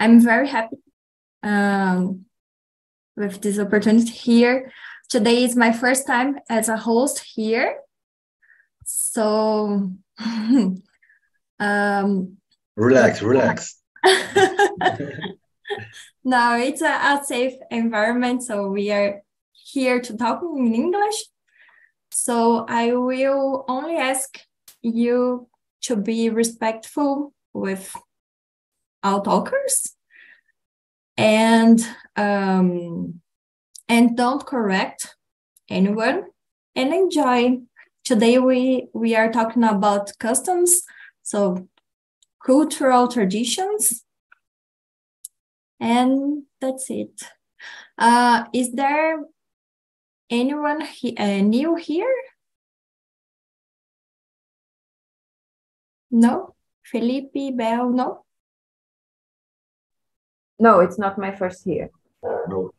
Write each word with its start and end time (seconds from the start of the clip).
I'm 0.00 0.20
very 0.20 0.48
happy 0.48 0.76
um, 1.42 2.24
with 3.16 3.40
this 3.40 3.58
opportunity 3.58 4.10
here. 4.10 4.72
Today 5.08 5.42
is 5.44 5.56
my 5.56 5.72
first 5.72 6.06
time 6.06 6.38
as 6.48 6.68
a 6.68 6.76
host 6.76 7.24
here. 7.34 7.78
So, 8.84 9.92
um, 11.58 12.36
relax, 12.76 13.22
relax. 13.22 13.80
no, 16.24 16.56
it's 16.56 16.82
a, 16.82 16.92
a 16.92 17.20
safe 17.24 17.54
environment. 17.70 18.44
So, 18.44 18.68
we 18.68 18.92
are 18.92 19.22
here 19.52 20.00
to 20.00 20.16
talk 20.16 20.42
in 20.42 20.74
English. 20.74 21.24
So, 22.12 22.64
I 22.68 22.92
will 22.92 23.64
only 23.68 23.96
ask 23.96 24.38
you 24.80 25.48
to 25.82 25.96
be 25.96 26.30
respectful 26.30 27.32
with 27.52 27.94
all 29.02 29.20
talkers 29.20 29.94
and 31.16 31.80
um, 32.16 33.20
and 33.88 34.16
don't 34.16 34.44
correct 34.46 35.16
anyone 35.68 36.24
and 36.74 36.92
enjoy. 36.92 37.58
Today 38.04 38.38
we 38.38 38.88
we 38.94 39.14
are 39.16 39.30
talking 39.30 39.64
about 39.64 40.12
customs 40.18 40.82
so 41.22 41.68
cultural 42.44 43.08
traditions. 43.08 44.04
And 45.78 46.44
that's 46.60 46.90
it. 46.90 47.22
Uh, 47.98 48.44
is 48.54 48.72
there 48.72 49.20
anyone 50.30 50.80
he, 50.80 51.16
uh, 51.16 51.42
new 51.42 51.76
here? 51.76 52.14
No? 56.10 56.54
Felipe 56.82 57.54
Belle 57.54 57.90
no 57.90 58.24
no, 60.58 60.80
it's 60.80 60.98
not 60.98 61.18
my 61.18 61.34
first 61.34 61.66
year. 61.66 61.90
No. 62.22 62.72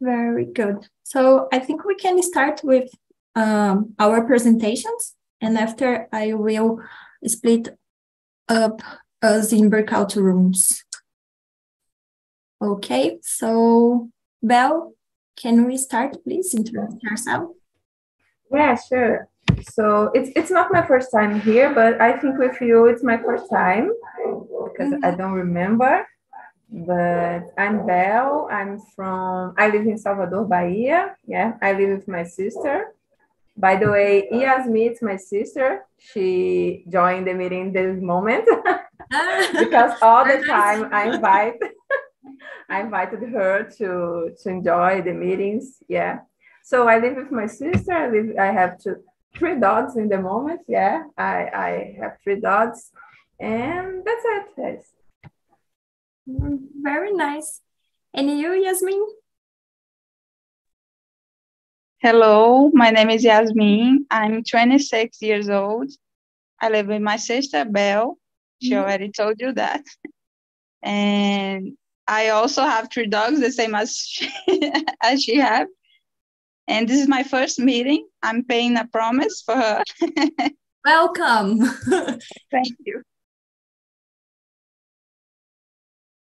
Very 0.00 0.44
good. 0.44 0.88
So 1.02 1.48
I 1.52 1.58
think 1.58 1.84
we 1.84 1.94
can 1.94 2.22
start 2.22 2.60
with 2.62 2.90
um, 3.34 3.94
our 3.98 4.24
presentations, 4.24 5.14
and 5.40 5.58
after 5.58 6.08
I 6.12 6.34
will 6.34 6.80
split 7.26 7.76
up 8.48 8.82
us 9.22 9.52
in 9.52 9.70
breakout 9.70 10.14
rooms. 10.14 10.84
Okay, 12.62 13.18
so 13.22 14.10
Belle, 14.42 14.94
can 15.36 15.66
we 15.66 15.76
start, 15.76 16.22
please? 16.24 16.54
Introduce 16.54 17.02
yourself. 17.02 17.50
Yeah, 18.52 18.76
sure. 18.76 19.28
So 19.72 20.10
it's 20.14 20.30
it's 20.36 20.50
not 20.50 20.72
my 20.72 20.86
first 20.86 21.10
time 21.10 21.40
here, 21.40 21.74
but 21.74 22.00
I 22.00 22.18
think 22.18 22.38
with 22.38 22.60
you 22.60 22.86
it's 22.86 23.02
my 23.02 23.16
first 23.16 23.50
time 23.50 23.90
because 24.76 24.92
mm-hmm. 24.92 25.04
I 25.04 25.10
don't 25.12 25.32
remember. 25.32 26.06
But 26.68 27.52
I'm 27.56 27.86
Belle. 27.86 28.48
I'm 28.50 28.80
from, 28.94 29.54
I 29.56 29.68
live 29.68 29.86
in 29.86 29.96
Salvador, 29.96 30.44
Bahia. 30.44 31.14
Yeah, 31.26 31.54
I 31.62 31.72
live 31.72 31.90
with 31.90 32.08
my 32.08 32.24
sister. 32.24 32.92
By 33.56 33.76
the 33.76 33.90
way, 33.90 34.28
Yasmin 34.30 34.92
is 34.92 35.00
my 35.00 35.16
sister. 35.16 35.84
She 35.98 36.84
joined 36.88 37.26
the 37.26 37.34
meeting 37.34 37.72
this 37.72 38.00
moment 38.02 38.44
because 39.58 39.92
all 40.02 40.24
the 40.24 40.44
time 40.44 40.92
I 40.92 41.14
invite, 41.14 41.54
I 42.68 42.80
invited 42.80 43.22
her 43.30 43.62
to 43.78 44.34
to 44.42 44.48
enjoy 44.48 45.02
the 45.02 45.12
meetings. 45.12 45.78
Yeah. 45.88 46.18
So 46.64 46.88
I 46.88 46.98
live 46.98 47.16
with 47.16 47.30
my 47.30 47.46
sister. 47.46 47.92
I 47.92 48.10
live. 48.10 48.36
I 48.38 48.46
have 48.46 48.78
two, 48.78 48.96
three 49.38 49.58
dogs 49.58 49.96
in 49.96 50.08
the 50.08 50.20
moment. 50.20 50.60
Yeah, 50.68 51.04
I 51.16 51.48
I 51.54 51.96
have 52.00 52.18
three 52.22 52.40
dogs, 52.40 52.90
and 53.40 54.04
that's 54.04 54.24
it. 54.24 54.46
Yes. 54.58 54.92
Very 56.26 57.12
nice. 57.12 57.60
And 58.14 58.38
you, 58.38 58.52
Yasmin? 58.52 59.06
Hello, 61.98 62.70
my 62.72 62.90
name 62.90 63.10
is 63.10 63.24
Yasmin. 63.24 64.06
I'm 64.10 64.44
26 64.44 65.20
years 65.22 65.48
old. 65.48 65.90
I 66.60 66.68
live 66.68 66.86
with 66.86 67.02
my 67.02 67.16
sister, 67.16 67.64
Belle. 67.64 68.18
She 68.62 68.70
mm-hmm. 68.70 68.82
already 68.82 69.10
told 69.10 69.40
you 69.40 69.52
that. 69.52 69.84
And 70.82 71.76
I 72.06 72.28
also 72.30 72.62
have 72.62 72.88
three 72.92 73.06
dogs, 73.06 73.40
the 73.40 73.50
same 73.50 73.74
as 73.74 73.96
she, 73.98 74.30
as 75.02 75.22
she 75.22 75.36
have. 75.36 75.68
And 76.68 76.88
this 76.88 77.00
is 77.00 77.08
my 77.08 77.22
first 77.22 77.58
meeting. 77.58 78.06
I'm 78.22 78.44
paying 78.44 78.76
a 78.76 78.86
promise 78.86 79.42
for 79.44 79.54
her. 79.54 79.82
Welcome. 80.84 81.60
Thank 82.50 82.76
you. 82.84 83.02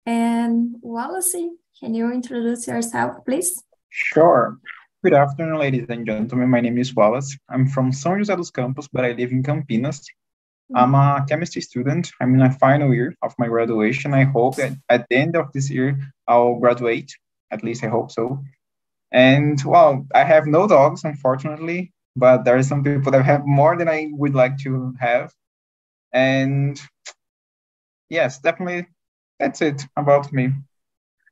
And 0.05 0.77
Wallace, 0.81 1.35
can 1.79 1.93
you 1.93 2.11
introduce 2.11 2.67
yourself, 2.67 3.23
please? 3.23 3.63
Sure. 3.89 4.57
Good 5.03 5.13
afternoon, 5.13 5.59
ladies 5.59 5.85
and 5.89 6.05
gentlemen. 6.05 6.49
My 6.49 6.59
name 6.59 6.79
is 6.79 6.95
Wallace. 6.95 7.37
I'm 7.49 7.67
from 7.67 7.91
São 7.91 8.17
José 8.17 8.35
dos 8.35 8.49
Campos, 8.49 8.87
but 8.91 9.05
I 9.05 9.11
live 9.11 9.31
in 9.31 9.43
Campinas. 9.43 10.05
I'm 10.73 10.95
a 10.95 11.25
chemistry 11.27 11.61
student. 11.61 12.11
I'm 12.21 12.33
in 12.33 12.41
a 12.41 12.51
final 12.51 12.93
year 12.93 13.13
of 13.21 13.35
my 13.37 13.47
graduation. 13.47 14.13
I 14.13 14.23
hope 14.23 14.55
that 14.55 14.71
at 14.89 15.07
the 15.09 15.17
end 15.17 15.35
of 15.35 15.51
this 15.51 15.69
year, 15.69 15.99
I'll 16.27 16.55
graduate. 16.55 17.13
At 17.51 17.63
least 17.63 17.83
I 17.83 17.87
hope 17.87 18.11
so. 18.11 18.41
And 19.11 19.61
well, 19.65 20.07
I 20.15 20.23
have 20.23 20.47
no 20.47 20.67
dogs, 20.67 21.03
unfortunately, 21.03 21.91
but 22.15 22.45
there 22.45 22.55
are 22.55 22.63
some 22.63 22.83
people 22.83 23.11
that 23.11 23.25
have 23.25 23.45
more 23.45 23.75
than 23.77 23.89
I 23.89 24.09
would 24.13 24.33
like 24.33 24.57
to 24.59 24.93
have. 24.99 25.33
And 26.13 26.81
yes, 28.09 28.39
definitely 28.39 28.87
that's 29.41 29.61
it 29.61 29.85
about 29.97 30.31
me. 30.31 30.53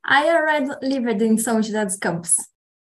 I 0.04 0.30
already 0.30 0.72
lived 0.82 1.22
in 1.22 1.38
São 1.38 1.60
José 1.60 1.84
dos 1.86 1.98
Campos. 1.98 2.36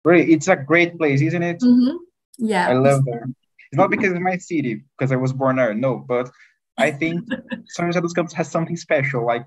Great. 0.04 0.30
It's 0.30 0.48
a 0.48 0.56
great 0.56 0.98
place, 0.98 1.22
isn't 1.22 1.44
it? 1.44 1.62
Mm-hmm. 1.62 1.98
Yeah. 2.40 2.68
I 2.70 2.74
love 2.74 3.06
there. 3.06 3.26
It's 3.72 3.78
not 3.78 3.92
because 3.92 4.12
it's 4.12 4.20
my 4.20 4.38
city, 4.38 4.84
because 4.98 5.12
I 5.12 5.16
was 5.16 5.32
born 5.32 5.58
there. 5.58 5.74
No, 5.74 5.98
but 5.98 6.30
I 6.78 6.92
think 6.92 7.24
São 7.78 7.88
José 7.88 8.02
dos 8.02 8.14
Campos 8.14 8.34
has 8.34 8.50
something 8.50 8.76
special. 8.76 9.26
Like 9.26 9.46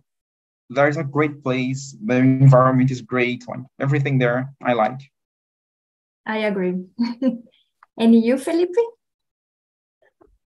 there's 0.71 0.97
a 0.97 1.05
great 1.05 1.43
place. 1.43 1.97
The 2.05 2.17
environment 2.17 2.91
is 2.91 3.03
great. 3.03 3.45
Like 3.49 3.61
everything 3.81 4.19
there, 4.19 4.55
I 4.63 4.73
like. 4.75 5.01
I 6.27 6.39
agree. 6.39 6.87
and 7.99 8.15
you, 8.15 8.39
Felipe? 8.39 8.83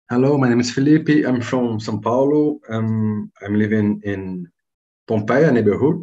Hello, 0.10 0.38
my 0.38 0.50
name 0.50 0.60
is 0.60 0.72
Felipe. 0.72 1.26
I'm 1.26 1.42
from 1.42 1.80
São 1.80 2.02
Paulo. 2.02 2.60
Um, 2.70 3.32
I'm 3.42 3.56
living 3.56 4.02
in 4.04 4.52
Pompeia 5.12 5.52
neighborhood 5.52 5.98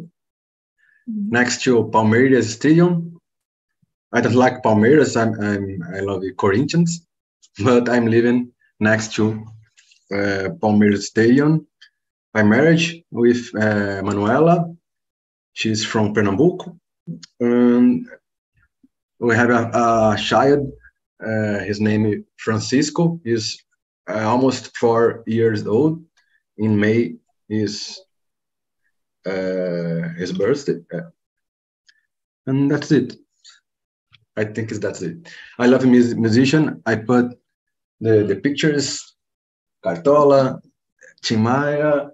mm-hmm. 1.09 1.29
next 1.37 1.63
to 1.63 1.85
Palmeiras 1.95 2.47
Stadium. 2.57 3.19
I 4.13 4.21
don't 4.21 4.35
like 4.35 4.61
Palmeiras. 4.61 5.11
I'm, 5.19 5.33
I'm 5.41 5.65
I 5.95 5.99
love 6.01 6.21
the 6.21 6.33
Corinthians, 6.43 7.07
but 7.65 7.89
I'm 7.89 8.05
living 8.05 8.51
next 8.79 9.15
to 9.15 9.23
uh, 10.13 10.49
Palmeiras 10.61 11.03
Stadium 11.13 11.65
by 12.35 12.43
marriage 12.43 13.01
with 13.09 13.41
uh, 13.55 14.01
Manuela. 14.03 14.55
She's 15.53 15.83
from 15.83 16.13
Pernambuco. 16.13 16.77
And 17.39 18.05
we 19.19 19.35
have 19.35 19.49
a, 19.49 19.61
a 20.13 20.17
child. 20.17 20.71
Uh, 21.27 21.59
his 21.69 21.81
name 21.81 22.05
is 22.05 22.19
Francisco. 22.37 23.19
He's 23.23 23.57
uh, 24.07 24.23
almost 24.33 24.77
four 24.77 25.23
years 25.25 25.65
old. 25.65 26.03
In 26.57 26.79
May, 26.79 27.15
he's 27.47 27.99
uh, 29.25 30.09
his 30.17 30.31
birthday. 30.31 30.79
and 32.47 32.69
that's 32.71 32.91
it. 32.91 33.15
I 34.37 34.45
think 34.45 34.69
that's 34.69 35.01
it. 35.01 35.29
I 35.57 35.65
love 35.67 35.83
a 35.83 35.87
mus- 35.87 36.15
musician. 36.15 36.81
I 36.85 36.95
put 36.95 37.37
the, 37.99 38.23
the 38.23 38.35
pictures, 38.37 39.15
Cartola, 39.83 40.61
Tim 41.21 41.43
Maia, 41.43 42.07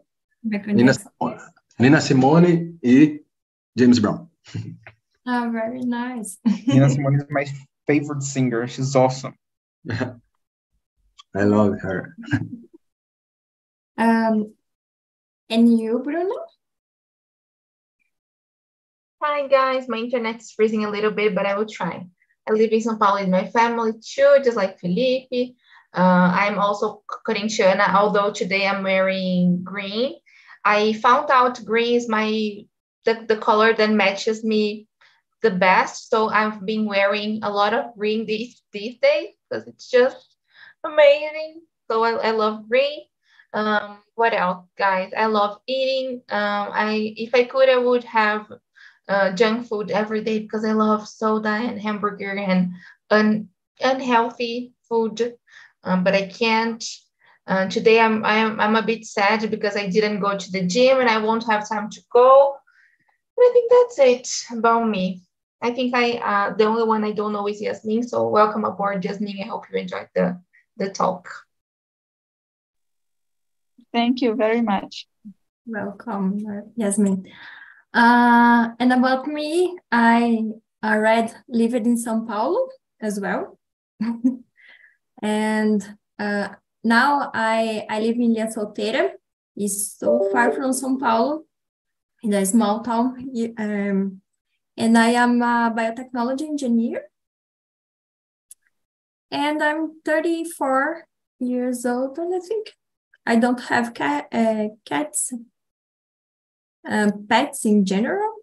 Nina 0.44 0.94
Simone, 0.94 1.40
Nina 1.80 2.02
Simone 2.02 2.80
e 2.84 3.20
James 3.78 4.00
Brown. 4.00 4.30
Oh, 5.28 5.50
very 5.52 5.80
nice. 5.82 6.38
Nina 6.68 6.88
Simone 6.88 7.16
is 7.16 7.26
my 7.32 7.48
favorite 7.88 8.22
singer. 8.22 8.68
She's 8.68 8.96
awesome. 8.96 9.34
I 9.92 10.14
love 11.36 11.74
her. 11.82 12.16
um, 13.98 14.54
and 15.50 15.80
you, 15.80 15.98
Bruno? 16.04 16.36
Hi 19.28 19.48
guys, 19.48 19.90
my 19.90 19.98
internet 19.98 20.36
is 20.36 20.52
freezing 20.52 20.86
a 20.86 20.92
little 20.92 21.10
bit, 21.10 21.34
but 21.34 21.48
I 21.48 21.58
will 21.58 21.66
try. 21.66 22.06
I 22.48 22.52
live 22.52 22.72
in 22.72 22.80
São 22.80 23.00
Paulo 23.00 23.22
with 23.22 23.30
my 23.30 23.48
family 23.48 23.94
too, 23.94 24.38
just 24.44 24.56
like 24.56 24.80
Felipe. 24.80 25.56
Uh, 25.98 26.30
I'm 26.32 26.60
also 26.60 27.02
Corinthiana, 27.28 27.92
although 27.96 28.32
today 28.32 28.68
I'm 28.68 28.84
wearing 28.84 29.64
green. 29.64 30.18
I 30.64 30.94
found 30.94 31.32
out 31.32 31.66
green 31.66 31.96
is 31.96 32.08
my 32.08 32.68
the, 33.06 33.26
the 33.28 33.38
color 33.38 33.74
that 33.74 33.90
matches 33.90 34.44
me 34.44 34.88
the 35.42 35.50
best. 35.50 36.12
So 36.12 36.30
I've 36.30 36.64
been 36.64 36.86
wearing 36.86 37.40
a 37.42 37.50
lot 37.50 37.74
of 37.74 37.96
green 37.98 38.28
these, 38.28 38.62
these 38.72 39.00
days 39.00 39.30
because 39.50 39.68
it's 39.68 39.90
just 39.90 40.38
amazing. 40.84 41.62
So 41.90 42.04
I, 42.04 42.12
I 42.28 42.30
love 42.30 42.70
green. 42.70 43.00
Um, 43.54 44.04
what 44.14 44.36
else, 44.36 44.68
guys? 44.78 45.14
I 45.18 45.26
love 45.26 45.58
eating. 45.66 46.22
Um, 46.30 46.70
I 46.72 47.16
if 47.18 47.34
I 47.34 47.46
could, 47.46 47.70
I 47.70 47.78
would 47.78 48.04
have 48.04 48.52
uh, 49.08 49.32
junk 49.32 49.68
food 49.68 49.92
every 49.92 50.24
day 50.24 50.40
because 50.40 50.66
I 50.66 50.72
love 50.74 51.08
soda 51.08 51.50
and 51.50 51.80
hamburger 51.80 52.32
and 52.32 52.74
un- 53.10 53.50
unhealthy 53.82 54.74
food. 54.90 55.36
Um, 55.84 56.04
but 56.04 56.14
I 56.14 56.28
can't. 56.28 56.84
Uh, 57.48 57.68
today 57.70 58.00
I'm 58.00 58.26
I'm 58.26 58.60
I'm 58.60 58.76
a 58.76 58.82
bit 58.82 59.06
sad 59.06 59.50
because 59.52 59.78
I 59.78 59.88
didn't 59.88 60.20
go 60.20 60.36
to 60.36 60.52
the 60.52 60.66
gym 60.66 61.00
and 61.00 61.10
I 61.10 61.20
won't 61.20 61.46
have 61.46 61.70
time 61.70 61.90
to 61.92 62.02
go. 62.12 62.56
But 63.36 63.44
I 63.44 63.50
think 63.54 63.72
that's 63.72 64.00
it 64.00 64.58
about 64.58 64.88
me. 64.88 65.22
I 65.62 65.72
think 65.72 65.94
I 65.96 66.14
uh, 66.14 66.56
the 66.56 66.66
only 66.66 66.84
one 66.84 67.04
I 67.04 67.12
don't 67.12 67.34
know 67.34 67.48
is 67.48 67.62
Yasmin. 67.62 68.04
So 68.08 68.28
welcome 68.28 68.66
aboard, 68.66 69.06
Yasmin. 69.06 69.38
I 69.42 69.48
hope 69.48 69.66
you 69.72 69.78
enjoyed 69.80 70.10
the 70.16 70.42
the 70.78 70.90
talk. 70.90 71.30
Thank 73.92 74.22
you 74.22 74.36
very 74.36 74.62
much. 74.62 75.08
Welcome, 75.66 76.72
Yasmin. 76.76 77.28
Uh, 77.96 78.72
and 78.78 78.92
about 78.92 79.26
me, 79.26 79.78
I 79.90 80.44
already 80.84 81.32
lived 81.48 81.88
in 81.88 81.96
São 81.96 82.28
Paulo 82.28 82.68
as 83.00 83.22
well. 83.22 83.58
and 85.24 85.98
uh, 86.20 86.50
now 86.84 87.32
I, 87.34 87.86
I 87.90 88.02
live 88.02 88.18
in 88.18 88.36
Ilha 88.36 88.48
Solteira. 88.48 89.12
It's 89.56 89.94
so 89.98 90.30
far 90.34 90.52
from 90.52 90.72
São 90.72 91.00
Paulo, 91.00 91.46
in 92.22 92.34
a 92.34 92.46
small 92.46 92.82
town. 92.82 93.32
Um, 93.58 94.22
and 94.76 94.98
I 94.98 95.12
am 95.12 95.42
a 95.42 95.74
biotechnology 95.74 96.42
engineer. 96.42 97.04
And 99.32 99.64
I'm 99.64 100.02
34 100.04 101.08
years 101.40 101.86
old, 101.86 102.18
and 102.18 102.36
I 102.36 102.40
think 102.40 102.74
I 103.26 103.38
don't 103.38 103.62
have 103.62 103.94
cat, 103.94 104.28
uh, 104.34 104.68
cats, 104.86 105.32
um, 106.88 107.26
pets 107.28 107.66
in 107.66 107.86
general. 107.86 108.34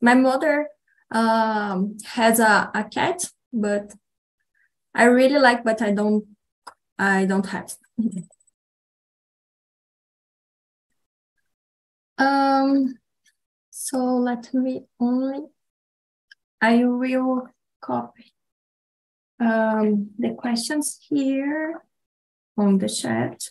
My 0.00 0.14
mother 0.14 0.68
um, 1.10 1.96
has 2.04 2.40
a, 2.40 2.70
a 2.74 2.84
cat, 2.84 3.24
but 3.52 3.92
I 4.94 5.04
really 5.04 5.38
like, 5.38 5.64
but 5.64 5.80
I 5.82 5.92
don't, 5.92 6.26
I 6.98 7.24
don't 7.24 7.46
have. 7.46 7.74
um, 12.18 12.94
so 13.70 13.98
let 13.98 14.52
me 14.52 14.84
only, 15.00 15.46
I 16.60 16.84
will 16.84 17.48
copy 17.80 18.32
um, 19.40 20.10
the 20.18 20.34
questions 20.34 20.98
here 21.08 21.82
on 22.56 22.78
the 22.78 22.88
chat. 22.88 23.50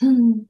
Hmm. 0.00 0.40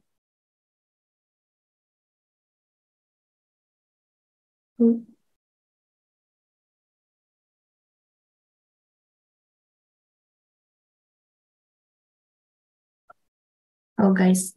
Oh, 13.99 14.13
guys, 14.13 14.55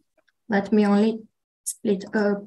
let 0.48 0.72
me 0.72 0.86
only 0.86 1.22
split 1.64 2.04
up. 2.14 2.46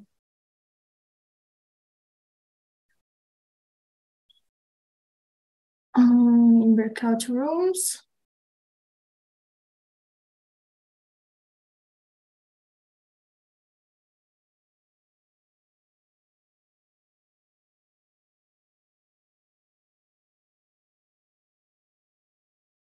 Um, 5.96 6.62
in 6.62 6.76
breakout 6.76 7.28
rooms. 7.28 8.04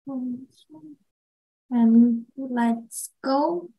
And 0.08 0.56
let's 2.38 3.12
go. 3.24 3.70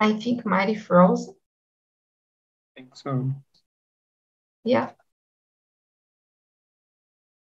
I 0.00 0.14
think 0.14 0.44
Mari 0.44 0.74
froze. 0.74 1.28
I 1.28 1.32
think 2.74 2.96
so. 2.96 3.32
Yeah. 4.64 4.92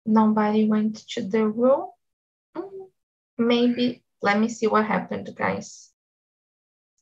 Nobody 0.07 0.65
went 0.65 1.07
to 1.09 1.21
the 1.21 1.47
room. 1.47 1.89
Maybe, 3.37 4.03
let 4.21 4.39
me 4.39 4.49
see 4.49 4.67
what 4.67 4.85
happened, 4.85 5.29
guys. 5.35 5.89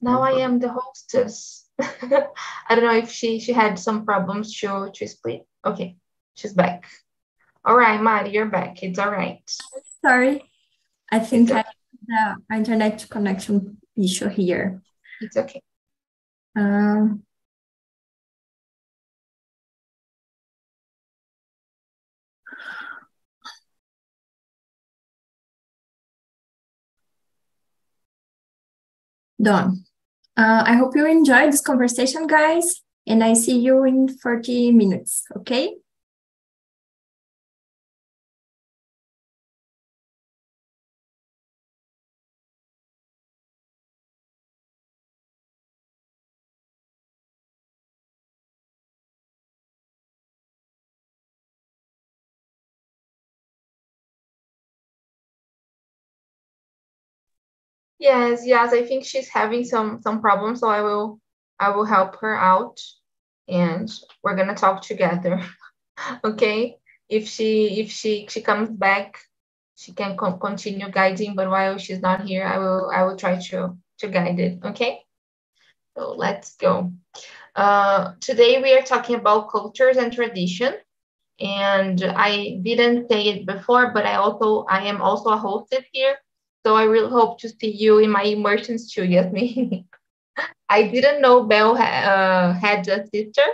Now 0.02 0.22
I 0.22 0.42
am 0.42 0.60
the 0.60 0.70
hostess. 0.70 1.68
I 1.80 2.76
don't 2.76 2.84
know 2.84 2.96
if 2.96 3.12
she 3.12 3.40
she 3.40 3.54
had 3.54 3.80
some 3.80 4.06
problems 4.06 4.56
to 4.60 4.92
to 4.94 5.08
split. 5.08 5.46
Okay, 5.66 5.98
she's 6.36 6.54
back. 6.54 6.86
All 7.64 7.76
right, 7.76 8.02
Mari, 8.02 8.32
you're 8.32 8.46
back. 8.46 8.84
It's 8.84 9.00
all 9.00 9.12
right. 9.12 9.42
Sorry, 10.02 10.44
I 11.12 11.20
think 11.20 11.52
I 11.52 11.58
have 11.58 12.38
the 12.50 12.56
internet 12.56 13.08
connection 13.10 13.78
issue 13.98 14.30
here. 14.30 14.82
It's 15.22 15.38
okay. 15.38 15.62
Um, 16.56 17.25
done. 29.42 29.86
Uh, 30.38 30.64
I 30.66 30.74
hope 30.74 30.96
you 30.96 31.06
enjoyed 31.06 31.52
this 31.52 31.62
conversation, 31.62 32.28
guys, 32.28 32.82
and 33.08 33.24
I 33.24 33.34
see 33.34 33.58
you 33.60 33.84
in 33.84 34.10
40 34.10 34.72
minutes, 34.72 35.24
okay? 35.38 35.76
Yes, 58.06 58.45
yes, 58.45 58.74
I 58.74 58.85
think 58.85 59.06
she's 59.06 59.30
having 59.30 59.64
some 59.64 60.02
some 60.02 60.21
problems, 60.21 60.59
so 60.62 60.68
I 60.69 60.81
will 60.81 61.19
I 61.59 61.69
will 61.71 61.85
help 61.85 62.16
her 62.21 62.35
out 62.38 62.80
and 63.47 63.90
we're 64.24 64.35
gonna 64.35 64.56
talk 64.56 64.81
together. 64.81 65.42
okay? 66.26 66.78
If 67.09 67.28
she 67.28 67.80
if 67.81 67.92
she 67.92 68.28
she 68.30 68.42
comes 68.42 68.69
back, 68.69 69.19
she 69.76 69.94
can 69.94 70.18
co 70.18 70.33
continue 70.38 70.90
guiding, 70.92 71.35
but 71.35 71.50
while 71.50 71.78
she's 71.78 72.02
not 72.02 72.21
here, 72.30 72.45
I 72.45 72.57
will 72.59 72.92
I 72.95 73.04
will 73.04 73.18
try 73.18 73.40
to 73.50 73.78
to 74.00 74.07
guide 74.07 74.40
it. 74.40 74.59
Okay? 74.66 75.02
So 75.97 76.12
let's 76.18 76.56
go. 76.57 76.92
Uh, 77.56 78.14
today 78.21 78.62
we 78.62 78.74
are 78.78 78.81
talking 78.83 79.16
about 79.16 79.50
cultures 79.52 79.97
and 79.97 80.12
tradition. 80.14 80.74
And 81.40 82.04
I 82.04 82.59
didn't 82.64 83.09
say 83.09 83.28
it 83.28 83.45
before, 83.45 83.92
but 83.94 84.06
I 84.06 84.16
also 84.16 84.66
I 84.69 84.85
am 84.85 85.02
also 85.02 85.30
a 85.31 85.38
hostess 85.38 85.85
here. 85.92 86.16
So 86.66 86.76
I 86.76 86.84
really 86.84 87.12
hope 87.12 87.40
to 87.42 87.50
see 87.50 87.72
you 87.72 88.00
in 88.00 88.10
my 88.12 88.24
immersions 88.24 88.92
too, 88.92 89.06
Yasmin. 89.06 89.86
I 90.69 90.84
didn't 90.90 91.22
know 91.22 91.44
Belle 91.44 91.78
uh, 91.78 92.54
had 92.54 92.88
a 92.88 93.07
sister, 93.07 93.48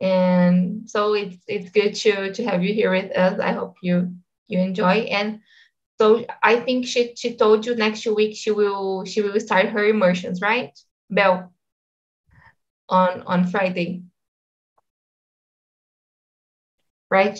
and 0.00 0.88
so 0.90 1.14
it's 1.14 1.38
it's 1.48 1.70
good 1.70 1.94
to 1.96 2.32
to 2.34 2.44
have 2.44 2.64
you 2.64 2.74
here 2.74 2.92
with 2.92 3.16
us. 3.16 3.40
I 3.40 3.52
hope 3.52 3.76
you 3.82 4.14
you 4.48 4.60
enjoy. 4.60 5.06
And 5.18 5.40
so 6.00 6.24
I 6.42 6.60
think 6.60 6.86
she 6.86 7.14
she 7.16 7.36
told 7.36 7.66
you 7.66 7.74
next 7.76 8.06
week 8.06 8.36
she 8.36 8.50
will 8.52 9.04
she 9.06 9.22
will 9.22 9.40
start 9.40 9.68
her 9.68 9.84
immersions, 9.86 10.40
right, 10.42 10.72
Belle? 11.10 11.52
On 12.90 13.22
on 13.22 13.46
Friday, 13.46 14.02
right? 17.10 17.38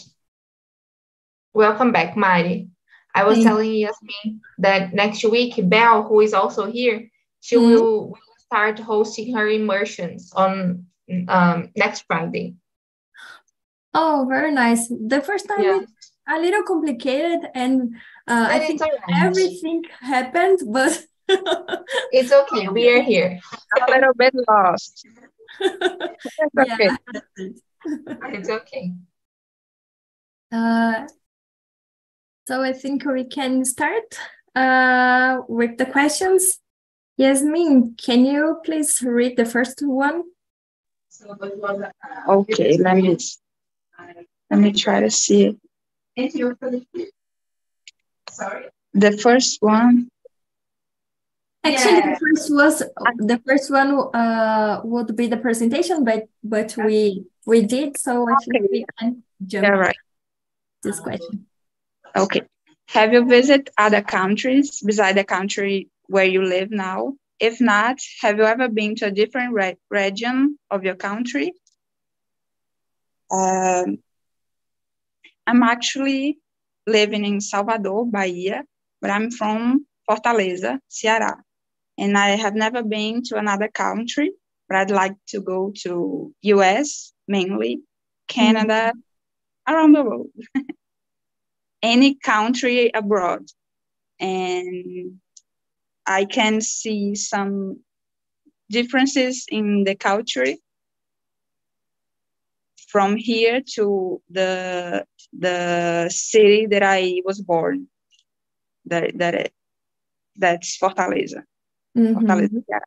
Welcome 1.52 1.92
back, 1.92 2.16
Mari. 2.16 2.70
I 3.14 3.24
was 3.24 3.42
telling 3.42 3.74
Yasmin 3.74 4.40
that 4.58 4.94
next 4.94 5.24
week, 5.24 5.54
Belle, 5.68 6.04
who 6.04 6.20
is 6.20 6.32
also 6.32 6.66
here, 6.70 7.10
she 7.40 7.56
mm-hmm. 7.56 7.74
will, 7.74 8.08
will, 8.10 8.18
start 8.38 8.78
hosting 8.80 9.34
her 9.34 9.48
immersions 9.48 10.32
on 10.34 10.86
um, 11.28 11.70
next 11.76 12.04
Friday. 12.06 12.56
Oh, 13.94 14.26
very 14.28 14.52
nice. 14.52 14.88
The 14.88 15.20
first 15.20 15.48
time 15.48 15.62
yeah. 15.62 15.80
a 16.28 16.38
little 16.40 16.62
complicated, 16.62 17.48
and 17.54 17.94
uh, 18.26 18.46
I 18.50 18.58
think 18.60 18.80
right. 18.80 18.92
everything 19.14 19.84
happened, 20.00 20.60
but 20.66 21.02
it's 22.12 22.32
okay. 22.32 22.68
We 22.68 22.90
are 22.90 23.02
here. 23.02 23.40
a 23.86 23.90
little 23.90 24.14
bit 24.14 24.34
lost. 24.48 25.06
it's 25.60 26.56
okay. 26.58 26.90
it's 28.34 28.48
okay. 28.48 28.92
Uh, 30.52 31.06
so 32.50 32.62
I 32.64 32.72
think 32.72 33.04
we 33.04 33.22
can 33.22 33.64
start 33.64 34.18
uh, 34.56 35.42
with 35.46 35.78
the 35.78 35.86
questions. 35.86 36.58
Yasmin, 37.16 37.94
can 37.94 38.24
you 38.26 38.58
please 38.64 39.00
read 39.02 39.36
the 39.36 39.44
first 39.44 39.78
one? 39.86 40.24
Okay, 42.28 42.76
let 42.76 42.96
me 42.96 43.16
let 44.50 44.58
me 44.58 44.72
try 44.72 44.98
to 44.98 45.10
see 45.12 45.40
it. 45.46 45.56
Sorry. 48.30 48.64
The 48.94 49.12
first 49.12 49.62
one. 49.62 50.08
Actually, 51.62 51.98
yeah. 51.98 52.10
the 52.10 52.18
first 52.18 52.46
was 52.50 52.82
the 53.30 53.40
first 53.46 53.70
one 53.70 53.90
uh, 54.12 54.80
would 54.82 55.14
be 55.14 55.28
the 55.28 55.36
presentation, 55.36 56.02
but 56.02 56.26
but 56.42 56.74
we 56.84 57.26
we 57.46 57.62
did 57.62 57.96
so 57.96 58.26
I 58.28 58.34
think 58.42 58.70
we 58.72 58.84
can 58.98 59.22
jump 59.46 59.66
yeah, 59.66 59.78
right. 59.86 59.96
this 60.82 60.98
question. 60.98 61.46
Okay. 62.16 62.42
Have 62.88 63.12
you 63.12 63.24
visited 63.24 63.70
other 63.78 64.02
countries 64.02 64.82
beside 64.84 65.16
the 65.16 65.24
country 65.24 65.88
where 66.08 66.24
you 66.24 66.42
live 66.42 66.70
now? 66.70 67.14
If 67.38 67.60
not, 67.60 67.98
have 68.20 68.36
you 68.36 68.44
ever 68.44 68.68
been 68.68 68.96
to 68.96 69.06
a 69.06 69.10
different 69.10 69.54
re 69.54 69.76
region 69.90 70.58
of 70.70 70.84
your 70.84 70.96
country? 70.96 71.54
Um, 73.30 73.98
I'm 75.46 75.62
actually 75.62 76.38
living 76.86 77.24
in 77.24 77.40
Salvador, 77.40 78.06
Bahia, 78.06 78.64
but 79.00 79.10
I'm 79.10 79.30
from 79.30 79.86
Fortaleza, 80.08 80.80
Ceará. 80.90 81.36
And 81.96 82.16
I 82.18 82.30
have 82.30 82.54
never 82.54 82.82
been 82.82 83.22
to 83.24 83.36
another 83.36 83.68
country, 83.68 84.32
but 84.68 84.78
I'd 84.78 84.90
like 84.90 85.14
to 85.28 85.40
go 85.40 85.72
to 85.82 86.34
US 86.42 87.12
mainly, 87.28 87.80
Canada, 88.28 88.92
mm-hmm. 88.92 89.72
around 89.72 89.92
the 89.92 90.02
world, 90.02 90.30
any 91.82 92.14
country 92.14 92.90
abroad. 92.94 93.46
And 94.18 95.20
I 96.06 96.24
can 96.24 96.60
see 96.60 97.14
some 97.14 97.80
differences 98.68 99.46
in 99.50 99.84
the 99.84 99.94
culture 99.94 100.54
from 102.88 103.16
here 103.16 103.62
to 103.74 104.20
the 104.30 105.06
the 105.32 106.08
city 106.10 106.66
that 106.66 106.82
I 106.82 107.22
was 107.24 107.40
born. 107.40 107.88
That 108.86 109.16
that 109.18 109.52
that's 110.36 110.78
Fortaleza. 110.78 111.44
Mm-hmm. 111.96 112.18
Fortaleza. 112.18 112.62
Yeah. 112.68 112.78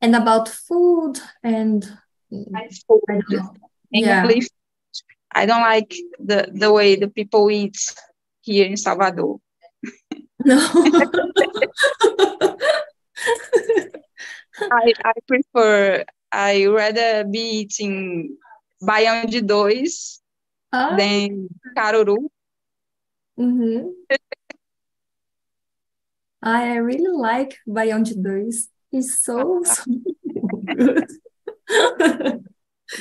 And 0.00 0.16
about 0.16 0.48
food 0.48 1.18
and 1.42 1.84
food. 2.88 3.00
I 3.08 3.20
don't, 3.28 3.58
yeah. 3.90 4.24
I 5.32 5.46
don't 5.46 5.62
like 5.62 5.94
the 6.18 6.50
the 6.52 6.72
way 6.72 6.96
the 6.96 7.08
people 7.08 7.50
eat 7.50 7.76
here 8.42 8.66
in 8.66 8.76
Salvador. 8.76 9.40
No. 10.44 10.58
I, 14.60 14.92
I 15.04 15.12
prefer 15.26 16.04
I 16.32 16.66
rather 16.66 17.24
be 17.24 17.64
eating 17.64 18.36
baião 18.82 19.26
de 19.26 19.40
dois 19.40 20.20
ah. 20.72 20.96
than 20.96 21.48
caruru. 21.76 22.30
Mm-hmm. 23.38 23.90
I 26.42 26.76
really 26.76 27.16
like 27.16 27.58
baião 27.66 28.02
de 28.02 28.14
dois. 28.14 28.68
It's 28.92 29.22
so, 29.22 29.62
so 29.64 29.84
good. 30.66 31.06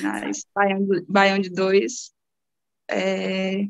nice. 0.03 0.45
Baião, 0.55 0.87
baião 1.07 1.39
de 1.39 1.49
dois. 1.49 2.11
É... 2.89 3.69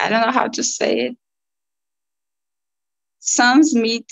I 0.00 0.08
don't 0.08 0.22
know 0.22 0.32
how 0.32 0.48
to 0.48 0.62
say 0.62 1.08
it. 1.08 1.18
Sans 3.20 3.74
meat, 3.74 4.06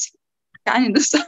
carne 0.66 0.92
do 0.92 1.00
sol. 1.00 1.24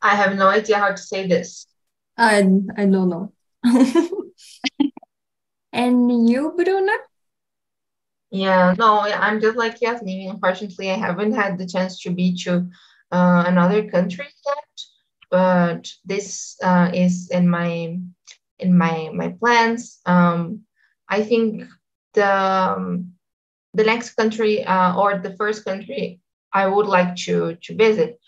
I 0.00 0.14
have 0.14 0.36
no 0.36 0.48
idea 0.48 0.78
how 0.78 0.90
to 0.90 0.96
say 0.96 1.26
this. 1.26 1.66
I 2.16 2.38
I 2.76 2.86
don't 2.86 3.08
know. 3.08 3.32
and 5.72 6.28
you, 6.28 6.52
Bruna? 6.56 6.92
Yeah, 8.30 8.74
no, 8.78 9.00
I'm 9.00 9.40
just 9.40 9.56
like 9.56 9.80
Yasmin. 9.80 10.30
Unfortunately, 10.30 10.90
I 10.90 10.96
haven't 10.96 11.32
had 11.32 11.58
the 11.58 11.66
chance 11.66 12.00
to 12.02 12.10
be 12.10 12.36
to 12.44 12.68
uh, 13.10 13.44
another 13.46 13.88
country 13.88 14.26
yet, 14.46 14.82
but 15.30 15.88
this 16.04 16.56
uh, 16.62 16.90
is 16.92 17.30
in 17.30 17.48
my 17.48 17.98
in 18.58 18.76
my 18.76 19.10
my 19.12 19.28
plans. 19.40 20.00
Um, 20.06 20.62
I 21.08 21.22
think 21.22 21.64
the 22.14 22.34
um, 22.34 23.12
the 23.74 23.84
next 23.84 24.14
country 24.14 24.64
uh, 24.64 24.96
or 24.96 25.18
the 25.18 25.36
first 25.36 25.64
country 25.64 26.20
I 26.52 26.66
would 26.66 26.86
like 26.86 27.16
to 27.26 27.56
to 27.62 27.74
visit. 27.74 28.18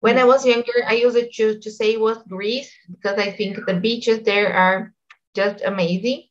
When 0.00 0.18
I 0.18 0.24
was 0.24 0.44
younger, 0.44 0.82
I 0.86 0.94
used 0.94 1.16
it 1.16 1.32
to, 1.34 1.60
to 1.60 1.70
say 1.70 1.92
it 1.92 2.00
was 2.00 2.18
Greece 2.28 2.72
because 2.90 3.18
I 3.18 3.30
think 3.30 3.64
the 3.64 3.74
beaches 3.74 4.24
there 4.24 4.52
are 4.52 4.92
just 5.34 5.62
amazing. 5.64 6.24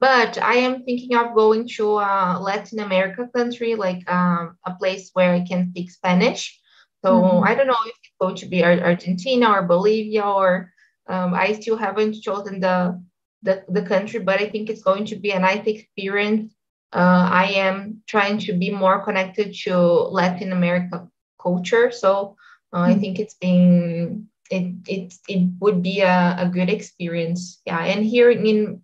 But 0.00 0.38
I 0.38 0.54
am 0.54 0.84
thinking 0.84 1.14
of 1.16 1.34
going 1.34 1.68
to 1.76 1.98
a 1.98 2.38
Latin 2.40 2.78
America 2.78 3.28
country, 3.34 3.74
like 3.74 4.08
um, 4.10 4.56
a 4.64 4.72
place 4.74 5.10
where 5.12 5.34
I 5.34 5.44
can 5.44 5.70
speak 5.70 5.90
Spanish. 5.90 6.58
So 7.04 7.20
mm-hmm. 7.20 7.44
I 7.44 7.54
don't 7.54 7.66
know 7.66 7.84
if 7.84 7.97
going 8.20 8.36
to 8.36 8.46
be 8.46 8.64
Argentina 8.64 9.50
or 9.50 9.62
Bolivia 9.62 10.22
or 10.22 10.72
um, 11.08 11.34
I 11.34 11.52
still 11.54 11.76
haven't 11.76 12.20
chosen 12.20 12.60
the, 12.60 13.02
the 13.42 13.64
the 13.68 13.82
country, 13.82 14.20
but 14.20 14.40
I 14.40 14.48
think 14.48 14.68
it's 14.68 14.82
going 14.82 15.06
to 15.06 15.16
be 15.16 15.30
a 15.30 15.38
nice 15.38 15.66
experience 15.66 16.52
uh, 16.92 17.28
I 17.30 17.44
am 17.56 18.02
trying 18.06 18.38
to 18.40 18.52
be 18.54 18.70
more 18.70 19.04
connected 19.04 19.54
to 19.64 19.76
Latin 19.76 20.52
America 20.52 21.08
culture. 21.40 21.90
So 21.90 22.36
uh, 22.72 22.80
I 22.80 22.94
hmm. 22.94 23.00
think 23.00 23.18
it's 23.18 23.34
been 23.34 24.28
it 24.50 24.74
it 24.86 25.14
it 25.28 25.50
would 25.60 25.82
be 25.82 26.00
a, 26.00 26.36
a 26.38 26.48
good 26.48 26.70
experience. 26.70 27.60
Yeah, 27.66 27.80
and 27.80 28.04
here 28.04 28.30
in 28.30 28.82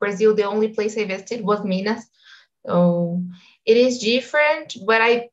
Brazil, 0.00 0.34
the 0.34 0.44
only 0.44 0.68
place 0.68 0.98
I 0.98 1.04
visited 1.04 1.44
was 1.44 1.64
Minas. 1.64 2.04
So 2.66 3.22
it 3.64 3.76
is 3.76 3.98
different, 3.98 4.76
but 4.84 5.00
I 5.00 5.28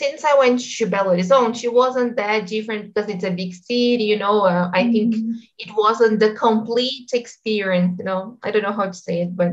since 0.00 0.24
I 0.24 0.34
went 0.38 0.60
to 0.60 0.86
Belo 0.86 1.12
Horizonte, 1.12 1.64
it 1.64 1.72
wasn't 1.72 2.16
that 2.16 2.46
different 2.46 2.94
because 2.94 3.10
it's 3.10 3.24
a 3.24 3.30
big 3.30 3.52
city, 3.52 4.04
you 4.12 4.18
know. 4.18 4.46
Uh, 4.46 4.70
I 4.72 4.84
think 4.90 5.14
mm-hmm. 5.14 5.32
it 5.58 5.70
wasn't 5.76 6.20
the 6.20 6.32
complete 6.32 7.10
experience, 7.12 7.98
you 7.98 8.06
know. 8.06 8.38
I 8.42 8.50
don't 8.50 8.62
know 8.62 8.72
how 8.72 8.86
to 8.86 8.94
say 8.94 9.22
it, 9.22 9.36
but 9.36 9.50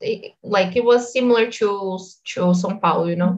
it, 0.00 0.32
like 0.42 0.76
it 0.76 0.84
was 0.84 1.12
similar 1.12 1.50
to 1.58 1.68
to 2.32 2.40
São 2.60 2.80
Paulo, 2.80 3.04
you 3.06 3.16
know. 3.16 3.36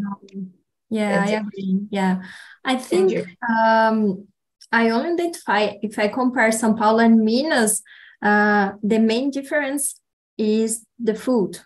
Yeah, 0.91 1.25
I 1.27 1.31
agree. 1.43 1.81
Yeah, 1.91 2.23
I 2.65 2.77
think 2.77 3.27
um, 3.51 4.29
I 4.71 4.91
only 4.91 5.13
identify 5.15 5.61
if 5.83 5.99
I 5.99 6.07
compare 6.07 6.51
São 6.51 6.79
Paulo 6.79 7.01
and 7.01 7.25
Minas, 7.25 7.83
uh, 8.23 8.73
the 8.83 9.01
main 9.01 9.31
difference 9.31 10.01
is 10.39 10.87
the 11.03 11.17
food. 11.17 11.59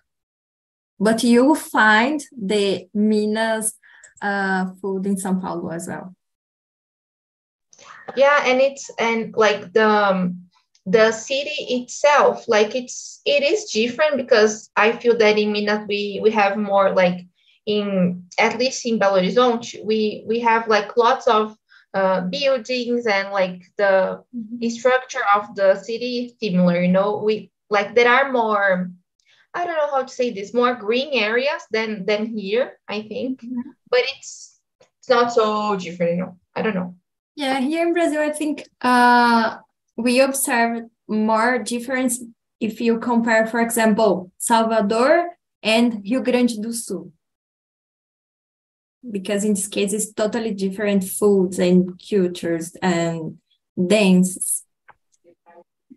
But 0.99 1.23
you 1.23 1.55
find 1.57 2.23
the 2.33 2.89
Minas 2.95 3.75
uh, 4.23 4.73
food 4.81 5.07
in 5.07 5.17
São 5.17 5.41
Paulo 5.41 5.69
as 5.71 5.89
well. 5.89 6.15
Yeah, 8.17 8.45
and 8.47 8.61
it's 8.61 8.91
and 8.99 9.35
like 9.37 9.73
the 9.73 9.89
um, 9.89 10.43
the 10.87 11.13
city 11.13 11.81
itself 11.81 12.49
like 12.49 12.75
it's 12.75 13.21
it 13.25 13.43
is 13.45 13.71
different 13.71 14.17
because 14.17 14.69
i 14.77 14.91
feel 14.91 15.17
that 15.17 15.39
in 15.39 15.53
minas 15.53 15.87
we 15.87 16.19
we 16.23 16.31
have 16.31 16.57
more 16.57 16.91
like 16.91 17.25
in 17.67 18.25
at 18.39 18.59
least 18.59 18.85
in 18.85 18.99
belo 18.99 19.21
horizonte 19.21 19.79
we 19.85 20.25
we 20.27 20.41
have 20.41 20.67
like 20.67 20.97
lots 20.97 21.29
of 21.29 21.57
uh, 21.95 22.23
buildings 22.23 23.07
and 23.07 23.31
like 23.31 23.63
the, 23.77 24.19
mm-hmm. 24.35 24.59
the 24.59 24.71
structure 24.71 25.23
of 25.37 25.55
the 25.55 25.77
city 25.77 26.25
is 26.25 26.35
similar 26.41 26.83
you 26.83 26.89
know 26.89 27.19
we 27.19 27.51
like 27.71 27.95
there 27.95 28.11
are 28.11 28.33
more 28.33 28.91
i 29.55 29.65
don't 29.65 29.77
know 29.77 29.91
how 29.91 30.03
to 30.03 30.13
say 30.13 30.31
this 30.31 30.55
more 30.55 30.75
green 30.75 31.13
areas 31.13 31.63
than 31.71 32.05
than 32.07 32.27
here 32.27 32.79
i 32.89 33.03
think 33.03 33.43
mm-hmm. 33.43 33.71
but 33.91 34.01
it's 34.17 34.61
it's 34.99 35.09
not 35.09 35.33
so 35.33 35.77
different 35.77 36.13
you 36.13 36.19
know 36.19 36.39
i 36.55 36.63
don't 36.63 36.75
know 36.75 36.95
yeah 37.37 37.61
here 37.61 37.87
in 37.87 37.93
brazil 37.93 38.21
i 38.21 38.31
think 38.31 38.69
uh 38.83 39.57
we 39.97 40.21
observe 40.21 40.85
more 41.09 41.59
difference 41.59 42.23
if 42.63 42.81
you 42.81 42.99
compare, 43.01 43.47
for 43.47 43.61
example, 43.61 44.31
Salvador 44.39 45.31
and 45.63 46.01
Rio 46.05 46.23
Grande 46.23 46.63
do 46.63 46.73
Sul. 46.73 47.13
Because 49.11 49.45
in 49.45 49.55
this 49.55 49.67
case, 49.67 49.93
it's 49.93 50.13
totally 50.13 50.55
different 50.55 51.03
foods 51.03 51.59
and 51.59 52.01
cultures 52.09 52.77
and 52.81 53.39
dances. 53.77 54.65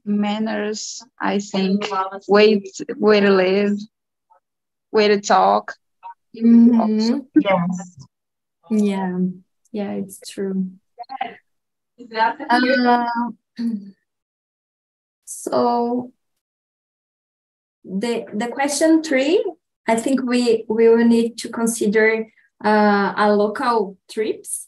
Manners, 0.06 1.04
I 1.20 1.40
think, 1.40 1.86
way 2.28 2.64
way 2.98 3.20
to 3.20 3.32
live, 3.32 3.78
way 4.92 5.08
to 5.08 5.20
talk. 5.20 5.76
Mm-hmm. 6.36 7.20
Yes. 7.36 7.98
Yeah, 8.70 9.20
yeah, 9.72 9.92
it's 9.92 10.20
true. 10.30 10.72
Uh, 12.50 13.06
so 15.26 16.12
the 17.84 18.26
the 18.34 18.48
question 18.48 19.04
three, 19.04 19.44
I 19.88 19.96
think 19.96 20.24
we 20.24 20.66
we 20.68 20.90
will 20.90 21.06
need 21.06 21.38
to 21.40 21.50
consider 21.50 22.28
uh, 22.64 23.14
a 23.16 23.34
local 23.34 23.98
trips. 24.10 24.68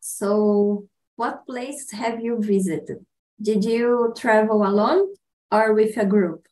So, 0.00 0.88
what 1.16 1.46
place 1.46 1.90
have 1.92 2.20
you 2.20 2.38
visited? 2.40 3.06
Did 3.42 3.64
you 3.64 4.12
travel 4.16 4.66
alone 4.66 5.14
or 5.50 5.72
with 5.72 5.96
a 5.96 6.04
group? 6.04 6.46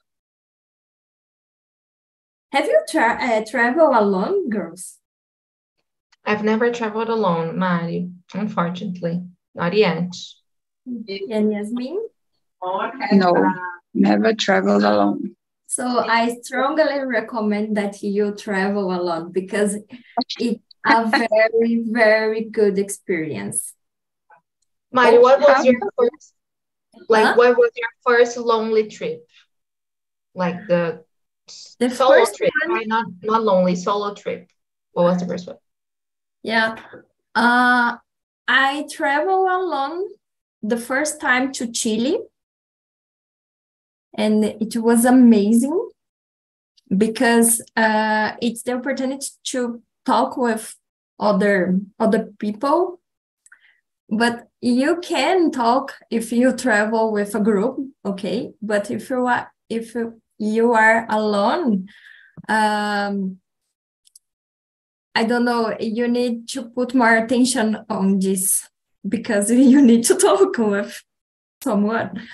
Have 2.53 2.65
you 2.65 2.81
tra- 2.89 3.19
uh, 3.21 3.45
traveled 3.45 3.95
alone, 3.95 4.49
girls? 4.49 4.99
I've 6.25 6.43
never 6.45 6.73
traveled 6.73 7.11
alone, 7.11 7.59
Mari, 7.59 8.11
unfortunately. 8.33 9.23
Not 9.55 9.75
yet. 9.75 10.13
And 10.87 11.53
Yasmin? 11.53 12.09
No, 13.13 13.53
never 13.93 14.33
traveled 14.35 14.85
alone. 14.85 15.37
So 15.67 15.85
I 15.85 16.37
strongly 16.43 17.01
recommend 17.05 17.77
that 17.77 18.03
you 18.03 18.35
travel 18.35 18.91
alone 18.95 19.33
because 19.33 19.77
it's 20.39 20.63
a 20.87 21.05
very, 21.07 21.85
very 21.87 22.45
good 22.45 22.79
experience. 22.79 23.75
Mari, 24.91 25.19
what 25.19 25.41
was 25.41 25.65
your 25.67 25.75
first 25.99 26.33
like 27.09 27.25
Huh? 27.27 27.35
what 27.37 27.57
was 27.57 27.71
your 27.77 27.89
first 28.07 28.37
lonely 28.37 28.89
trip? 28.89 29.27
Like 30.35 30.67
the, 30.67 31.05
The 31.79 31.91
solo 31.91 32.15
first 32.15 32.37
trip, 32.37 32.51
one- 32.67 32.77
right? 32.77 32.87
Not 32.89 33.07
not 33.23 33.43
lonely, 33.43 33.77
solo 33.77 34.15
trip. 34.15 34.49
What 34.93 35.05
was 35.05 35.21
the 35.21 35.27
first 35.27 35.47
one? 35.47 35.57
Yeah. 36.43 36.77
Uh, 37.35 37.97
I 38.47 38.87
travel 38.91 39.47
alone 39.47 40.09
the 40.63 40.77
first 40.79 41.21
time 41.21 41.53
to 41.53 41.71
Chile. 41.71 42.19
And 44.15 44.45
it 44.45 44.77
was 44.77 45.05
amazing 45.05 45.91
because 46.97 47.63
uh, 47.77 48.33
it's 48.41 48.63
the 48.63 48.73
opportunity 48.73 49.29
to 49.45 49.83
talk 50.05 50.37
with 50.37 50.75
other 51.21 51.79
other 51.99 52.31
people. 52.39 53.01
But 54.09 54.49
you 54.61 55.01
can 55.01 55.51
talk 55.51 55.95
if 56.11 56.33
you 56.33 56.57
travel 56.57 57.13
with 57.13 57.35
a 57.35 57.41
group, 57.41 57.79
okay? 58.05 58.53
But 58.63 58.91
if 58.91 59.11
you 59.11 59.27
are 59.27 59.53
if 59.69 59.95
you 60.39 60.73
are 60.73 61.07
alone, 61.11 61.89
um, 62.49 63.39
I 65.15 65.25
don't 65.25 65.45
know, 65.45 65.77
you 65.79 66.09
need 66.09 66.49
to 66.51 66.71
put 66.71 66.95
more 66.95 67.17
attention 67.17 67.85
on 67.91 68.19
this 68.19 68.69
because 69.07 69.51
you 69.73 69.83
need 69.83 70.05
to 70.05 70.15
talk 70.15 70.57
with 70.57 71.03
someone. 71.63 72.27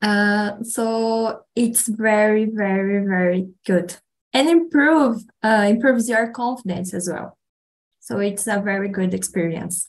Uh, 0.00 0.62
so 0.62 1.42
it's 1.56 1.88
very, 1.88 2.44
very, 2.44 3.04
very 3.04 3.48
good 3.66 3.96
and 4.32 4.48
improve 4.48 5.22
uh, 5.42 5.66
improves 5.68 6.08
your 6.08 6.30
confidence 6.30 6.94
as 6.94 7.08
well. 7.08 7.36
So 8.00 8.18
it's 8.18 8.46
a 8.46 8.60
very 8.60 8.88
good 8.88 9.14
experience. 9.14 9.88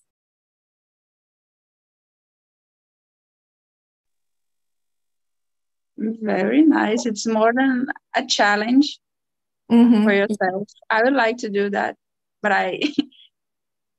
Very 6.22 6.63
nice. 6.63 7.05
It's 7.05 7.27
more 7.27 7.53
than 7.53 7.86
a 8.15 8.25
challenge 8.25 9.00
Mhm. 9.72 10.03
for 10.03 10.13
yourself. 10.13 10.67
I 10.89 11.03
would 11.03 11.13
like 11.13 11.38
to 11.38 11.50
do 11.50 11.70
that, 11.70 11.96
but 12.41 12.51
I 12.51 12.79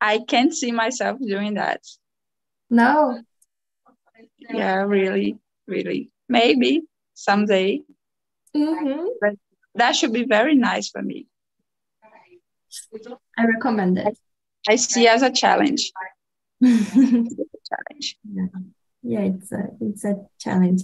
I 0.01 0.19
can't 0.27 0.53
see 0.55 0.73
myself 0.73 1.19
doing 1.21 1.55
that. 1.55 1.81
No, 2.71 3.23
Yeah, 4.51 4.83
really, 4.83 5.39
really. 5.69 6.11
Maybe 6.29 6.83
someday. 7.15 7.83
Mhm. 8.57 9.07
That 9.77 9.95
should 9.97 10.13
be 10.13 10.25
very 10.25 10.55
nice 10.57 10.89
for 10.91 11.03
me. 11.03 11.27
I 13.39 13.45
recommend 13.47 13.99
it. 13.99 14.19
I 14.69 14.77
see 14.77 15.07
as 15.09 15.23
a 15.23 15.31
challenge. 15.31 15.93
Challenge. 16.63 18.07
Yeah, 18.25 18.47
yeah, 19.03 19.21
it's 19.21 19.53
a 19.53 19.63
it's 19.81 20.05
a 20.05 20.15
challenge. 20.39 20.83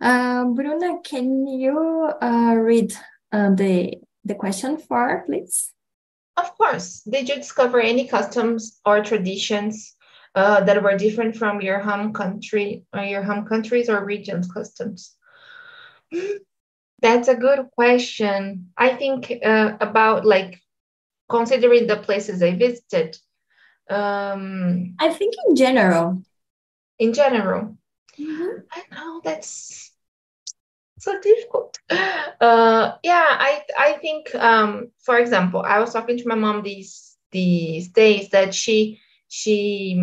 Um, 0.00 0.54
Bruna, 0.54 0.98
can 1.04 1.46
you 1.46 2.10
uh, 2.22 2.54
read 2.56 2.94
uh, 3.32 3.54
the 3.54 3.98
the 4.24 4.34
question 4.34 4.78
for, 4.78 5.24
please? 5.26 5.72
Of 6.36 6.56
course. 6.56 7.02
Did 7.02 7.28
you 7.28 7.36
discover 7.36 7.80
any 7.80 8.06
customs 8.08 8.80
or 8.86 9.04
traditions 9.04 9.96
uh, 10.34 10.64
that 10.64 10.82
were 10.82 10.96
different 10.96 11.36
from 11.36 11.60
your 11.60 11.80
home 11.80 12.12
country 12.12 12.84
or 12.94 13.02
your 13.02 13.22
home 13.22 13.44
countries 13.44 13.88
or 13.90 14.04
regions 14.04 14.50
customs? 14.50 15.16
That's 17.02 17.28
a 17.28 17.34
good 17.34 17.68
question. 17.74 18.72
I 18.76 18.94
think 18.94 19.32
uh, 19.44 19.76
about 19.80 20.24
like 20.24 20.60
considering 21.28 21.86
the 21.86 21.96
places 21.96 22.42
I 22.42 22.54
visited. 22.56 23.16
Um, 23.88 24.94
I 24.98 25.12
think 25.12 25.34
in 25.48 25.56
general. 25.56 26.22
in 26.98 27.12
general, 27.12 27.76
Mhm. 28.18 28.62
I 28.70 28.82
know 28.94 29.20
that's 29.24 29.89
so 31.00 31.20
difficult. 31.20 31.78
Uh, 32.40 32.96
yeah, 33.02 33.26
I 33.28 33.62
I 33.78 33.92
think 33.94 34.34
um, 34.34 34.90
for 35.00 35.18
example, 35.18 35.62
I 35.62 35.80
was 35.80 35.92
talking 35.92 36.18
to 36.18 36.28
my 36.28 36.34
mom 36.34 36.62
these 36.62 37.16
these 37.32 37.88
days 37.88 38.30
that 38.30 38.54
she 38.54 39.00
she 39.28 40.00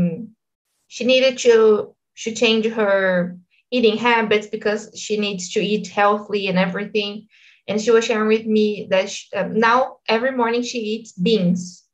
she 0.88 1.06
needed 1.06 1.40
to 1.40 1.96
to 2.18 2.32
change 2.34 2.68
her 2.68 3.38
eating 3.72 3.98
habits 3.98 4.48
because 4.48 4.92
she 4.96 5.18
needs 5.18 5.54
to 5.54 5.62
eat 5.62 5.88
healthily 5.88 6.48
and 6.48 6.60
everything. 6.60 7.28
And 7.68 7.82
she 7.82 7.92
was 7.92 8.06
sharing 8.06 8.28
with 8.30 8.46
me 8.46 8.88
that 8.92 9.10
she, 9.10 9.36
um, 9.36 9.60
now 9.60 9.98
every 10.08 10.32
morning 10.32 10.64
she 10.64 10.80
eats 10.80 11.14
beans, 11.14 11.87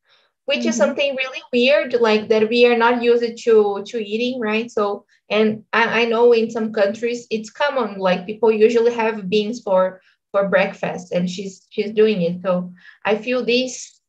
which 0.45 0.65
is 0.65 0.75
Mhm. 0.75 0.77
something 0.77 1.15
really 1.15 1.41
weird, 1.51 1.93
like 1.99 2.27
that 2.29 2.49
we 2.49 2.65
are 2.65 2.77
not 2.77 3.01
used 3.03 3.38
to 3.45 3.84
to 3.86 3.97
eating, 3.97 4.39
right? 4.39 4.69
So 4.71 5.06
and 5.29 5.63
I, 5.73 6.01
I 6.01 6.06
know 6.06 6.32
in 6.34 6.49
some 6.51 6.71
countries 6.73 7.27
it's 7.29 7.49
common, 7.49 7.97
like 7.99 8.25
people 8.25 8.51
usually 8.51 8.93
have 8.93 9.29
beans 9.29 9.62
for 9.62 10.01
for 10.32 10.47
breakfast, 10.49 11.12
and 11.12 11.29
she's 11.29 11.65
she's 11.69 11.91
doing 11.91 12.21
it. 12.21 12.41
So 12.41 12.71
I 13.06 13.15
feel 13.15 13.43
these 13.45 13.99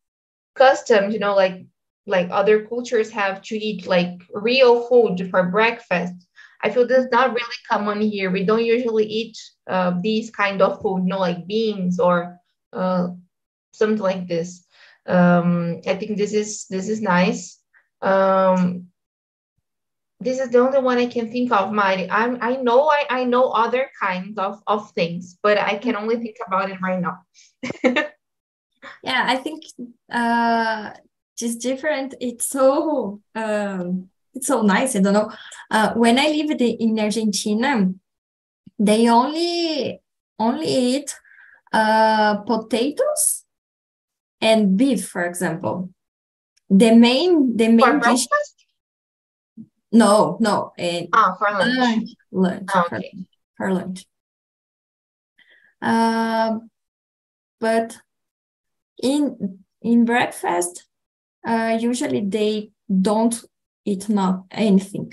customs, 0.54 1.14
you 1.14 1.20
know, 1.20 1.34
like 1.34 1.66
like 2.06 2.28
other 2.30 2.64
cultures 2.66 3.10
have 3.12 3.42
to 3.42 3.56
eat 3.56 3.86
like 3.86 4.20
real 4.34 4.82
food 4.88 5.28
for 5.30 5.44
breakfast. 5.50 6.14
I 6.62 6.70
feel 6.70 6.86
this 6.86 7.04
is 7.04 7.10
not 7.12 7.30
really 7.30 7.60
common 7.70 8.00
here. 8.00 8.30
We 8.30 8.44
don't 8.44 8.64
usually 8.64 9.04
eat 9.06 9.36
uh, 9.68 9.92
these 10.02 10.30
kind 10.30 10.60
of 10.62 10.80
food, 10.82 11.02
you 11.04 11.08
know, 11.08 11.18
like 11.20 11.46
beans 11.46 11.98
or 12.00 12.38
uh, 12.72 13.08
something 13.72 14.02
like 14.02 14.28
this. 14.28 14.63
Um, 15.06 15.80
I 15.86 15.94
think 15.94 16.16
this 16.16 16.32
is 16.32 16.66
this 16.68 16.88
is 16.88 17.00
nice. 17.00 17.60
Um, 18.00 18.88
this 20.20 20.40
is 20.40 20.50
the 20.50 20.58
only 20.58 20.80
one 20.80 20.98
I 20.98 21.06
can 21.06 21.30
think 21.30 21.52
of, 21.52 21.72
Mari. 21.72 22.08
I'm 22.10 22.38
I 22.40 22.56
know 22.56 22.88
I, 22.88 23.04
I 23.10 23.24
know 23.24 23.50
other 23.50 23.90
kinds 24.00 24.38
of, 24.38 24.62
of 24.66 24.90
things, 24.92 25.38
but 25.42 25.58
I 25.58 25.76
can 25.76 25.96
only 25.96 26.16
think 26.16 26.36
about 26.46 26.70
it 26.70 26.80
right 26.80 27.00
now. 27.00 28.04
Yeah, 29.02 29.24
I 29.26 29.36
think 29.36 29.64
uh, 30.10 30.90
just 31.36 31.60
different. 31.60 32.14
It's 32.20 32.46
so 32.46 33.20
um, 33.34 34.08
it's 34.34 34.46
so 34.46 34.62
nice. 34.62 34.96
I 34.96 35.00
don't 35.00 35.12
know. 35.12 35.30
Uh, 35.70 35.92
when 35.94 36.18
I 36.18 36.28
lived 36.28 36.60
in 36.60 36.98
Argentina, 36.98 37.92
they 38.78 39.08
only 39.08 40.00
only 40.38 40.66
eat 40.66 41.14
uh, 41.72 42.38
potatoes 42.38 43.43
and 44.44 44.76
beef, 44.76 45.08
for 45.08 45.24
example. 45.24 45.90
The 46.68 46.94
main 46.94 47.56
the 47.56 47.66
For 47.68 47.72
main 47.72 47.98
dish. 48.00 48.26
breakfast? 48.28 48.54
No, 49.92 50.36
no, 50.40 50.72
eh, 50.76 51.06
Ah, 51.12 51.34
for 51.38 51.50
lunch. 51.50 51.76
lunch, 51.78 52.10
lunch, 52.32 52.70
Ah, 52.74 52.84
okay. 52.86 53.14
for 53.56 53.72
lunch. 53.72 54.06
Um, 55.80 56.70
but 57.60 57.96
in 59.02 59.58
in 59.82 60.04
breakfast, 60.04 60.88
uh, 61.46 61.78
usually 61.80 62.22
they 62.26 62.70
don't 62.88 63.36
eat 63.84 64.08
not 64.08 64.44
anything. 64.50 65.12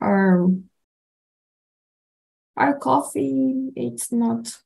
Or 0.00 0.50
or 2.56 2.78
coffee, 2.78 3.72
it's 3.74 4.12
not 4.12 4.56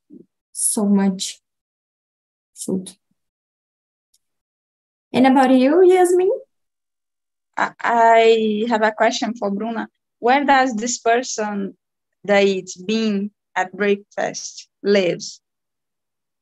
so 0.51 0.85
much 0.85 1.41
food. 2.65 2.91
And 5.13 5.27
about 5.27 5.51
you, 5.51 5.83
Yasmin? 5.83 6.31
I 7.57 8.65
have 8.69 8.83
a 8.83 8.91
question 8.91 9.33
for 9.35 9.51
Bruna. 9.51 9.87
Where 10.19 10.45
does 10.45 10.75
this 10.75 10.99
person 10.99 11.77
that 12.23 12.43
eats 12.43 12.77
bean 12.77 13.31
at 13.55 13.73
breakfast 13.75 14.69
lives? 14.83 15.41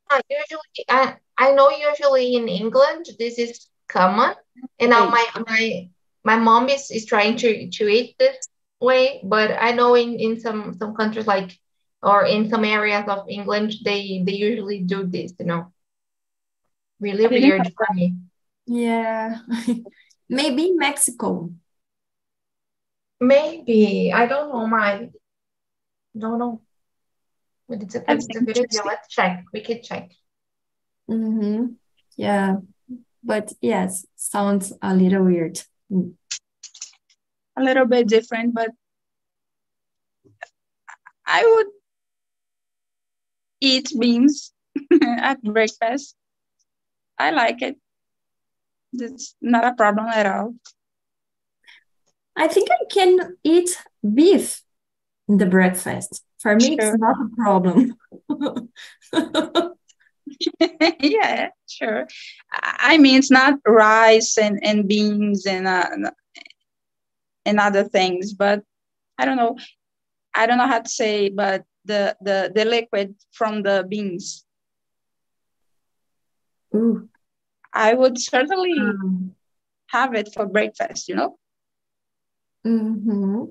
Uh, 0.10 0.22
usually, 0.30 0.86
I, 0.90 1.16
I 1.38 1.52
know 1.54 1.70
usually 1.70 2.36
in 2.36 2.48
England 2.48 3.08
this 3.20 3.38
is 3.38 3.68
common, 3.88 4.36
and 4.80 4.90
now 4.92 5.10
my 5.10 5.26
my 5.48 5.90
my 6.24 6.38
mom 6.38 6.70
is, 6.70 6.92
is 6.92 7.06
trying 7.06 7.38
to 7.38 7.70
to 7.70 7.88
eat 7.88 8.16
this 8.20 8.48
way, 8.80 9.22
but 9.24 9.52
I 9.60 9.72
know 9.72 9.96
in 9.96 10.20
in 10.20 10.40
some 10.40 10.76
some 10.80 10.96
countries 10.96 11.28
like 11.28 11.52
or 12.02 12.26
in 12.26 12.50
some 12.50 12.64
areas 12.64 13.06
of 13.08 13.26
England 13.30 13.74
they 13.84 14.24
they 14.26 14.34
usually 14.34 14.84
do 14.84 15.06
this, 15.06 15.34
you 15.40 15.46
know. 15.46 15.74
Really 17.00 17.28
weird 17.28 17.72
for 17.76 17.94
me. 17.94 18.16
Yeah, 18.66 19.38
maybe 20.30 20.74
Mexico. 20.74 21.52
Maybe 23.20 24.12
I 24.14 24.26
don't 24.26 24.50
know. 24.50 24.68
My 24.68 25.10
don't 26.18 26.40
know. 26.40 26.62
But 27.70 27.84
it's 27.84 27.96
a 27.96 28.00
good, 28.00 28.18
it's 28.18 28.28
a 28.36 28.42
good 28.42 28.58
idea. 28.58 28.82
Let's 28.86 29.08
check. 29.10 29.44
We 29.54 29.62
could 29.62 29.84
check. 29.84 30.12
Mm-hmm. 31.10 31.74
Yeah, 32.16 32.58
but 33.24 33.54
yes, 33.62 34.06
sounds 34.16 34.74
a 34.82 34.96
little 34.96 35.24
weird. 35.24 35.60
Mm. 35.92 36.14
A 37.58 37.64
little 37.64 37.86
bit 37.86 38.08
different, 38.08 38.54
but 38.54 38.70
I 41.26 41.44
would 41.44 41.68
eat 43.60 43.92
beans 44.00 44.54
at 45.02 45.42
breakfast. 45.44 46.16
I 47.18 47.32
like 47.32 47.62
it. 47.62 47.78
It's 48.94 49.36
not 49.42 49.66
a 49.66 49.74
problem 49.74 50.08
at 50.08 50.26
all. 50.26 50.56
I 52.36 52.48
think 52.48 52.70
I 52.72 52.86
can 52.92 53.38
eat 53.44 53.78
beef 54.14 54.62
in 55.28 55.38
the 55.38 55.46
breakfast. 55.46 56.24
For 56.40 56.56
me, 56.56 56.78
sure. 56.80 56.80
it's 56.80 56.98
not 57.00 57.18
a 57.20 57.30
problem. 57.36 57.98
yeah, 61.00 61.50
sure. 61.68 62.08
I 62.52 63.00
mean, 63.00 63.18
it's 63.18 63.32
not 63.32 63.56
rice 63.66 64.38
and, 64.38 64.64
and 64.64 64.88
beans 64.88 65.48
and 65.48 65.68
uh, 65.68 66.12
and 67.46 67.60
other 67.60 67.86
things, 67.86 68.34
but 68.34 68.62
I 69.18 69.26
don't 69.26 69.38
know. 69.38 69.58
I 70.36 70.46
don't 70.46 70.60
know 70.60 70.68
how 70.68 70.82
to 70.82 70.90
say, 70.90 71.30
but 71.30 71.64
the 71.86 72.16
the 72.22 72.52
the 72.54 72.66
liquid 72.66 73.16
from 73.32 73.64
the 73.64 73.84
beans. 73.90 74.46
Ooh. 76.76 77.10
I 77.74 77.94
would 77.94 78.20
certainly 78.20 78.74
um, 78.80 79.36
have 79.88 80.14
it 80.16 80.34
for 80.34 80.46
breakfast. 80.46 81.08
You 81.08 81.16
know. 81.16 81.38
Mm-hmm. 82.66 83.44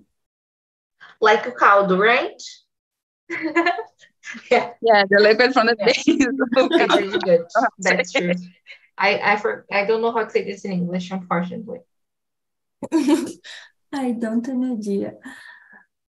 Like 1.21 1.47
a 1.47 1.53
caldo, 1.53 1.99
right? 1.99 2.43
yeah. 4.51 4.73
Yeah, 4.83 5.05
the 5.09 5.21
liquid 5.21 5.53
from 5.53 5.67
the 5.69 5.77
yeah. 5.79 5.93
beans. 6.05 6.97
really 6.97 7.19
good. 7.19 7.47
That's 7.79 8.13
true. 8.13 8.35
I 8.99 9.33
I 9.33 9.37
for, 9.37 9.67
I 9.71 9.85
don't 9.85 10.01
know 10.01 10.13
how 10.13 10.25
to 10.25 10.31
say 10.31 10.45
this 10.45 10.65
in 10.65 10.73
English, 10.73 11.11
unfortunately. 11.11 11.81
I 13.93 14.13
don't 14.13 14.47
have 14.47 14.55
an 14.55 14.73
idea. 14.73 15.13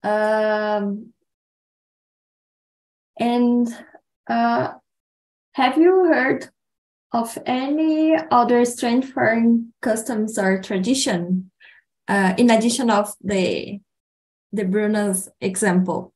Um, 0.02 1.12
and 3.18 3.68
uh, 4.28 4.72
have 5.52 5.78
you 5.78 6.06
heard 6.06 6.48
of 7.12 7.38
any 7.44 8.16
other 8.30 8.64
strange 8.64 9.04
foreign 9.06 9.72
customs 9.82 10.38
or 10.38 10.60
tradition 10.62 11.50
uh, 12.08 12.34
in 12.38 12.50
addition 12.50 12.90
of 12.90 13.14
the 13.22 13.80
the 14.52 14.64
Bruno's 14.64 15.28
example? 15.40 16.12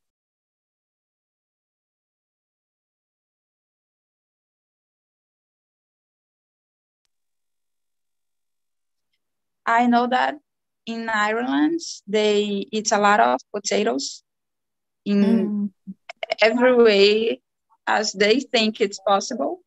I 9.66 9.86
know 9.86 10.06
that 10.06 10.36
in 10.86 11.08
Ireland 11.08 11.80
they 12.06 12.66
eat 12.70 12.92
a 12.92 12.98
lot 12.98 13.20
of 13.20 13.40
potatoes 13.52 14.22
in 15.04 15.72
mm. 15.86 15.94
every 16.40 16.74
way 16.74 17.40
as 17.86 18.12
they 18.12 18.40
think 18.40 18.80
it's 18.80 19.00
possible. 19.06 19.60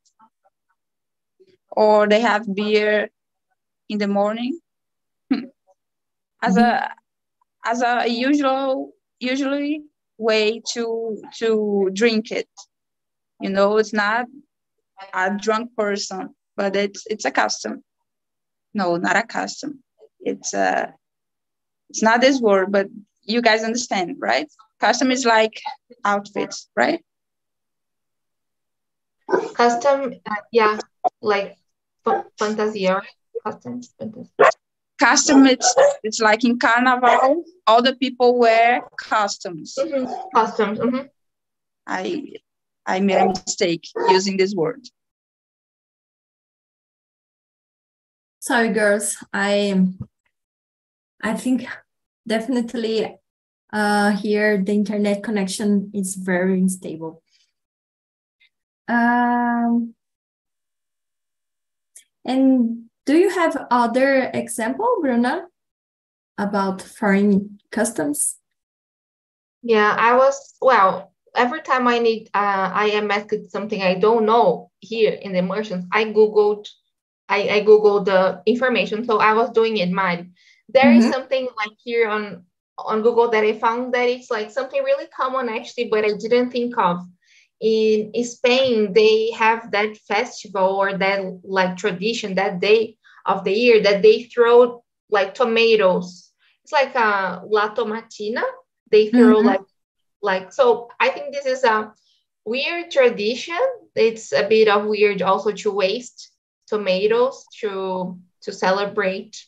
Or 1.72 2.08
they 2.08 2.20
have 2.20 2.54
beer 2.54 3.10
in 3.88 3.98
the 3.98 4.08
morning. 4.08 4.60
As 6.42 6.58
a 6.58 6.90
as 7.66 7.82
a 7.82 8.08
usual 8.08 8.94
usually 9.20 9.84
way 10.18 10.62
to 10.74 11.22
to 11.38 11.90
drink 11.94 12.32
it. 12.32 12.50
You 13.42 13.50
know, 13.50 13.78
it's 13.78 13.94
not 13.94 14.26
a 15.14 15.36
drunk 15.38 15.76
person, 15.76 16.36
but 16.56 16.76
it's 16.76 17.06
it's 17.08 17.26
a 17.26 17.32
custom. 17.32 17.84
No, 18.74 18.98
not 18.98 19.18
a 19.18 19.24
custom. 19.24 19.84
It's 20.22 20.54
a 20.54 20.94
it's 21.90 22.04
not 22.04 22.22
this 22.22 22.40
word 22.40 22.72
but 22.72 22.88
you 23.24 23.42
guys 23.42 23.64
understand 23.64 24.18
right? 24.20 24.48
Custom 24.80 25.12
is 25.12 25.26
like 25.26 25.62
outfits 26.06 26.70
right? 26.76 27.04
Custom 29.54 30.14
uh, 30.26 30.36
yeah 30.52 30.80
like 31.22 31.58
fantasia 32.38 33.02
custom 33.44 33.82
custom 35.00 35.46
it's 35.46 35.74
it's 36.04 36.20
like 36.20 36.44
in 36.44 36.60
carnival 36.60 37.44
all 37.66 37.82
the 37.82 37.96
people 37.96 38.38
wear 38.38 38.82
costumes. 39.00 39.76
Mm-hmm. 39.80 40.12
customs 40.36 40.80
mm-hmm. 40.80 41.08
i 41.88 42.34
i 42.86 43.00
made 43.00 43.18
a 43.18 43.28
mistake 43.28 43.88
using 44.10 44.38
this 44.38 44.54
word. 44.54 44.82
Sorry 48.42 48.70
girls. 48.70 49.18
I 49.34 49.86
i 51.22 51.34
think 51.34 51.68
definitely 52.28 53.16
uh 53.72 54.12
here 54.12 54.58
the 54.58 54.74
internet 54.74 55.24
connection 55.24 55.92
is 55.94 56.16
very 56.16 56.60
unstable. 56.60 57.22
Um 58.88 59.94
and 62.30 62.84
do 63.06 63.18
you 63.18 63.30
have 63.30 63.54
other 63.72 64.32
example 64.34 64.90
bruna 65.02 65.48
about 66.38 66.82
foreign 66.82 67.60
customs 67.72 68.38
yeah 69.62 69.96
i 70.00 70.16
was 70.16 70.56
well 70.62 71.12
every 71.36 71.62
time 71.62 71.88
i 71.88 71.98
need 72.00 72.30
uh, 72.34 72.72
i 72.74 72.88
am 73.00 73.12
asked 73.12 73.50
something 73.50 73.82
i 73.82 73.96
don't 73.96 74.26
know 74.26 74.72
here 74.80 75.14
in 75.14 75.34
the 75.34 75.40
immersions 75.40 75.86
i 75.92 76.06
googled 76.06 76.66
I, 77.30 77.50
I 77.50 77.62
googled 77.62 78.06
the 78.06 78.42
information. 78.48 79.06
So 79.06 79.20
I 79.20 79.34
was 79.34 79.52
doing 79.52 79.78
it 79.78 79.92
mine. 79.92 80.34
There 80.68 80.84
mm-hmm. 80.84 81.00
is 81.00 81.12
something 81.12 81.48
like 81.56 81.78
here 81.78 82.10
on 82.10 82.46
on 82.78 83.02
Google 83.02 83.30
that 83.30 83.44
I 83.44 83.54
found 83.60 83.94
that 83.94 84.08
it's 84.08 84.32
like 84.32 84.50
something 84.50 84.82
really 84.84 85.08
common 85.08 85.50
actually, 85.50 85.90
but 85.90 86.06
I 86.06 86.14
didn't 86.18 86.50
think 86.52 86.78
of. 86.78 87.02
In, 87.62 88.12
in 88.14 88.24
Spain, 88.24 88.94
they 88.94 89.32
have 89.32 89.72
that 89.72 89.98
festival 89.98 90.76
or 90.76 90.98
that 90.98 91.40
like 91.44 91.78
tradition 91.78 92.36
that 92.36 92.60
day 92.60 92.98
of 93.26 93.44
the 93.44 93.52
year 93.52 93.82
that 93.84 94.02
they 94.02 94.24
throw 94.24 94.84
like 95.10 95.34
tomatoes. 95.34 96.32
It's 96.64 96.72
like 96.72 96.96
a 96.96 97.42
La 97.46 97.74
Tomatina. 97.74 98.44
They 98.92 99.10
throw 99.10 99.38
mm-hmm. 99.38 99.48
like 99.48 99.62
like 100.22 100.54
so. 100.54 100.90
I 101.00 101.10
think 101.10 101.34
this 101.34 101.46
is 101.46 101.64
a 101.64 101.94
weird 102.46 102.92
tradition. 102.92 103.60
It's 103.96 104.32
a 104.32 104.48
bit 104.48 104.68
of 104.68 104.86
weird 104.86 105.22
also 105.22 105.52
to 105.52 105.72
waste 105.72 106.32
tomatoes 106.68 107.46
to 107.62 108.18
to 108.42 108.52
celebrate. 108.52 109.46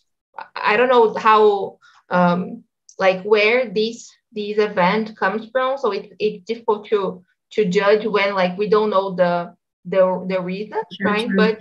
I 0.56 0.78
don't 0.78 0.90
know 0.90 1.14
how 1.14 1.80
um, 2.10 2.64
like 3.00 3.24
where 3.24 3.70
this 3.70 4.12
this 4.32 4.58
event 4.58 5.18
comes 5.18 5.50
from, 5.52 5.78
so 5.78 5.92
it, 5.92 6.14
it's 6.20 6.46
difficult 6.46 6.88
to 6.88 7.24
to 7.52 7.66
judge 7.66 8.06
when 8.06 8.34
like 8.36 8.58
we 8.58 8.70
don't 8.70 8.90
know 8.90 9.16
the 9.16 9.56
the 9.86 10.26
the 10.28 10.42
reason, 10.42 10.80
sure, 11.00 11.08
right? 11.08 11.28
Sure. 11.28 11.36
But 11.36 11.60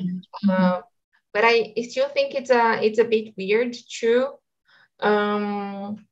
uh, 0.49 0.81
but 1.33 1.45
I 1.45 1.75
still 1.89 2.09
think 2.09 2.35
it's 2.35 2.51
a 2.51 2.83
it's 2.83 2.99
a 2.99 3.05
bit 3.05 3.35
weird 3.37 3.77
too. 3.89 4.29
Um, 5.01 6.07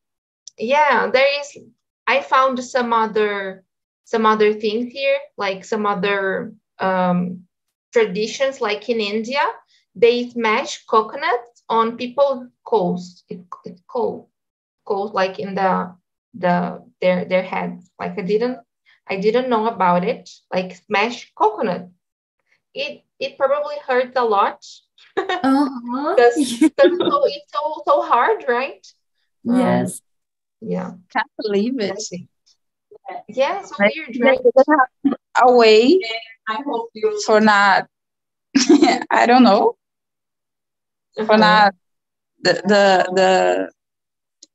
yeah, 0.59 1.11
there 1.12 1.41
is. 1.41 1.57
I 2.07 2.21
found 2.23 2.62
some 2.64 2.93
other 2.93 3.64
some 4.05 4.25
other 4.25 4.55
things 4.55 4.91
here, 4.93 5.19
like 5.37 5.64
some 5.64 5.85
other 5.85 6.55
um, 6.79 7.45
traditions 7.93 8.61
like 8.61 8.88
in 8.88 9.01
India, 9.01 9.43
they 9.95 10.31
smash 10.31 10.85
coconuts 10.87 11.62
on 11.69 11.97
people's 11.97 12.47
coals. 12.64 13.25
It, 13.29 13.41
it's 13.64 13.83
coal, 13.87 14.31
coals 14.87 15.12
like 15.12 15.38
in 15.38 15.55
the 15.55 15.95
the 16.35 16.83
their 17.01 17.25
their 17.27 17.43
heads. 17.43 17.91
Like 17.99 18.19
I 18.19 18.23
didn't 18.23 18.59
I 19.11 19.16
didn't 19.16 19.49
know 19.49 19.66
about 19.66 20.05
it. 20.05 20.31
Like 20.53 20.77
smash 20.87 21.33
coconut. 21.35 21.88
It 22.75 23.05
it 23.18 23.37
probably 23.38 23.77
hurts 23.87 24.16
a 24.16 24.25
lot. 24.25 24.64
uh-huh. 25.16 26.14
because 26.16 26.37
it's, 26.37 26.77
so, 26.77 27.25
it's 27.25 27.53
so 27.53 27.83
so 27.87 28.03
hard, 28.03 28.44
right? 28.49 28.87
Yes. 29.44 30.01
Um, 30.62 30.68
yeah. 30.68 30.90
Can't 31.12 31.31
believe 31.42 31.81
it. 31.81 32.03
Yeah, 33.29 33.62
so 33.64 33.75
Like, 33.79 33.94
weird, 33.97 34.14
they 34.14 34.21
right? 34.21 34.38
didn't 34.42 34.66
have 34.68 35.18
a 35.49 35.53
way 35.57 35.99
for 37.25 37.40
not, 37.40 37.87
I 39.11 39.25
don't 39.27 39.44
know, 39.44 39.77
for 41.16 41.23
Uh-huh. 41.35 41.37
not 41.38 41.75
the 42.42 42.53
the 42.68 42.85
the 43.18 43.31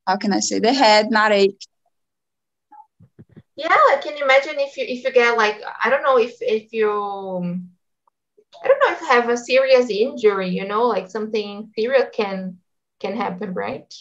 how 0.08 0.18
can 0.18 0.34
I 0.34 0.40
say 0.40 0.60
the 0.60 0.74
head 0.74 1.10
not 1.10 1.32
ache. 1.32 1.60
Yeah, 3.56 3.70
I 3.70 3.98
can 4.02 4.18
imagine 4.18 4.60
if 4.60 4.78
you 4.78 4.86
if 4.88 5.04
you 5.04 5.12
get 5.12 5.38
like 5.38 5.62
I 5.84 5.90
don't 5.90 6.04
know 6.04 6.18
if 6.18 6.36
if 6.42 6.74
you 6.74 6.90
I 8.64 8.68
don't 8.68 8.80
know 8.80 8.92
if 8.94 9.02
you 9.02 9.08
have 9.08 9.30
a 9.30 9.38
serious 9.38 9.90
injury, 9.90 10.50
you 10.50 10.66
know, 10.68 10.84
like 10.88 11.10
something 11.10 11.72
serious 11.78 12.10
can 12.14 12.60
can 13.00 13.16
happen, 13.16 13.54
right? 13.54 13.94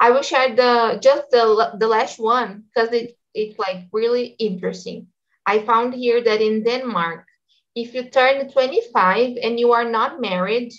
I 0.00 0.10
will 0.10 0.22
share 0.22 0.54
the 0.54 0.98
just 1.02 1.30
the 1.30 1.76
the 1.78 1.88
last 1.88 2.18
one 2.18 2.64
because 2.68 2.92
it 2.92 3.18
it's 3.34 3.58
like 3.58 3.86
really 3.92 4.26
interesting. 4.38 5.08
I 5.46 5.60
found 5.60 5.94
here 5.94 6.22
that 6.22 6.40
in 6.42 6.64
Denmark, 6.64 7.26
if 7.74 7.94
you 7.94 8.10
turn 8.10 8.50
25 8.50 9.36
and 9.42 9.58
you 9.60 9.72
are 9.72 9.88
not 9.88 10.20
married, 10.20 10.72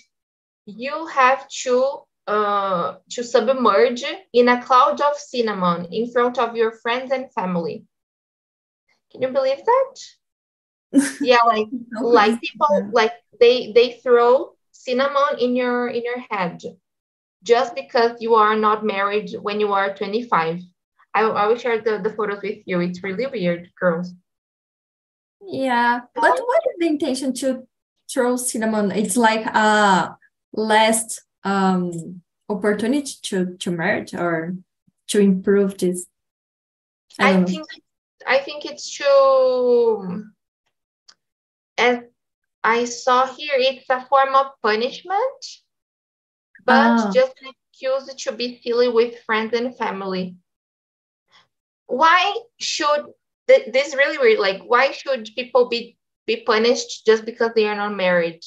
you 0.66 1.06
have 1.06 1.48
to 1.64 2.02
uh, 2.26 2.96
to 3.10 3.22
submerge 3.22 4.04
in 4.32 4.48
a 4.48 4.62
cloud 4.62 5.00
of 5.00 5.16
cinnamon 5.16 5.86
in 5.92 6.10
front 6.10 6.38
of 6.38 6.56
your 6.56 6.72
friends 6.72 7.12
and 7.12 7.32
family. 7.32 7.84
Can 9.12 9.22
you 9.22 9.28
believe 9.28 9.62
that? 9.64 9.94
yeah, 11.20 11.42
like 11.46 11.66
like 12.00 12.40
people 12.40 12.90
like 12.92 13.12
they 13.40 13.72
they 13.72 14.00
throw 14.02 14.52
cinnamon 14.70 15.38
in 15.38 15.56
your 15.56 15.88
in 15.88 16.02
your 16.02 16.20
head 16.30 16.60
just 17.42 17.74
because 17.74 18.20
you 18.20 18.34
are 18.34 18.56
not 18.56 18.84
married 18.84 19.30
when 19.42 19.60
you 19.60 19.72
are 19.72 19.94
25. 19.94 20.60
I, 21.14 21.20
I 21.22 21.46
will 21.46 21.56
share 21.56 21.80
the, 21.80 22.00
the 22.02 22.10
photos 22.10 22.42
with 22.42 22.58
you. 22.66 22.80
It's 22.80 23.02
really 23.02 23.26
weird, 23.26 23.70
girls. 23.78 24.12
Yeah, 25.46 26.00
but 26.14 26.22
what 26.22 26.62
is 26.70 26.76
the 26.78 26.86
intention 26.86 27.34
to 27.34 27.66
throw 28.10 28.36
cinnamon? 28.36 28.90
It's 28.90 29.16
like 29.16 29.44
a 29.46 30.16
last 30.54 31.23
um 31.44 32.22
opportunity 32.48 33.12
to 33.22 33.56
to 33.58 33.70
merge 33.70 34.14
or 34.14 34.54
to 35.08 35.18
improve 35.20 35.78
this. 35.78 36.06
I, 37.18 37.34
I 37.38 37.44
think 37.44 37.66
I 38.26 38.38
think 38.38 38.64
it's 38.64 38.96
to 38.98 40.24
as 41.78 41.98
I 42.62 42.84
saw 42.86 43.26
here, 43.26 43.54
it's 43.56 43.84
a 43.90 44.06
form 44.06 44.34
of 44.34 44.46
punishment, 44.62 45.40
but 46.64 46.96
Ah. 46.98 47.10
just 47.12 47.34
an 47.42 47.52
excuse 47.70 48.14
to 48.24 48.32
be 48.32 48.60
silly 48.62 48.88
with 48.88 49.20
friends 49.26 49.52
and 49.52 49.76
family. 49.76 50.36
Why 51.86 52.34
should 52.58 53.12
th- 53.48 53.70
this 53.72 53.88
is 53.88 53.94
really 53.94 54.18
weird? 54.18 54.38
Like, 54.40 54.62
why 54.62 54.92
should 54.92 55.28
people 55.36 55.68
be 55.68 55.98
be 56.26 56.42
punished 56.42 57.04
just 57.04 57.26
because 57.26 57.52
they 57.54 57.66
are 57.68 57.76
not 57.76 57.94
married? 57.94 58.40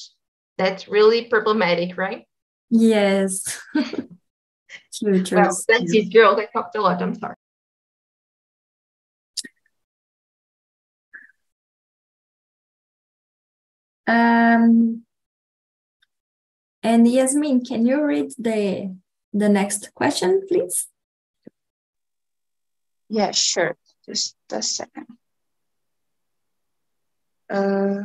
That's 0.58 0.88
really 0.88 1.26
problematic, 1.26 1.96
right? 1.96 2.27
Yes. 2.70 3.60
Futures. 4.92 5.32
Well, 5.32 5.58
that's 5.68 5.94
it, 5.94 6.12
girls. 6.12 6.38
I 6.38 6.46
talked 6.46 6.76
a 6.76 6.80
lot. 6.80 7.00
I'm 7.02 7.14
sorry. 7.14 7.34
Um, 14.06 15.04
and 16.82 17.06
Yasmin, 17.06 17.64
can 17.64 17.86
you 17.86 18.02
read 18.02 18.32
the 18.38 18.96
the 19.32 19.48
next 19.48 19.94
question, 19.94 20.42
please? 20.48 20.88
Yeah, 23.08 23.32
sure. 23.32 23.76
Just 24.06 24.36
a 24.50 24.62
second. 24.62 25.06
Uh, 27.50 28.04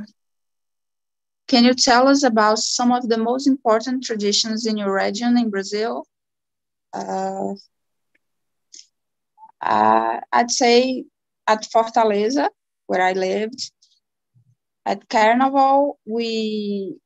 can 1.53 1.63
you 1.65 1.75
tell 1.75 2.07
us 2.07 2.23
about 2.23 2.57
some 2.57 2.91
of 2.91 3.07
the 3.07 3.17
most 3.19 3.45
important 3.45 4.03
traditions 4.03 4.65
in 4.65 4.75
your 4.75 4.91
region 4.91 5.37
in 5.37 5.51
Brazil? 5.51 6.03
Uh, 6.91 7.53
uh, 9.61 10.19
I'd 10.31 10.49
say 10.49 11.05
at 11.45 11.67
Fortaleza, 11.71 12.49
where 12.87 13.03
I 13.03 13.11
lived, 13.11 13.71
at 14.83 15.07
Carnival, 15.09 15.99
we 16.07 16.97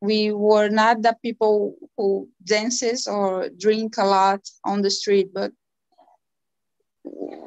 we 0.00 0.30
were 0.30 0.68
not 0.68 1.02
the 1.02 1.16
people 1.20 1.74
who 1.96 2.28
dances 2.44 3.08
or 3.08 3.48
drink 3.58 3.96
a 3.98 4.04
lot 4.04 4.40
on 4.64 4.82
the 4.82 4.90
street, 4.90 5.34
but 5.34 5.50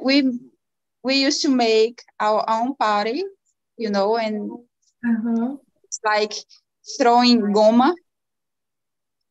we 0.04 0.38
we 1.04 1.16
used 1.28 1.42
to 1.44 1.50
make 1.50 2.04
our 2.20 2.44
own 2.50 2.76
party, 2.76 3.24
you 3.78 3.90
know, 3.90 4.18
and 4.18 4.52
Uh-huh. 5.06 5.58
it's 5.84 6.00
like 6.04 6.34
throwing 7.00 7.42
goma 7.42 7.94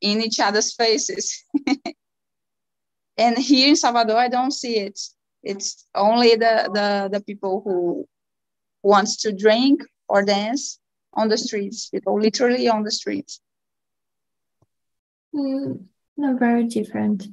in 0.01 0.23
each 0.23 0.39
other's 0.41 0.75
faces. 0.75 1.45
and 3.17 3.39
here 3.39 3.69
in 3.69 3.77
Salvador, 3.77 4.17
I 4.17 4.29
don't 4.29 4.53
see 4.53 4.79
it. 4.79 5.01
It's 5.43 5.87
only 5.95 6.37
the, 6.37 6.71
the, 6.73 7.09
the 7.13 7.25
people 7.25 7.63
who 7.65 8.07
wants 8.83 9.17
to 9.23 9.33
drink 9.33 9.83
or 10.09 10.25
dance 10.25 10.79
on 11.15 11.29
the 11.29 11.39
streets, 11.39 11.89
people 11.89 12.21
literally 12.21 12.69
on 12.69 12.83
the 12.83 12.91
streets. 12.91 13.41
Mm, 15.35 15.85
no, 16.17 16.37
very 16.37 16.65
different. 16.65 17.29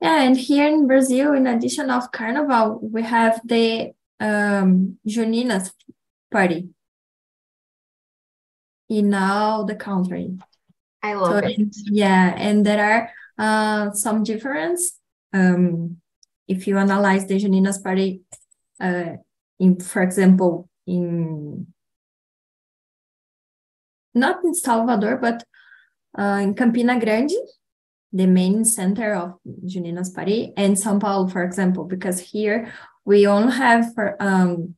Yeah, 0.00 0.22
and 0.22 0.36
here 0.36 0.68
in 0.68 0.86
Brazil, 0.86 1.32
in 1.32 1.46
addition 1.46 1.90
of 1.90 2.12
Carnival, 2.12 2.78
we 2.82 3.02
have 3.02 3.40
the 3.44 3.92
um, 4.20 4.98
Juninas 5.06 5.72
party 6.30 6.68
in 8.88 9.14
all 9.14 9.64
the 9.64 9.74
country. 9.74 10.36
I 11.02 11.12
So 11.12 11.20
love 11.20 11.44
it. 11.44 11.58
and- 11.58 11.72
yeah, 11.90 12.34
and 12.36 12.64
there 12.64 12.82
are 12.84 13.10
uh, 13.38 13.92
some 13.92 14.22
difference. 14.22 14.98
Um, 15.32 15.98
if 16.48 16.66
you 16.66 16.78
analyze 16.78 17.26
the 17.26 17.38
Juninas 17.38 17.82
party, 17.82 18.22
uh, 18.80 19.16
in 19.58 19.80
for 19.80 20.02
example, 20.02 20.68
in 20.86 21.66
not 24.14 24.44
in 24.44 24.54
Salvador, 24.54 25.16
but 25.16 25.44
uh, 26.18 26.38
in 26.42 26.54
Campina 26.54 26.98
Grande, 27.00 27.32
the 28.12 28.26
main 28.26 28.64
center 28.64 29.14
of 29.14 29.34
Juninas 29.66 30.14
party, 30.14 30.52
and 30.56 30.76
São 30.76 31.00
Paulo, 31.00 31.26
for 31.28 31.42
example, 31.42 31.84
because 31.84 32.20
here 32.20 32.72
we 33.04 33.26
only 33.26 33.52
have 33.52 33.92
for 33.94 34.16
um, 34.22 34.76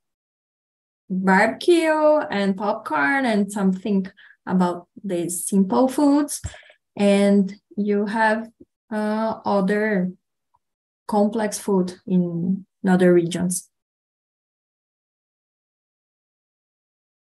barbecue 1.08 2.18
and 2.30 2.56
popcorn 2.56 3.26
and 3.26 3.52
something 3.52 4.06
about 4.46 4.88
the 5.02 5.28
simple 5.28 5.88
foods, 5.88 6.40
and 6.96 7.54
you 7.76 8.06
have 8.06 8.48
uh, 8.92 9.40
other 9.44 10.12
complex 11.08 11.58
food 11.58 11.94
in 12.06 12.66
other 12.86 13.12
regions. 13.12 13.68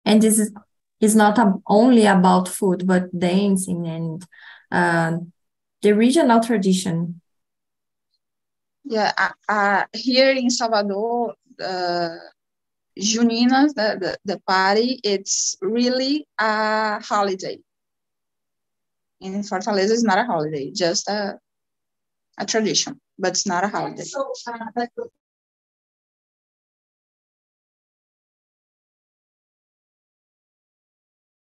And 0.04 0.22
this 0.22 0.38
is, 0.38 0.52
is 1.00 1.14
not 1.14 1.38
a, 1.38 1.54
only 1.66 2.06
about 2.06 2.48
food, 2.48 2.86
but 2.86 3.16
dancing 3.16 3.86
and 3.86 4.26
uh, 4.72 5.18
the 5.82 5.92
regional 5.92 6.40
tradition. 6.40 7.20
Yeah, 8.84 9.12
uh, 9.18 9.52
uh, 9.52 9.84
here 9.92 10.30
in 10.32 10.48
Salvador, 10.50 11.34
uh, 11.62 12.08
Juninas, 12.98 13.74
the, 13.74 13.98
the, 14.00 14.18
the 14.24 14.40
party, 14.40 15.00
it's 15.04 15.56
really 15.60 16.26
a 16.38 17.00
holiday. 17.00 17.58
In 19.20 19.42
Fortaleza, 19.42 19.90
it's 19.90 20.02
not 20.02 20.18
a 20.18 20.24
holiday, 20.24 20.70
just 20.70 21.08
a, 21.08 21.38
a 22.38 22.46
tradition, 22.46 23.00
but 23.18 23.30
it's 23.30 23.46
not 23.46 23.64
a 23.64 23.68
holiday. 23.68 24.02
So, 24.02 24.32
uh, 24.46 24.86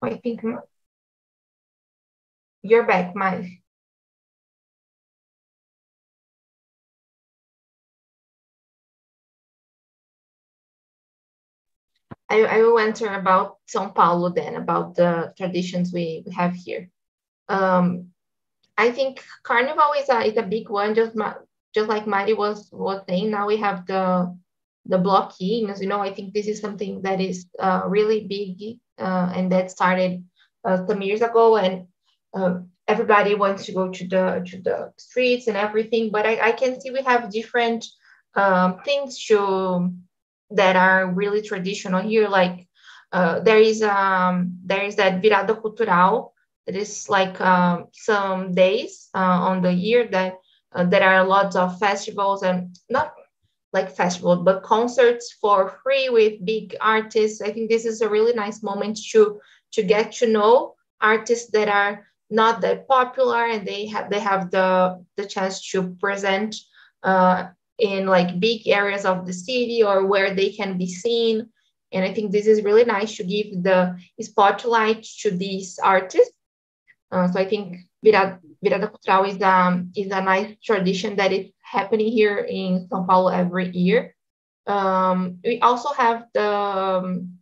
I 0.02 0.16
think 0.16 0.42
you're 2.62 2.86
back, 2.86 3.16
Mike. 3.16 3.62
I, 12.30 12.44
I 12.44 12.58
will 12.62 12.80
answer 12.80 13.08
about 13.08 13.58
São 13.68 13.94
Paulo 13.94 14.30
then, 14.30 14.56
about 14.56 14.96
the 14.96 15.34
traditions 15.36 15.92
we, 15.92 16.24
we 16.26 16.32
have 16.34 16.54
here. 16.54 16.90
Um, 17.48 18.10
I 18.78 18.92
think 18.92 19.24
Carnival 19.44 19.94
is 19.98 20.10
a 20.10 20.22
is 20.22 20.38
a 20.38 20.44
big 20.44 20.70
one, 20.70 20.96
just 20.96 21.18
just 21.74 21.90
like 21.90 22.08
Mari 22.08 22.34
was 22.34 22.70
was 22.72 23.02
saying. 23.10 23.32
Now 23.32 23.48
we 23.48 23.58
have 23.58 23.86
the 23.86 24.38
the 24.86 24.98
blockings. 24.98 25.82
You 25.82 25.88
know, 25.88 26.00
I 26.00 26.14
think 26.14 26.34
this 26.34 26.48
is 26.48 26.62
something 26.62 27.02
that 27.02 27.20
is 27.20 27.48
uh, 27.60 27.82
really 27.88 28.26
big 28.28 28.80
uh, 29.00 29.34
and 29.36 29.52
that 29.52 29.72
started 29.72 30.24
uh, 30.64 30.86
some 30.88 31.02
years 31.02 31.22
ago, 31.22 31.58
and 31.58 31.88
um, 32.34 32.70
everybody 32.88 33.36
wants 33.36 33.66
to 33.66 33.74
go 33.74 33.90
to 33.90 34.08
the 34.08 34.44
to 34.46 34.62
the 34.62 34.94
streets 34.98 35.48
and 35.48 35.58
everything. 35.58 36.12
But 36.12 36.26
I, 36.26 36.50
I 36.50 36.52
can 36.52 36.80
see 36.80 36.92
we 36.92 37.02
have 37.02 37.32
different 37.32 37.86
um, 38.36 38.80
things 38.86 39.26
to 39.26 39.92
that 40.52 40.76
are 40.76 41.12
really 41.12 41.42
traditional 41.42 42.02
here. 42.02 42.28
Like 42.28 42.68
uh, 43.12 43.40
there 43.40 43.60
is 43.60 43.82
um 43.84 44.58
there 44.66 44.84
is 44.84 44.96
that 44.96 45.22
virada 45.22 45.60
cultural 45.62 46.34
that 46.66 46.76
is 46.76 47.10
like 47.10 47.40
um, 47.42 47.88
some 47.94 48.54
days 48.54 49.10
uh, 49.16 49.40
on 49.50 49.62
the 49.62 49.74
year 49.74 50.08
that 50.12 50.34
uh, 50.74 50.84
there 50.84 51.04
are 51.04 51.26
lots 51.26 51.56
of 51.56 51.80
festivals 51.80 52.44
and 52.44 52.76
not 52.90 53.14
like 53.74 53.96
festivals 53.96 54.42
but 54.44 54.64
concerts 54.64 55.34
for 55.42 55.70
free 55.84 56.10
with 56.10 56.44
big 56.46 56.76
artists. 56.82 57.42
I 57.42 57.52
think 57.52 57.70
this 57.70 57.86
is 57.86 58.02
a 58.02 58.10
really 58.10 58.34
nice 58.34 58.62
moment 58.64 58.98
to 59.12 59.40
to 59.74 59.84
get 59.84 60.12
to 60.14 60.28
know 60.28 60.76
artists 61.02 61.52
that 61.52 61.68
are 61.70 62.06
not 62.30 62.62
that 62.62 62.88
popular 62.88 63.46
and 63.46 63.68
they 63.68 63.88
have 63.88 64.10
they 64.10 64.20
have 64.20 64.52
the 64.52 65.04
the 65.18 65.26
chance 65.26 65.70
to 65.72 65.96
present 66.00 66.56
uh, 67.04 67.48
in 67.80 68.06
like 68.06 68.40
big 68.40 68.68
areas 68.68 69.06
of 69.06 69.26
the 69.26 69.34
city 69.34 69.84
or 69.84 70.06
where 70.06 70.34
they 70.34 70.52
can 70.52 70.78
be 70.78 70.88
seen. 70.88 71.50
And 71.92 72.06
i 72.06 72.14
think 72.14 72.32
this 72.32 72.46
is 72.46 72.64
really 72.64 72.86
nice 72.86 73.18
to 73.18 73.24
give 73.24 73.64
the 73.64 73.98
spotlight 74.22 75.04
to 75.22 75.32
these 75.32 75.80
artists. 75.80 76.36
Uh, 77.12 77.28
so 77.32 77.40
i 77.40 77.46
think 77.46 77.78
virada, 78.06 78.40
virada 78.64 78.90
cultural 78.90 79.26
is 79.26 79.42
um 79.42 79.92
is 79.96 80.12
a 80.12 80.22
nice 80.22 80.56
tradition 80.64 81.16
that 81.16 81.32
is 81.32 81.52
happening 81.62 82.12
here 82.12 82.38
in 82.38 82.88
são 82.88 83.06
paulo 83.08 83.30
every 83.30 83.70
year. 83.70 84.16
Um, 84.68 85.40
we 85.44 85.60
also 85.60 85.90
have 85.94 86.26
the 86.34 86.46
um, 86.46 87.40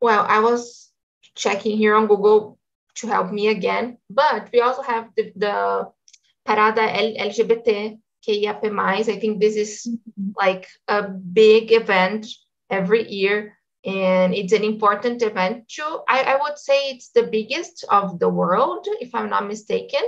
well 0.00 0.26
i 0.26 0.40
was 0.40 0.90
checking 1.36 1.76
here 1.76 1.94
on 1.94 2.06
google 2.06 2.58
to 2.96 3.06
help 3.06 3.30
me 3.30 3.48
again 3.48 3.98
but 4.10 4.48
we 4.52 4.60
also 4.60 4.82
have 4.82 5.08
the, 5.16 5.32
the 5.36 5.86
parada 6.46 6.82
lgbt 7.14 8.00
KIAP+. 8.26 8.64
I 8.78 9.02
think 9.02 9.40
this 9.40 9.56
is 9.56 9.86
mm-hmm. 9.86 10.30
like 10.36 10.68
a 10.88 11.02
big 11.08 11.72
event 11.72 12.26
every 12.70 13.10
year 13.10 13.56
and 13.84 14.34
it's 14.34 14.52
an 14.52 14.64
important 14.64 15.22
event 15.22 15.68
too. 15.68 16.00
I, 16.08 16.22
I 16.22 16.36
would 16.42 16.58
say 16.58 16.90
it's 16.90 17.10
the 17.10 17.22
biggest 17.22 17.84
of 17.88 18.18
the 18.18 18.28
world, 18.28 18.86
if 19.00 19.14
I'm 19.14 19.30
not 19.30 19.46
mistaken. 19.46 20.02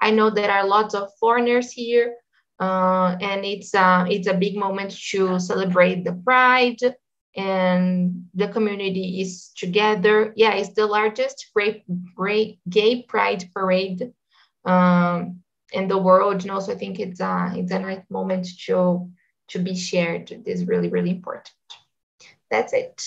I 0.00 0.10
know 0.10 0.30
there 0.30 0.50
are 0.50 0.66
lots 0.66 0.94
of 0.94 1.10
foreigners 1.18 1.72
here, 1.72 2.14
uh, 2.60 3.16
and 3.20 3.44
it's 3.44 3.74
uh, 3.74 4.06
it's 4.08 4.28
a 4.28 4.34
big 4.34 4.56
moment 4.56 4.96
to 5.10 5.40
celebrate 5.40 6.04
the 6.04 6.12
pride 6.12 6.78
and 7.34 8.24
the 8.34 8.48
community 8.48 9.20
is 9.20 9.50
together. 9.56 10.32
Yeah, 10.36 10.54
it's 10.54 10.74
the 10.74 10.86
largest 10.86 11.50
great, 11.54 11.84
great 12.14 12.60
gay 12.68 13.02
pride 13.02 13.44
parade 13.54 14.12
um, 14.64 15.42
in 15.72 15.88
the 15.88 15.98
world. 15.98 16.42
And 16.42 16.50
also, 16.50 16.72
I 16.72 16.76
think 16.76 17.00
it's 17.00 17.20
a 17.20 17.52
it's 17.54 17.72
a 17.72 17.78
nice 17.78 18.02
moment 18.10 18.48
to 18.66 19.10
to 19.48 19.58
be 19.58 19.74
shared. 19.76 20.30
It 20.30 20.46
is 20.46 20.66
really 20.66 20.88
really 20.88 21.10
important. 21.10 21.50
That's 22.50 22.72
it. 22.72 23.02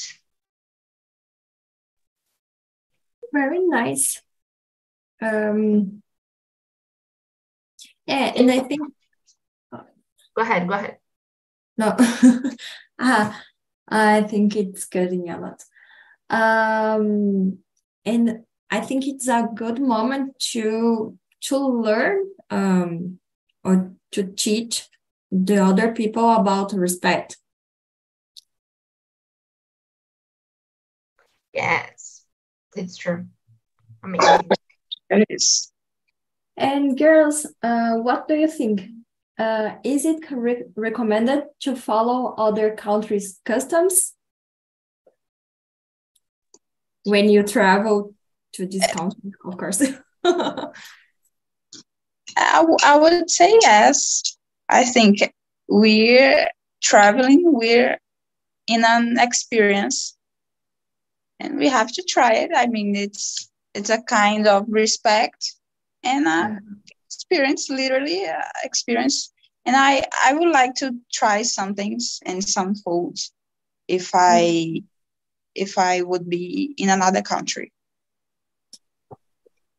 Very 3.31 3.59
nice. 3.59 4.21
Um, 5.21 6.01
yeah, 8.05 8.33
and 8.35 8.51
I 8.51 8.59
think. 8.59 8.81
Go 9.71 10.43
ahead. 10.43 10.67
Go 10.67 10.73
ahead. 10.73 10.97
No, 11.77 11.95
uh, 12.99 13.33
I 13.87 14.21
think 14.21 14.55
it's 14.55 14.85
getting 14.85 15.29
a 15.29 15.39
lot. 15.39 15.63
Um, 16.29 17.59
and 18.05 18.43
I 18.69 18.81
think 18.81 19.07
it's 19.07 19.27
a 19.27 19.49
good 19.53 19.79
moment 19.79 20.39
to 20.51 21.17
to 21.41 21.57
learn 21.57 22.25
um, 22.49 23.19
or 23.63 23.93
to 24.12 24.23
teach 24.23 24.88
the 25.31 25.57
other 25.63 25.91
people 25.91 26.31
about 26.31 26.73
respect. 26.73 27.38
Yes, 31.53 32.25
it's 32.75 32.97
true. 32.97 33.25
Amazing. 34.03 34.49
it 35.09 35.25
is. 35.29 35.71
And 36.57 36.97
girls, 36.97 37.45
uh, 37.63 37.95
what 37.95 38.27
do 38.27 38.35
you 38.35 38.47
think? 38.47 38.81
Uh, 39.38 39.75
is 39.83 40.05
it 40.05 40.29
re 40.29 40.63
recommended 40.75 41.45
to 41.62 41.75
follow 41.75 42.35
other 42.38 42.75
countries' 42.75 43.39
customs 43.45 44.13
when 47.03 47.29
you 47.29 47.43
travel 47.43 48.13
to 48.53 48.65
this 48.65 48.85
country, 48.88 49.31
of 49.45 49.57
course? 49.57 49.81
I, 52.37 52.65
I 52.83 52.97
would 52.97 53.29
say 53.29 53.57
yes. 53.61 54.23
I 54.69 54.83
think 54.85 55.33
we're 55.67 56.47
traveling, 56.81 57.41
we're 57.45 57.97
in 58.67 58.83
an 58.85 59.17
experience, 59.19 60.15
and 61.39 61.57
we 61.57 61.67
have 61.67 61.91
to 61.93 62.03
try 62.03 62.33
it. 62.33 62.51
I 62.55 62.67
mean, 62.67 62.95
it's 62.95 63.49
it's 63.73 63.89
a 63.89 64.01
kind 64.01 64.47
of 64.47 64.65
respect 64.67 65.55
and 66.03 66.27
a 66.27 66.59
experience, 67.07 67.69
literally 67.69 68.25
uh, 68.25 68.41
experience. 68.63 69.31
And 69.65 69.75
I 69.75 70.03
I 70.23 70.33
would 70.33 70.49
like 70.49 70.75
to 70.75 70.95
try 71.11 71.43
some 71.43 71.75
things 71.75 72.19
and 72.25 72.43
some 72.43 72.75
foods 72.75 73.31
if 73.87 74.11
I 74.13 74.83
if 75.55 75.77
I 75.77 76.01
would 76.01 76.29
be 76.29 76.73
in 76.77 76.89
another 76.89 77.21
country. 77.21 77.71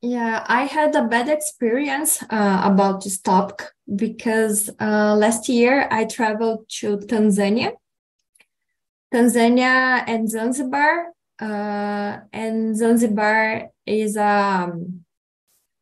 Yeah, 0.03 0.47
I 0.49 0.65
had 0.65 0.95
a 0.95 1.05
bad 1.05 1.29
experience 1.29 2.23
uh, 2.23 2.63
about 2.65 3.05
this 3.05 3.19
topic 3.19 3.67
because 3.95 4.71
uh, 4.81 5.15
last 5.15 5.47
year 5.49 5.89
I 5.91 6.07
traveled 6.07 6.67
to 6.81 6.97
Tanzania. 6.97 7.73
Tanzania 9.13 10.03
and 10.07 10.31
Zanzibar. 10.31 11.13
Uh, 11.39 12.21
and 12.33 12.77
Zanzibar 12.77 13.71
is 13.85 14.17
a 14.17 14.73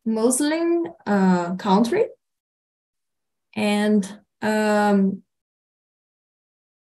Muslim 0.04 0.86
uh, 1.06 1.54
country. 1.54 2.06
And 3.54 4.20
um, 4.42 5.22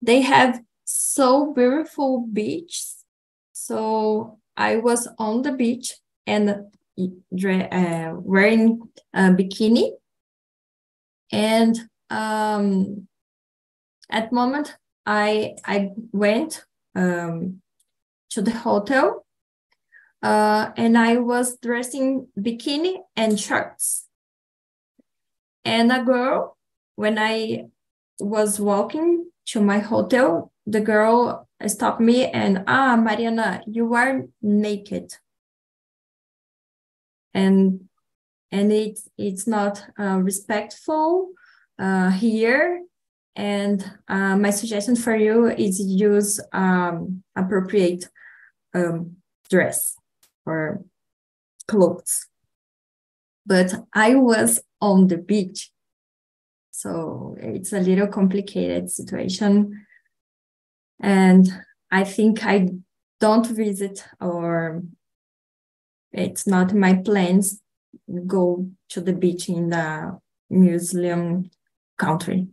they 0.04 0.22
have 0.22 0.62
so 0.86 1.52
beautiful 1.54 2.28
beaches. 2.32 3.06
So 3.54 4.40
I 4.56 4.76
was 4.76 5.08
on 5.18 5.42
the 5.42 5.52
beach 5.52 5.96
and 6.28 6.66
uh, 6.98 8.14
wearing 8.16 8.82
a 9.14 9.22
bikini. 9.32 9.92
And 11.32 11.78
um, 12.10 13.08
at 14.10 14.32
moment, 14.32 14.76
I 15.06 15.56
I 15.66 15.92
went 16.12 16.64
um, 16.96 17.62
to 18.32 18.42
the 18.42 18.52
hotel, 18.52 19.26
uh, 20.22 20.72
and 20.78 20.98
I 20.98 21.18
was 21.18 21.58
dressing 21.58 22.28
bikini 22.40 22.98
and 23.16 23.40
shorts. 23.40 24.08
And 25.66 25.92
a 25.92 26.04
girl, 26.04 26.58
when 26.96 27.18
I 27.18 27.66
was 28.20 28.60
walking 28.60 29.32
to 29.48 29.62
my 29.62 29.80
hotel, 29.80 30.52
the 30.66 30.82
girl 30.82 31.48
stopped 31.68 32.02
me 32.02 32.28
and 32.28 32.64
ah, 32.68 32.96
Mariana, 32.96 33.64
you 33.68 33.94
are 33.94 34.24
naked 34.42 35.14
and 37.34 37.90
and 38.52 38.72
it's 38.72 39.10
it's 39.18 39.48
not 39.48 39.84
uh, 40.00 40.20
respectful 40.22 41.30
uh, 41.80 42.12
here. 42.12 42.84
And 43.36 43.84
uh, 44.08 44.38
my 44.38 44.52
suggestion 44.52 44.96
for 44.96 45.16
you 45.16 45.48
is 45.48 45.80
use 45.80 46.40
um, 46.52 47.24
appropriate 47.36 48.08
um, 48.76 49.18
dress 49.50 49.96
or 50.46 50.84
clothes. 51.68 52.28
But 53.44 53.74
I 53.92 54.16
was 54.16 54.62
on 54.80 55.08
the 55.08 55.18
beach, 55.18 55.72
so 56.70 57.36
it's 57.40 57.74
a 57.74 57.80
little 57.80 58.08
complicated 58.08 58.92
situation. 58.92 59.86
And 61.02 61.50
I 61.92 62.04
think 62.04 62.46
I 62.46 62.70
don't 63.20 63.48
visit 63.48 64.06
or 64.22 64.84
it's 66.14 66.46
not 66.48 66.74
my 66.74 66.94
plans 66.94 67.60
go 68.28 68.70
to 68.90 69.02
the 69.02 69.14
beach 69.14 69.50
in 69.50 69.70
the 69.70 70.20
Muslim 70.50 71.50
country. 71.98 72.48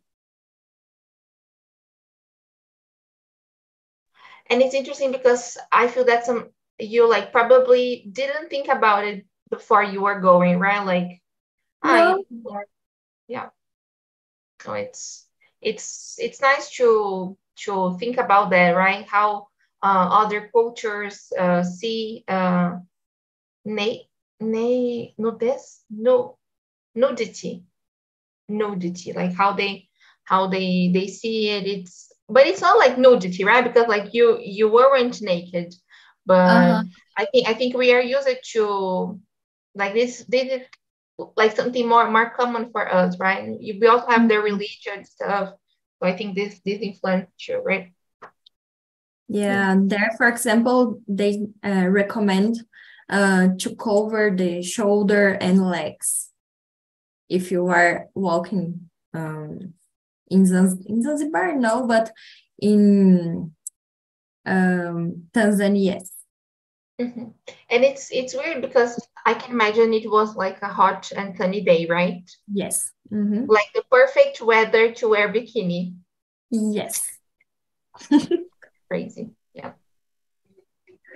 And 4.49 4.63
it's 4.63 4.75
interesting 4.75 5.13
because 5.13 5.57
I 5.71 5.87
feel 5.87 6.05
that 6.07 6.27
some 6.27 6.49
you 6.79 7.09
like 7.09 7.31
probably 7.31 8.09
didn't 8.11 8.49
think 8.49 8.69
about 8.69 9.05
it 9.05 9.25
before 9.51 9.85
you 9.85 10.01
were 10.01 10.21
going, 10.21 10.59
right? 10.59 10.85
Like, 10.85 11.23
no. 11.85 12.25
I, 12.51 12.63
yeah. 13.29 13.51
So 14.63 14.73
it's 14.73 15.27
it's 15.61 16.17
it's 16.19 16.41
nice 16.41 16.71
to 16.77 17.37
to 17.65 17.97
think 17.99 18.17
about 18.17 18.51
that, 18.51 18.71
right? 18.73 19.07
How 19.07 19.49
uh, 19.83 20.25
other 20.25 20.51
cultures 20.53 21.33
uh, 21.39 21.63
see 21.63 22.25
uh, 22.27 22.79
na- 23.71 24.05
na- 24.41 25.13
nudez, 25.19 25.85
no, 25.91 26.39
nudity, 26.95 27.65
nudity, 28.49 29.13
like 29.13 29.35
how 29.35 29.53
they 29.53 29.89
how 30.25 30.47
they 30.49 30.91
they 30.93 31.07
see 31.07 31.51
it. 31.51 31.67
It's 31.67 32.13
but 32.29 32.47
it's 32.47 32.61
not 32.61 32.79
like 32.79 32.99
nudity, 32.99 33.45
right? 33.45 33.65
Because 33.65 33.89
like 33.89 34.15
you 34.15 34.39
you 34.41 34.69
weren't 34.71 35.21
naked, 35.23 35.75
but 36.27 36.51
uh-huh. 36.51 36.83
I 37.17 37.27
think 37.33 37.49
I 37.49 37.55
think 37.55 37.77
we 37.77 37.93
are 37.93 38.03
used 38.03 38.29
to 38.55 39.21
like 39.75 39.95
this 39.95 40.25
this 40.29 40.63
is 40.63 40.67
like 41.37 41.57
something 41.57 41.89
more 41.89 42.11
more 42.11 42.31
common 42.31 42.71
for 42.73 42.93
us, 42.93 43.19
right? 43.19 43.59
We 43.61 43.87
also 43.87 44.07
have 44.09 44.29
the 44.29 44.35
mm-hmm. 44.35 44.45
religion 44.45 45.05
stuff, 45.05 45.55
so 45.99 46.09
I 46.09 46.17
think 46.17 46.35
this 46.35 46.61
this 46.65 46.81
influence 46.81 47.31
you, 47.49 47.63
right? 47.63 47.93
Yeah, 49.29 49.77
there, 49.79 50.11
for 50.17 50.27
example, 50.27 51.01
they 51.07 51.47
uh, 51.65 51.87
recommend 51.89 52.57
uh, 53.11 53.49
to 53.59 53.75
cover 53.77 54.31
the 54.35 54.63
shoulder 54.63 55.29
and 55.29 55.69
legs 55.69 56.31
if 57.29 57.51
you 57.51 57.67
are 57.69 58.09
walking 58.15 58.91
um, 59.15 59.75
in, 60.29 60.45
Zanz- 60.45 60.85
in 60.87 61.03
Zanzibar, 61.03 61.55
no, 61.57 61.87
but 61.87 62.13
in 62.59 63.53
um, 64.45 65.25
Tanzania, 65.33 65.95
yes. 65.95 66.13
Mm-hmm. 67.01 67.29
And 67.71 67.85
it's 67.85 68.11
it's 68.13 68.35
weird 68.35 68.61
because 68.61 69.01
I 69.25 69.33
can 69.33 69.53
imagine 69.53 69.95
it 69.95 70.11
was 70.11 70.37
like 70.37 70.61
a 70.61 70.69
hot 70.69 71.11
and 71.17 71.35
sunny 71.35 71.63
day, 71.63 71.87
right? 71.89 72.31
Yes. 72.53 72.93
Mm-hmm. 73.11 73.47
Like 73.49 73.73
the 73.75 73.85
perfect 73.91 74.43
weather 74.43 74.93
to 74.93 75.09
wear 75.09 75.33
bikini. 75.33 75.95
Yes. 76.51 77.09
Crazy. 78.89 79.31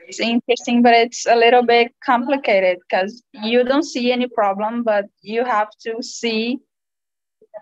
It's 0.07 0.21
interesting, 0.21 0.83
but 0.83 0.95
it's 0.95 1.27
a 1.27 1.37
little 1.37 1.63
bit 1.63 1.95
complicated 2.05 2.79
because 2.89 3.23
you 3.33 3.65
don't 3.65 3.85
see 3.85 4.13
any 4.13 4.29
problem, 4.29 4.83
but 4.83 5.07
you 5.23 5.45
have 5.45 5.69
to 5.83 6.03
see 6.03 6.59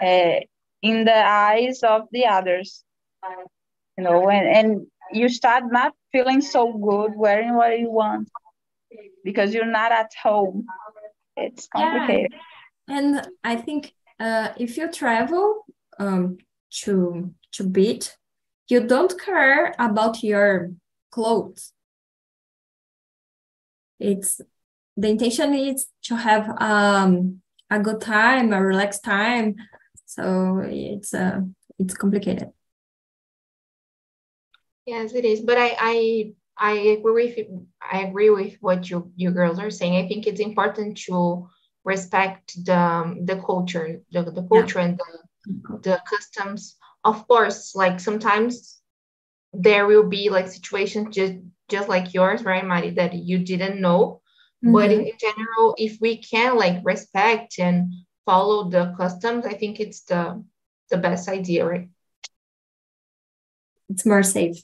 uh, 0.01 0.40
in 0.82 1.05
the 1.05 1.26
eyes 1.26 1.82
of 1.82 2.03
the 2.12 2.26
others. 2.26 2.84
You 3.97 4.05
know, 4.05 4.28
and, 4.30 4.49
and 4.49 4.86
you 5.12 5.28
start 5.28 5.64
not 5.70 5.93
feeling 6.11 6.40
so 6.40 6.72
good 6.72 7.12
wearing 7.14 7.55
what 7.55 7.78
you 7.78 7.90
want 7.90 8.28
because 9.24 9.55
you're 9.55 9.66
not 9.66 9.93
at 9.93 10.11
home. 10.20 10.66
It's 11.36 11.68
complicated. 11.68 12.32
Yeah. 12.88 12.99
And 12.99 13.28
I 13.45 13.57
think 13.57 13.95
uh, 14.18 14.49
if 14.57 14.76
you 14.76 14.90
travel 14.90 15.64
um, 15.99 16.38
to 16.82 17.32
to 17.53 17.64
beat, 17.64 18.16
you 18.68 18.86
don't 18.86 19.14
care 19.20 19.74
about 19.78 20.22
your 20.22 20.72
clothes. 21.11 21.72
It's 24.03 24.41
the 24.97 25.09
intention 25.09 25.55
is 25.55 25.87
to 26.05 26.17
have 26.17 26.51
um, 26.61 27.41
a 27.71 27.79
good 27.79 28.01
time, 28.01 28.53
a 28.53 28.61
relaxed 28.61 29.05
time. 29.05 29.57
So 30.07 30.63
it's 30.65 31.15
uh, 31.15 31.41
it's 31.79 31.95
complicated. 31.95 32.51
Yes, 34.87 35.15
it 35.15 35.25
is. 35.25 35.41
But 35.41 35.59
I 35.59 35.77
I 35.79 36.33
I 36.59 36.73
agree 36.99 37.35
with 37.37 37.47
I 37.81 38.03
agree 38.03 38.31
with 38.31 38.57
what 38.61 38.91
you 38.91 39.13
you 39.17 39.31
girls 39.31 39.59
are 39.59 39.71
saying. 39.71 39.97
I 39.97 40.09
think 40.09 40.27
it's 40.27 40.41
important 40.41 40.99
to 41.07 41.49
respect 41.85 42.55
the 42.65 43.17
the 43.25 43.41
culture, 43.41 44.03
the, 44.11 44.23
the 44.25 44.47
culture 44.51 44.81
yeah. 44.81 44.85
and 44.87 44.99
the, 44.99 45.79
the 45.83 46.03
customs. 46.09 46.77
Of 47.05 47.27
course, 47.27 47.75
like 47.75 47.99
sometimes 48.01 48.81
there 49.53 49.87
will 49.87 50.09
be 50.09 50.31
like 50.31 50.49
situations 50.49 51.15
just 51.15 51.35
just 51.69 51.89
like 51.89 52.15
yours, 52.15 52.45
right, 52.45 52.65
Mari, 52.65 52.91
that 52.91 53.15
you 53.15 53.39
didn't 53.39 53.81
know. 53.81 54.21
Mm-hmm. 54.65 54.73
But 54.73 54.93
in, 54.93 55.11
general, 55.19 55.75
if 55.79 55.99
we 56.01 56.19
can 56.19 56.57
like 56.57 56.81
respect 56.85 57.59
and 57.59 57.93
follow 58.25 58.71
the 58.71 58.95
customs, 58.97 59.47
I 59.47 59.55
think 59.55 59.81
it's 59.81 60.03
the 60.03 60.45
the 60.91 60.99
best 60.99 61.29
idea, 61.29 61.67
right? 61.67 61.89
It's 63.89 64.07
more 64.07 64.23
safe. 64.23 64.63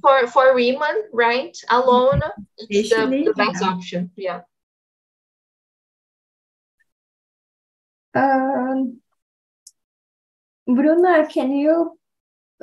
for 0.00 0.26
for 0.28 0.54
women, 0.54 1.04
right? 1.12 1.56
Alone, 1.68 2.22
it's 2.56 2.88
the, 2.88 3.06
the 3.06 3.34
best 3.36 3.62
option. 3.62 4.10
Yeah. 4.16 4.42
Um, 8.14 9.00
Bruna, 10.66 11.26
can 11.28 11.52
you 11.52 11.99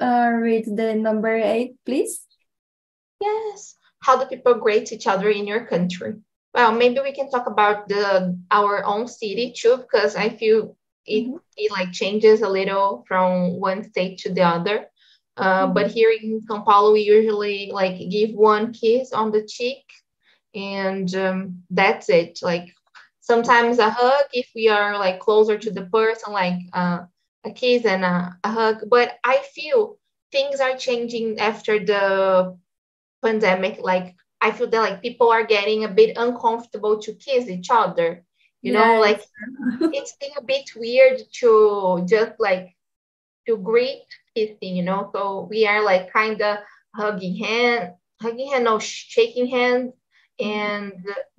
uh, 0.01 0.31
read 0.33 0.65
the 0.65 0.95
number 0.95 1.35
eight, 1.35 1.75
please? 1.85 2.21
Yes. 3.21 3.75
How 3.99 4.17
do 4.17 4.25
people 4.25 4.55
greet 4.55 4.91
each 4.91 5.07
other 5.07 5.29
in 5.29 5.47
your 5.47 5.65
country? 5.65 6.15
Well, 6.53 6.71
maybe 6.71 6.99
we 7.01 7.11
can 7.11 7.29
talk 7.29 7.47
about 7.47 7.87
the 7.87 8.37
our 8.51 8.85
own 8.85 9.07
city 9.07 9.53
too, 9.55 9.77
because 9.77 10.15
I 10.15 10.29
feel 10.29 10.77
it, 11.05 11.27
mm 11.27 11.33
-hmm. 11.33 11.39
it 11.57 11.71
like 11.71 11.91
changes 11.91 12.41
a 12.41 12.49
little 12.49 13.03
from 13.07 13.59
one 13.59 13.83
state 13.83 14.17
to 14.23 14.33
the 14.33 14.45
other. 14.55 14.89
Uh, 15.37 15.67
but 15.67 15.91
here 15.91 16.11
in 16.11 16.41
São 16.41 16.63
Paulo, 16.65 16.93
we 16.93 17.01
usually 17.01 17.69
like 17.71 17.97
give 18.09 18.33
one 18.33 18.73
kiss 18.73 19.13
on 19.13 19.31
the 19.31 19.45
cheek, 19.45 19.85
and 20.55 21.13
um, 21.15 21.63
that's 21.69 22.09
it. 22.09 22.41
Like 22.41 22.73
sometimes 23.21 23.77
a 23.79 23.89
hug 23.89 24.25
if 24.33 24.49
we 24.55 24.69
are 24.69 24.97
like 24.97 25.19
closer 25.19 25.57
to 25.59 25.71
the 25.71 25.85
person, 25.91 26.33
like 26.33 26.59
uh, 26.73 27.05
a 27.47 27.53
kiss 27.53 27.85
and 27.85 28.03
a, 28.03 28.37
a 28.43 28.51
hug. 28.51 28.83
But 28.89 29.17
I 29.23 29.43
feel 29.53 29.97
things 30.31 30.59
are 30.59 30.77
changing 30.77 31.39
after 31.39 31.83
the 31.83 32.57
pandemic. 33.23 33.79
Like 33.81 34.15
I 34.41 34.51
feel 34.51 34.69
that 34.69 34.79
like 34.79 35.01
people 35.01 35.31
are 35.31 35.45
getting 35.45 35.83
a 35.83 35.89
bit 35.89 36.17
uncomfortable 36.17 36.99
to 37.01 37.13
kiss 37.13 37.49
each 37.49 37.69
other. 37.71 38.23
You 38.61 38.73
yes. 38.73 38.85
know, 38.85 38.99
like 38.99 39.21
it's 39.93 40.15
been 40.17 40.31
a 40.37 40.43
bit 40.43 40.69
weird 40.75 41.21
to 41.39 42.05
just 42.07 42.33
like 42.39 42.75
to 43.47 43.57
greet 43.57 44.05
kissing, 44.35 44.75
you 44.75 44.83
know. 44.83 45.09
So 45.13 45.47
we 45.49 45.65
are 45.65 45.83
like 45.83 46.11
kind 46.11 46.41
of 46.41 46.59
hugging 46.95 47.37
hand, 47.37 47.93
hugging 48.21 48.51
hand, 48.51 48.65
no 48.65 48.79
shaking 48.79 49.47
hands. 49.47 49.93
And 50.39 50.93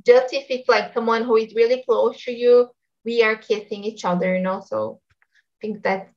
just 0.05 0.35
if 0.35 0.47
it's 0.51 0.69
like 0.69 0.93
someone 0.93 1.23
who 1.23 1.37
is 1.37 1.55
really 1.55 1.85
close 1.85 2.21
to 2.25 2.33
you, 2.33 2.69
we 3.05 3.23
are 3.23 3.37
kissing 3.37 3.85
each 3.85 4.05
other, 4.05 4.35
you 4.35 4.43
know. 4.43 4.61
So 4.67 5.01
think 5.61 5.83
that 5.83 6.11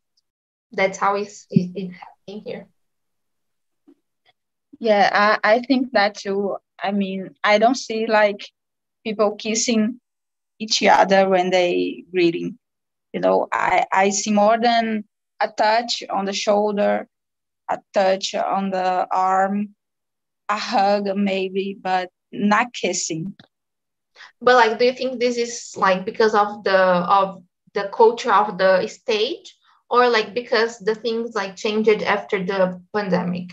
that's 0.72 0.98
how 0.98 1.16
it's, 1.16 1.48
it's 1.50 1.94
happening 1.96 2.44
here. 2.46 2.68
Yeah, 4.80 5.10
I, 5.44 5.56
I 5.56 5.60
think 5.60 5.92
that 5.92 6.16
too. 6.16 6.58
I 6.82 6.92
mean, 6.92 7.36
I 7.44 7.60
don't 7.60 7.76
see 7.76 8.08
like 8.08 8.50
people 9.04 9.36
kissing 9.36 10.00
each 10.60 10.82
other 10.84 11.30
when 11.30 11.50
they 11.50 12.04
greeting. 12.12 12.58
You 13.14 13.20
know, 13.20 13.48
I, 13.52 13.86
I 13.92 14.10
see 14.10 14.32
more 14.32 14.58
than 14.60 15.04
a 15.42 15.50
touch 15.50 16.04
on 16.10 16.26
the 16.26 16.34
shoulder, 16.34 17.08
a 17.70 17.80
touch 17.94 18.34
on 18.34 18.70
the 18.72 19.08
arm, 19.12 19.76
a 20.50 20.58
hug 20.58 21.16
maybe, 21.16 21.78
but 21.80 22.10
not 22.32 22.74
kissing. 22.74 23.36
But 24.42 24.56
like, 24.56 24.80
do 24.80 24.86
you 24.86 24.94
think 24.94 25.20
this 25.20 25.38
is 25.38 25.74
like 25.76 26.06
because 26.06 26.34
of 26.34 26.64
the 26.64 26.76
of 26.76 27.44
the 27.74 27.89
culture 27.93 28.32
of 28.32 28.57
the 28.57 28.88
state, 28.88 29.53
or 29.89 30.09
like 30.09 30.34
because 30.34 30.80
the 30.80 30.95
things 30.95 31.36
like 31.36 31.55
changed 31.55 32.03
after 32.03 32.43
the 32.43 32.82
pandemic? 32.93 33.51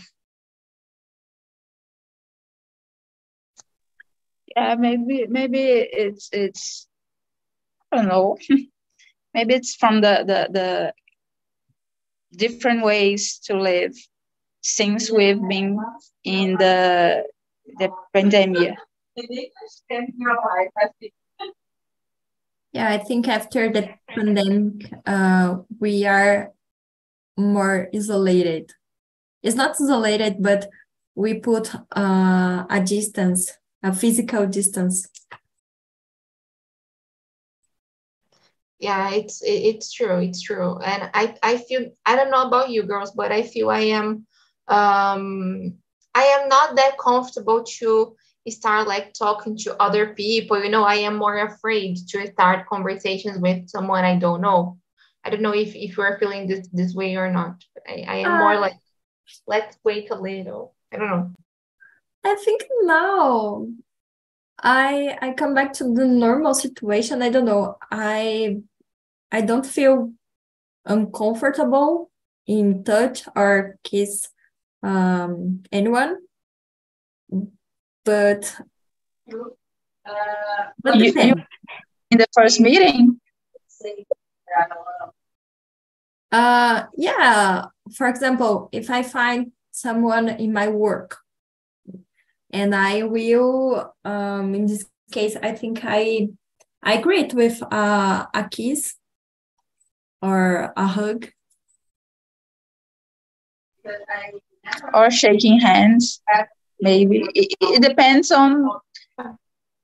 Yeah, 4.55 4.75
maybe 4.75 5.27
maybe 5.27 5.61
it's 5.61 6.29
it's 6.31 6.87
I 7.91 7.97
don't 7.97 8.07
know. 8.07 8.37
maybe 9.33 9.53
it's 9.53 9.75
from 9.75 10.01
the 10.01 10.23
the 10.25 10.47
the 10.51 10.93
different 12.35 12.83
ways 12.83 13.39
to 13.45 13.59
live 13.59 13.95
since 14.61 15.09
we've 15.11 15.41
been 15.47 15.79
in 16.23 16.57
the 16.57 17.23
the 17.77 17.89
pandemic. 18.13 18.75
Yeah, 22.71 22.89
I 22.89 22.97
think 22.97 23.27
after 23.27 23.71
the 23.71 23.89
pandemic, 24.15 24.91
uh, 25.05 25.57
we 25.79 26.05
are 26.05 26.51
more 27.37 27.89
isolated. 27.93 28.71
It's 29.41 29.55
not 29.55 29.71
isolated, 29.71 30.37
but 30.39 30.69
we 31.15 31.39
put 31.39 31.73
uh, 31.95 32.65
a 32.69 32.83
distance, 32.85 33.51
a 33.81 33.93
physical 33.93 34.45
distance 34.45 35.07
yeah 38.79 39.11
it's 39.11 39.41
it's 39.43 39.91
true 39.91 40.19
it's 40.19 40.41
true 40.41 40.77
and 40.79 41.09
i 41.13 41.35
i 41.43 41.57
feel 41.57 41.85
i 42.05 42.15
don't 42.15 42.31
know 42.31 42.47
about 42.47 42.69
you 42.69 42.83
girls 42.83 43.11
but 43.11 43.31
i 43.31 43.43
feel 43.43 43.69
i 43.69 43.81
am 43.81 44.25
um 44.69 45.73
i 46.15 46.23
am 46.23 46.47
not 46.47 46.75
that 46.77 46.97
comfortable 46.97 47.61
to 47.63 48.15
start 48.49 48.87
like 48.87 49.13
talking 49.13 49.57
to 49.57 49.75
other 49.81 50.13
people 50.13 50.61
you 50.63 50.69
know 50.69 50.83
i 50.83 50.95
am 50.95 51.15
more 51.15 51.39
afraid 51.39 51.97
to 52.07 52.25
start 52.27 52.67
conversations 52.67 53.39
with 53.39 53.67
someone 53.69 54.03
i 54.03 54.17
don't 54.17 54.41
know 54.41 54.77
i 55.23 55.29
don't 55.29 55.41
know 55.41 55.53
if 55.53 55.75
if 55.75 55.97
you 55.97 56.03
are 56.03 56.17
feeling 56.19 56.47
this 56.47 56.67
this 56.71 56.93
way 56.93 57.15
or 57.15 57.31
not 57.31 57.63
i, 57.87 58.05
I 58.07 58.15
am 58.17 58.31
uh, 58.31 58.39
more 58.39 58.59
like 58.59 58.75
let's 59.47 59.77
wait 59.83 60.11
a 60.11 60.15
little 60.15 60.75
i 60.91 60.97
don't 60.97 61.09
know 61.09 61.31
I 62.23 62.35
think 62.35 62.63
now 62.81 63.67
I 64.61 65.17
I 65.21 65.33
come 65.33 65.53
back 65.53 65.73
to 65.73 65.83
the 65.85 66.05
normal 66.05 66.53
situation. 66.53 67.21
I 67.21 67.29
don't 67.29 67.45
know. 67.45 67.77
I 67.91 68.57
I 69.31 69.41
don't 69.41 69.65
feel 69.65 70.11
uncomfortable 70.85 72.11
in 72.45 72.83
touch 72.83 73.23
or 73.35 73.77
kiss 73.83 74.27
um, 74.83 75.63
anyone. 75.71 76.17
But, 78.09 78.55
uh, 79.31 80.95
you, 80.95 81.13
you, 81.13 81.35
in 82.09 82.17
the 82.17 82.25
first 82.33 82.59
meeting. 82.59 83.21
Uh, 86.31 86.85
yeah. 86.97 87.65
For 87.95 88.07
example, 88.07 88.69
if 88.71 88.89
I 88.89 89.03
find 89.03 89.51
someone 89.69 90.29
in 90.29 90.51
my 90.53 90.69
work, 90.69 91.17
and 92.51 92.73
I 92.73 93.03
will, 93.03 93.93
um, 94.03 94.55
in 94.55 94.65
this 94.65 94.85
case, 95.11 95.35
I 95.43 95.51
think 95.51 95.81
I 95.83 96.29
I 96.81 96.97
greet 96.97 97.35
with 97.35 97.61
uh, 97.61 98.25
a 98.33 98.43
kiss 98.49 98.95
or 100.19 100.73
a 100.75 100.87
hug. 100.87 101.29
Or 104.93 105.11
shaking 105.11 105.59
hands, 105.59 106.21
maybe. 106.81 107.25
It, 107.33 107.55
it 107.61 107.81
depends 107.81 108.31
on 108.31 108.69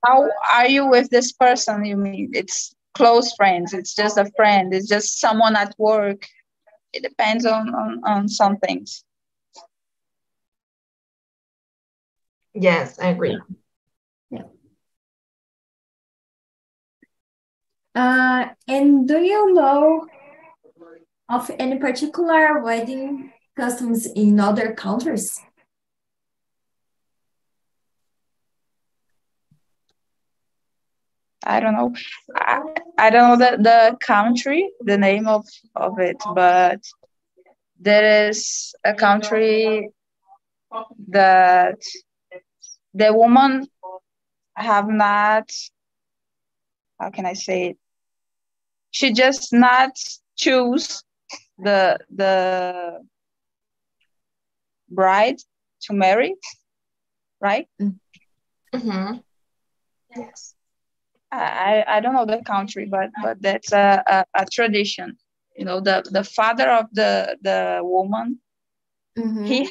how 0.04 0.28
are 0.52 0.68
you 0.68 0.86
with 0.86 1.10
this 1.10 1.32
person. 1.32 1.84
You 1.84 1.96
mean 1.96 2.30
it's 2.34 2.74
close 2.94 3.34
friends, 3.34 3.74
it's 3.74 3.94
just 3.94 4.16
a 4.16 4.30
friend, 4.36 4.72
it's 4.72 4.88
just 4.88 5.20
someone 5.20 5.56
at 5.56 5.74
work. 5.78 6.26
It 6.92 7.02
depends 7.02 7.44
on, 7.44 7.74
on, 7.74 8.00
on 8.04 8.28
some 8.28 8.56
things. 8.58 9.04
Yes, 12.54 12.98
I 12.98 13.08
agree. 13.08 13.38
Yeah. 14.30 14.44
Uh, 17.94 18.48
and 18.66 19.06
do 19.06 19.18
you 19.18 19.52
know 19.52 20.06
of 21.28 21.50
any 21.58 21.78
particular 21.78 22.62
wedding 22.62 23.32
customs 23.56 24.06
in 24.06 24.40
other 24.40 24.72
countries? 24.72 25.38
I 31.46 31.60
don't 31.60 31.74
know. 31.74 31.94
I, 32.34 32.62
I 32.98 33.10
don't 33.10 33.38
know 33.38 33.50
the, 33.50 33.62
the 33.62 33.96
country, 34.00 34.68
the 34.80 34.98
name 34.98 35.28
of, 35.28 35.46
of 35.76 35.98
it, 36.00 36.16
but 36.34 36.80
there 37.78 38.28
is 38.28 38.74
a 38.84 38.94
country 38.94 39.90
that 41.08 41.80
the 42.94 43.12
woman 43.12 43.68
have 44.54 44.88
not, 44.88 45.50
how 46.98 47.10
can 47.10 47.26
I 47.26 47.34
say 47.34 47.68
it? 47.68 47.78
She 48.90 49.12
just 49.12 49.52
not 49.52 49.90
choose 50.36 51.04
the 51.58 51.98
the 52.10 53.00
bride 54.88 55.36
to 55.82 55.92
marry, 55.92 56.34
right? 57.40 57.68
Mm-hmm. 57.80 59.18
Yes. 60.16 60.55
I, 61.32 61.84
I 61.86 62.00
don't 62.00 62.14
know 62.14 62.24
the 62.26 62.42
country, 62.44 62.86
but 62.86 63.10
but 63.22 63.42
that's 63.42 63.72
a, 63.72 64.02
a, 64.06 64.42
a 64.42 64.46
tradition. 64.46 65.18
You 65.56 65.64
know, 65.64 65.80
the, 65.80 66.04
the 66.10 66.24
father 66.24 66.68
of 66.70 66.86
the 66.92 67.36
the 67.42 67.80
woman, 67.82 68.40
mm-hmm. 69.18 69.44
he 69.44 69.70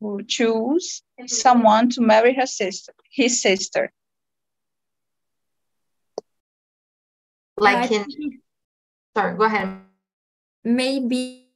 will 0.00 0.22
choose 0.24 1.02
someone 1.26 1.90
to 1.90 2.00
marry 2.00 2.34
her 2.34 2.46
sister, 2.46 2.92
his 3.10 3.42
sister. 3.42 3.92
Like 7.56 7.90
in, 7.90 8.06
sorry, 9.16 9.36
go 9.36 9.44
ahead 9.44 9.88
maybe 10.64 11.46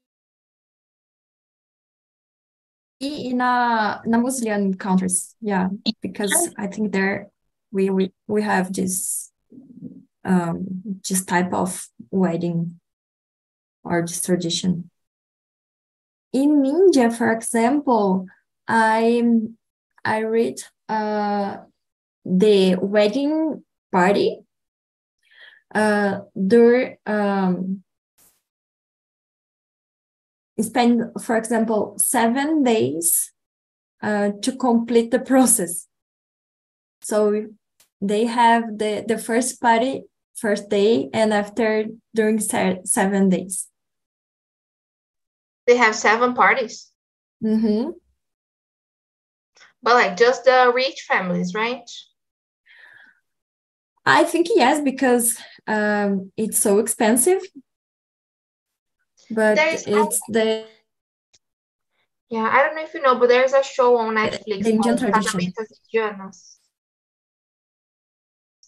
in 3.01 3.41
a, 3.41 4.01
in 4.05 4.15
a 4.15 4.19
Muslim 4.19 4.75
countries, 4.75 5.35
yeah, 5.41 5.69
because 6.01 6.51
I 6.57 6.67
think 6.67 6.93
there 6.93 7.29
we 7.71 7.91
we, 7.91 8.13
we 8.27 8.43
have 8.43 8.73
this 8.73 9.32
um 10.25 10.67
this 11.09 11.25
type 11.25 11.53
of 11.53 11.89
wedding 12.11 12.79
or 13.85 14.03
this 14.03 14.23
tradition. 14.23 14.91
In 16.33 16.65
India, 16.65 17.11
for 17.11 17.33
example, 17.33 18.27
I 18.69 19.23
I 20.05 20.21
read 20.21 20.57
uh 20.89 21.57
the 22.25 22.77
wedding 22.77 23.65
party 23.91 24.41
uh 25.75 26.21
there 26.35 26.99
um 27.07 27.83
spend, 30.61 31.03
for 31.21 31.37
example, 31.37 31.95
seven 31.99 32.63
days 32.63 33.33
uh, 34.03 34.31
to 34.43 34.53
complete 34.57 35.11
the 35.11 35.19
process. 35.19 35.89
So 37.03 37.47
they 38.03 38.27
have 38.27 38.79
the, 38.79 39.05
the 39.07 39.19
first 39.19 39.61
party 39.61 40.03
first 40.35 40.69
day 40.69 41.09
and 41.13 41.33
after 41.33 41.87
during 42.15 42.41
seven 42.41 43.29
days. 43.29 43.69
They 45.67 45.77
have 45.77 45.95
seven 45.95 46.35
parties. 46.35 46.91
Mm-hmm. 47.45 47.91
But 49.83 49.95
like 49.95 50.17
just 50.17 50.45
the 50.45 50.73
rich 50.75 51.07
families, 51.09 51.55
right? 51.55 51.89
I 54.05 54.25
think 54.25 54.49
yes, 54.55 54.81
because 54.81 55.39
um, 55.67 56.33
it's 56.37 56.59
so 56.59 56.79
expensive 56.79 57.43
but 59.33 59.57
there's 59.57 59.85
it's 59.87 60.21
the 60.29 60.65
yeah 62.29 62.49
i 62.53 62.63
don't 62.63 62.75
know 62.77 62.83
if 62.83 62.95
you 62.95 63.03
know 63.03 63.19
but 63.19 63.29
there's 63.29 63.53
a 63.53 63.63
show 63.63 63.97
on 63.97 64.15
netflix 64.15 64.67
indian 64.67 64.97
tradition 64.97 65.53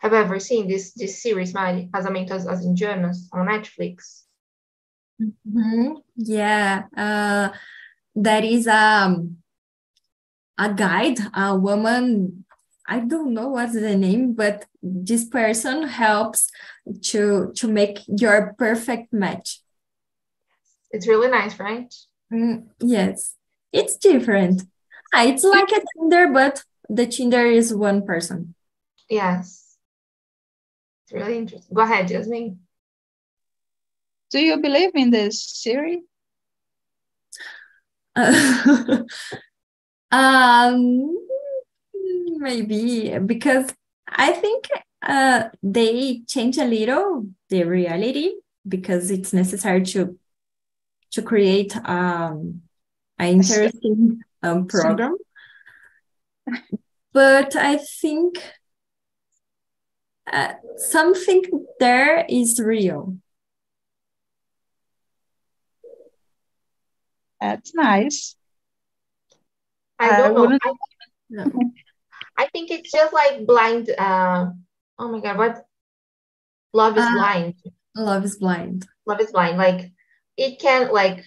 have 0.04 0.12
you 0.12 0.18
ever 0.18 0.38
seen 0.38 0.68
this 0.68 0.92
this 0.92 1.22
series 1.22 1.54
Mari? 1.54 1.88
casamentos 1.92 2.44
as 2.46 2.64
indianos 2.64 3.26
on 3.32 3.48
netflix 3.48 4.22
mm-hmm. 5.20 5.94
yeah 6.16 6.84
uh 6.96 7.48
that 8.14 8.44
is 8.44 8.68
um 8.68 9.38
a 10.58 10.72
guide 10.72 11.18
a 11.34 11.56
woman 11.56 12.44
i 12.86 13.00
don't 13.00 13.32
know 13.32 13.48
what's 13.48 13.72
the 13.72 13.96
name 13.96 14.34
but 14.34 14.66
this 14.82 15.24
person 15.24 15.88
helps 15.88 16.50
to 17.00 17.50
to 17.56 17.66
make 17.66 17.98
your 18.06 18.54
perfect 18.58 19.12
match 19.12 19.64
it's 20.94 21.08
really 21.08 21.28
nice, 21.28 21.58
right? 21.58 21.92
Mm, 22.32 22.68
yes, 22.78 23.34
it's 23.72 23.96
different. 23.96 24.62
Ah, 25.12 25.24
it's 25.24 25.42
like 25.42 25.68
a 25.72 25.82
Tinder, 25.98 26.28
but 26.32 26.62
the 26.88 27.04
Tinder 27.04 27.44
is 27.44 27.74
one 27.74 28.06
person. 28.06 28.54
Yes. 29.10 29.63
It's 31.14 31.26
really 31.26 31.38
interesting. 31.38 31.74
Go 31.74 31.82
ahead, 31.82 32.08
Jasmine. 32.08 32.58
Do 34.30 34.40
you 34.40 34.60
believe 34.60 34.90
in 34.94 35.10
this 35.10 35.44
series? 35.44 36.00
Uh, 38.16 39.02
um, 40.10 41.16
maybe 42.38 43.16
because 43.24 43.72
I 44.08 44.32
think 44.32 44.68
uh, 45.02 45.50
they 45.62 46.22
change 46.26 46.58
a 46.58 46.64
little 46.64 47.28
the 47.48 47.62
reality 47.62 48.32
because 48.66 49.10
it's 49.10 49.32
necessary 49.32 49.84
to 49.84 50.18
to 51.12 51.22
create 51.22 51.76
um, 51.88 52.62
an 53.20 53.28
interesting 53.28 54.20
um, 54.42 54.66
program. 54.68 55.16
But 57.12 57.54
I 57.54 57.76
think 57.76 58.42
uh, 60.30 60.52
something 60.76 61.42
there 61.80 62.24
is 62.28 62.60
real. 62.60 63.16
That's 67.40 67.74
nice. 67.74 68.36
I 69.98 70.16
don't 70.16 70.34
know. 70.34 70.58
I, 70.62 70.72
no. 71.30 71.44
I 72.36 72.46
think 72.46 72.70
it's 72.70 72.90
just 72.90 73.12
like 73.12 73.46
blind. 73.46 73.90
Uh, 73.90 74.50
oh 74.98 75.08
my 75.12 75.20
god, 75.20 75.38
what? 75.38 75.66
Love 76.72 76.96
is 76.98 77.04
uh, 77.04 77.14
blind. 77.14 77.54
Love 77.96 78.24
is 78.24 78.36
blind. 78.36 78.86
Love 79.06 79.20
is 79.20 79.30
blind. 79.30 79.58
Like 79.58 79.92
it 80.36 80.58
can 80.58 80.92
like 80.92 81.22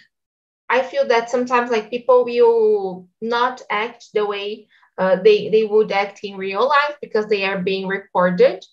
I 0.70 0.82
feel 0.82 1.08
that 1.08 1.30
sometimes 1.30 1.72
like 1.72 1.90
people 1.90 2.26
will 2.26 3.08
not 3.22 3.62
act 3.70 4.08
the 4.14 4.26
way 4.26 4.68
uh, 4.98 5.18
they 5.24 5.50
they 5.50 5.64
would 5.64 5.92
act 5.92 6.20
in 6.24 6.36
real 6.36 6.68
life 6.68 6.98
because 7.02 7.28
they 7.28 7.46
are 7.46 7.62
being 7.62 7.88
recorded. 7.88 8.66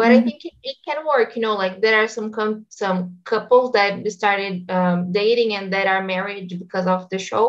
But 0.00 0.12
mm-hmm. 0.12 0.20
I 0.20 0.24
think 0.24 0.44
it, 0.48 0.54
it, 0.62 0.76
can 0.86 1.04
work. 1.04 1.36
You 1.36 1.42
know, 1.42 1.56
like 1.64 1.82
there 1.82 2.02
are 2.02 2.08
some 2.08 2.32
com- 2.32 2.64
some 2.70 3.18
couples 3.24 3.72
that 3.72 4.10
started 4.10 4.70
um, 4.70 5.12
dating 5.12 5.52
and 5.56 5.72
that 5.74 5.86
are 5.86 6.02
married 6.02 6.48
because 6.58 6.86
of 6.86 7.08
the 7.10 7.18
show. 7.18 7.44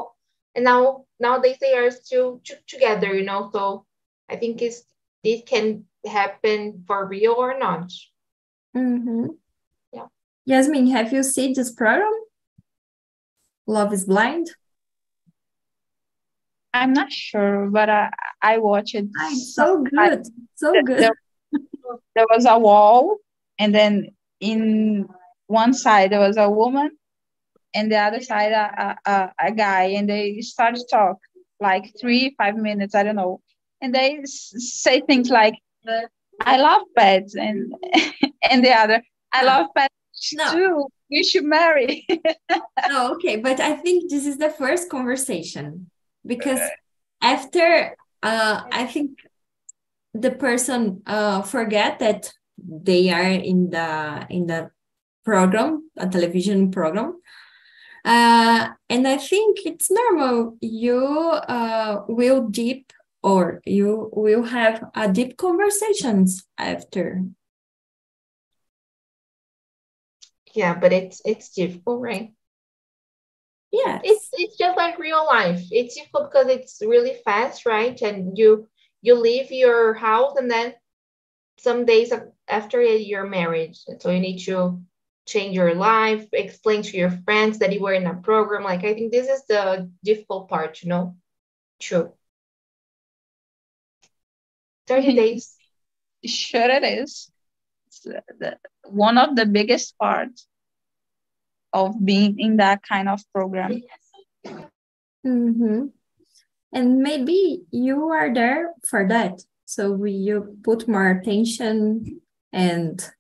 and 0.55 0.65
now 0.65 1.05
nowadays 1.19 1.57
they 1.61 1.73
are 1.73 1.91
still 1.91 2.41
together 2.67 3.13
you 3.13 3.23
know 3.23 3.49
so 3.53 3.85
i 4.29 4.35
think 4.35 4.61
it's 4.61 4.83
it 5.23 5.45
can 5.45 5.85
happen 6.05 6.83
for 6.87 7.05
real 7.07 7.33
or 7.33 7.57
not 7.57 7.91
mm-hmm. 8.75 9.27
yeah 9.93 10.07
yasmin 10.45 10.87
have 10.87 11.13
you 11.13 11.23
seen 11.23 11.53
this 11.53 11.71
program 11.71 12.11
love 13.67 13.93
is 13.93 14.05
blind 14.05 14.49
i'm 16.73 16.93
not 16.93 17.11
sure 17.11 17.69
but 17.69 17.89
i 17.89 18.09
i 18.41 18.57
watched 18.57 18.95
it 18.95 19.05
so 19.35 19.83
good 19.83 19.99
I, 19.99 20.23
so 20.55 20.73
good 20.83 20.99
there, 20.99 21.17
there 22.15 22.25
was 22.33 22.45
a 22.45 22.57
wall 22.57 23.17
and 23.59 23.73
then 23.73 24.09
in 24.39 25.07
one 25.47 25.73
side 25.73 26.11
there 26.11 26.19
was 26.19 26.37
a 26.37 26.49
woman 26.49 26.91
and 27.73 27.91
the 27.91 27.97
other 27.97 28.21
side 28.21 28.51
a, 28.51 28.97
a, 29.05 29.31
a 29.39 29.51
guy 29.51 29.83
and 29.83 30.09
they 30.09 30.41
start 30.41 30.75
to 30.75 30.85
talk 30.89 31.17
like 31.59 31.93
three 31.99 32.35
five 32.37 32.55
minutes 32.55 32.95
i 32.95 33.03
don't 33.03 33.15
know. 33.15 33.41
And 33.83 33.95
they 33.95 34.21
say 34.25 35.01
things 35.01 35.29
like 35.29 35.55
i 36.41 36.57
love 36.57 36.83
pets 36.95 37.35
and 37.35 37.73
and 38.49 38.63
the 38.63 38.71
other 38.71 39.03
i 39.33 39.43
love 39.43 39.67
pets 39.75 39.93
no. 40.33 40.51
too 40.51 40.87
we 41.09 41.23
should 41.23 41.43
marry. 41.43 42.05
No 42.87 43.13
okay 43.13 43.37
but 43.37 43.59
i 43.59 43.73
think 43.75 44.09
this 44.09 44.25
is 44.25 44.37
the 44.37 44.49
first 44.49 44.89
conversation 44.89 45.89
because 46.25 46.61
after 47.21 47.95
uh 48.23 48.61
i 48.71 48.85
think 48.85 49.17
the 50.14 50.32
person 50.32 51.01
uh 51.05 51.41
forget 51.41 51.99
that 51.99 52.32
they 52.57 53.09
are 53.09 53.24
in 53.24 53.70
the 53.70 54.28
in 54.30 54.47
the 54.47 54.70
program 55.24 55.89
a 55.97 56.07
television 56.07 56.72
program 56.72 57.22
uh, 58.03 58.70
and 58.89 59.07
I 59.07 59.18
think 59.18 59.59
it's 59.66 59.91
normal. 59.91 60.57
You 60.59 61.05
uh, 61.05 62.03
will 62.07 62.47
deep 62.47 62.91
or 63.24 63.62
you 63.66 64.09
will 64.14 64.43
have 64.43 64.84
a 64.95 65.12
deep 65.12 65.38
conversations 65.38 66.43
after. 66.57 67.24
Yeah, 70.53 70.78
but 70.80 70.91
it's 70.91 71.22
it's 71.24 71.49
difficult, 71.51 72.01
right? 72.01 72.34
Yeah, 73.72 74.01
it's 74.03 74.30
it's 74.34 74.57
just 74.57 74.76
like 74.76 74.99
real 74.99 75.26
life. 75.26 75.62
It's 75.72 75.95
difficult 75.95 76.32
because 76.32 76.47
it's 76.47 76.82
really 76.82 77.18
fast, 77.24 77.66
right? 77.66 77.99
And 78.01 78.38
you 78.38 78.68
you 79.01 79.15
leave 79.15 79.51
your 79.51 79.93
house 79.93 80.37
and 80.37 80.49
then 80.49 80.73
some 81.57 81.85
days 81.85 82.11
after 82.47 82.81
your 82.81 83.25
marriage. 83.27 83.79
so 83.99 84.09
you 84.09 84.19
need 84.19 84.39
to 84.45 84.81
change 85.27 85.55
your 85.55 85.75
life, 85.75 86.27
explain 86.33 86.81
to 86.81 86.97
your 86.97 87.11
friends 87.25 87.59
that 87.59 87.71
you 87.71 87.81
were 87.81 87.93
in 87.93 88.07
a 88.07 88.15
program. 88.15 88.63
Like, 88.63 88.83
I 88.83 88.93
think 88.93 89.11
this 89.11 89.27
is 89.27 89.45
the 89.45 89.89
difficult 90.03 90.49
part, 90.49 90.81
you 90.81 90.89
know? 90.89 91.15
True. 91.79 92.13
30 94.87 95.13
days. 95.23 95.55
Sure, 96.25 96.69
it 96.69 96.83
is. 96.83 97.31
It's 97.87 98.01
the, 98.01 98.57
one 98.85 99.17
of 99.17 99.35
the 99.35 99.45
biggest 99.45 99.97
parts 99.97 100.47
of 101.73 101.93
being 102.03 102.39
in 102.39 102.57
that 102.57 102.83
kind 102.83 103.07
of 103.07 103.21
program. 103.33 103.81
Mm-hmm. 105.25 105.85
And 106.74 106.99
maybe 106.99 107.63
you 107.72 108.09
are 108.09 108.34
there 108.34 108.72
for 108.88 109.07
that. 109.07 109.41
So 109.65 110.03
you 110.05 110.57
put 110.63 110.88
more 110.88 111.09
attention 111.09 112.22
and 112.53 113.11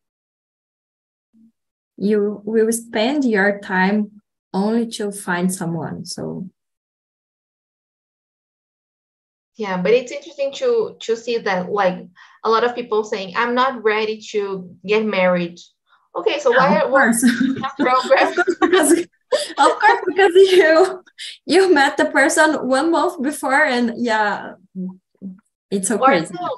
you 1.97 2.41
will 2.45 2.71
spend 2.71 3.23
your 3.23 3.59
time 3.59 4.21
only 4.53 4.87
to 4.87 5.11
find 5.11 5.53
someone 5.53 6.03
so 6.03 6.49
yeah 9.55 9.77
but 9.81 9.91
it's 9.91 10.11
interesting 10.11 10.51
to 10.51 10.97
to 10.99 11.15
see 11.15 11.37
that 11.37 11.71
like 11.71 12.05
a 12.43 12.49
lot 12.49 12.63
of 12.63 12.75
people 12.75 13.03
saying 13.03 13.33
i'm 13.37 13.53
not 13.53 13.83
ready 13.83 14.19
to 14.19 14.75
get 14.85 15.05
married 15.05 15.59
okay 16.15 16.39
so 16.39 16.49
why 16.51 16.79
of 16.79 16.89
course. 16.89 17.23
program 17.79 18.33
because, 18.59 19.05
of 19.57 19.79
course 19.79 20.01
because 20.07 20.33
you 20.33 21.03
you 21.45 21.73
met 21.73 21.97
the 21.97 22.05
person 22.05 22.67
one 22.67 22.91
month 22.91 23.21
before 23.21 23.63
and 23.63 23.93
yeah 23.97 24.53
it's 25.69 25.87
so 25.87 25.97
or 25.97 26.05
crazy. 26.05 26.33
no, 26.33 26.49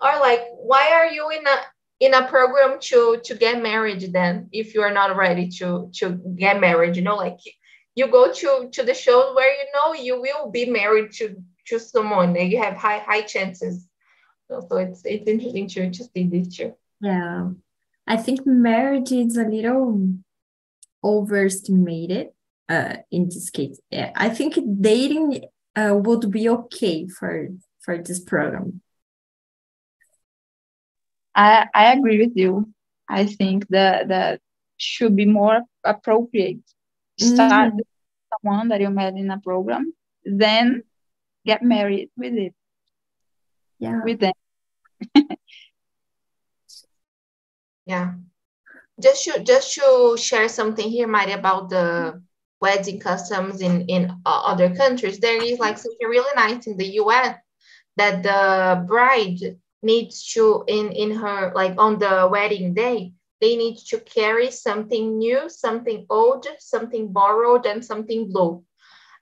or 0.00 0.20
like 0.20 0.40
why 0.62 0.90
are 0.92 1.06
you 1.06 1.30
in 1.30 1.46
a 1.46 1.56
in 2.00 2.14
a 2.14 2.26
program 2.28 2.78
to 2.80 3.20
to 3.24 3.34
get 3.34 3.62
married 3.62 4.12
then 4.12 4.48
if 4.52 4.74
you 4.74 4.82
are 4.82 4.92
not 4.92 5.16
ready 5.16 5.48
to 5.48 5.90
to 5.94 6.20
get 6.36 6.60
married 6.60 6.96
you 6.96 7.02
know 7.02 7.16
like 7.16 7.38
you 7.94 8.06
go 8.08 8.32
to 8.32 8.68
to 8.72 8.82
the 8.82 8.94
shows 8.94 9.34
where 9.34 9.52
you 9.52 9.66
know 9.74 9.94
you 9.94 10.20
will 10.20 10.50
be 10.50 10.66
married 10.66 11.12
to 11.12 11.36
to 11.66 11.78
someone 11.78 12.36
and 12.36 12.50
you 12.50 12.58
have 12.62 12.74
high 12.74 12.98
high 12.98 13.22
chances. 13.22 13.86
So, 14.48 14.66
so 14.68 14.76
it's 14.78 15.02
it's 15.04 15.28
interesting 15.28 15.68
to 15.68 15.90
to 15.90 16.04
see 16.04 16.24
this 16.26 16.56
too. 16.56 16.74
Yeah. 17.00 17.50
I 18.06 18.16
think 18.16 18.44
marriage 18.44 19.12
is 19.12 19.36
a 19.36 19.44
little 19.44 20.08
overestimated 21.02 22.28
uh 22.68 22.96
in 23.10 23.24
this 23.24 23.50
case 23.50 23.80
yeah, 23.90 24.12
i 24.16 24.28
think 24.28 24.58
dating 24.80 25.44
uh, 25.76 25.94
would 25.94 26.30
be 26.30 26.48
okay 26.48 27.06
for 27.06 27.48
for 27.80 27.98
this 27.98 28.20
program 28.20 28.80
I, 31.34 31.66
I 31.74 31.92
agree 31.92 32.18
with 32.18 32.36
you. 32.36 32.72
I 33.08 33.26
think 33.26 33.66
that 33.68 34.08
that 34.08 34.40
should 34.76 35.16
be 35.16 35.26
more 35.26 35.62
appropriate. 35.84 36.60
Start 37.18 37.74
mm. 37.74 37.80
someone 38.42 38.68
that 38.68 38.80
you 38.80 38.90
met 38.90 39.14
in 39.14 39.30
a 39.30 39.40
program, 39.40 39.92
then 40.24 40.82
get 41.44 41.62
married 41.62 42.10
with 42.16 42.34
it. 42.34 42.54
Yeah. 43.78 44.02
With 44.04 44.20
them. 44.20 44.34
yeah. 47.86 48.14
Just 49.00 49.24
to 49.24 49.42
just 49.42 49.74
to 49.74 50.16
share 50.18 50.48
something 50.48 50.88
here, 50.88 51.06
Mari, 51.08 51.32
about 51.32 51.70
the 51.70 52.22
wedding 52.60 53.00
customs 53.00 53.60
in 53.60 53.86
in 53.88 54.10
uh, 54.26 54.42
other 54.52 54.74
countries. 54.74 55.18
There 55.18 55.42
is 55.42 55.58
like 55.58 55.78
something 55.78 56.08
really 56.08 56.32
nice 56.36 56.66
in 56.66 56.76
the 56.76 56.86
U.S. 57.02 57.36
that 57.96 58.22
the 58.22 58.84
bride 58.86 59.38
needs 59.82 60.32
to 60.34 60.64
in 60.66 60.92
in 60.92 61.10
her 61.12 61.52
like 61.54 61.74
on 61.78 61.98
the 61.98 62.28
wedding 62.30 62.74
day 62.74 63.12
they 63.40 63.56
need 63.56 63.76
to 63.88 63.98
carry 64.00 64.50
something 64.50 65.18
new 65.18 65.48
something 65.48 66.06
old 66.10 66.46
something 66.58 67.12
borrowed 67.12 67.64
and 67.66 67.84
something 67.84 68.30
blue 68.30 68.62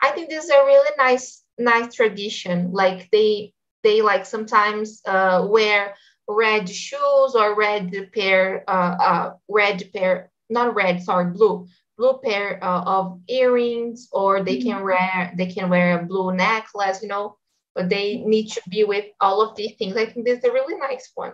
i 0.02 0.10
think 0.10 0.28
this 0.28 0.44
is 0.44 0.50
a 0.50 0.64
really 0.64 0.90
nice 0.98 1.42
nice 1.58 1.94
tradition 1.94 2.70
like 2.72 3.08
they 3.12 3.52
they 3.82 4.02
like 4.02 4.26
sometimes 4.26 5.00
uh, 5.06 5.46
wear 5.48 5.94
red 6.28 6.68
shoes 6.68 7.34
or 7.34 7.56
red 7.56 7.92
pair 8.12 8.64
uh, 8.68 8.96
uh 9.00 9.32
red 9.48 9.82
pair 9.94 10.30
not 10.50 10.74
red 10.74 11.02
sorry 11.02 11.30
blue 11.32 11.66
blue 11.96 12.20
pair 12.22 12.62
uh, 12.62 12.82
of 12.82 13.20
earrings 13.28 14.08
or 14.12 14.42
they 14.42 14.60
can 14.60 14.76
mm-hmm. 14.76 14.84
wear 14.84 15.34
they 15.36 15.46
can 15.46 15.68
wear 15.70 15.98
a 15.98 16.04
blue 16.04 16.32
necklace 16.34 17.02
you 17.02 17.08
know 17.08 17.36
but 17.78 17.88
they 17.88 18.16
need 18.16 18.48
to 18.50 18.60
be 18.68 18.82
with 18.82 19.04
all 19.20 19.40
of 19.40 19.54
these 19.54 19.76
things. 19.76 19.96
I 19.96 20.06
think 20.06 20.26
this 20.26 20.38
is 20.38 20.44
a 20.44 20.52
really 20.52 20.76
nice 20.76 21.12
one. 21.14 21.32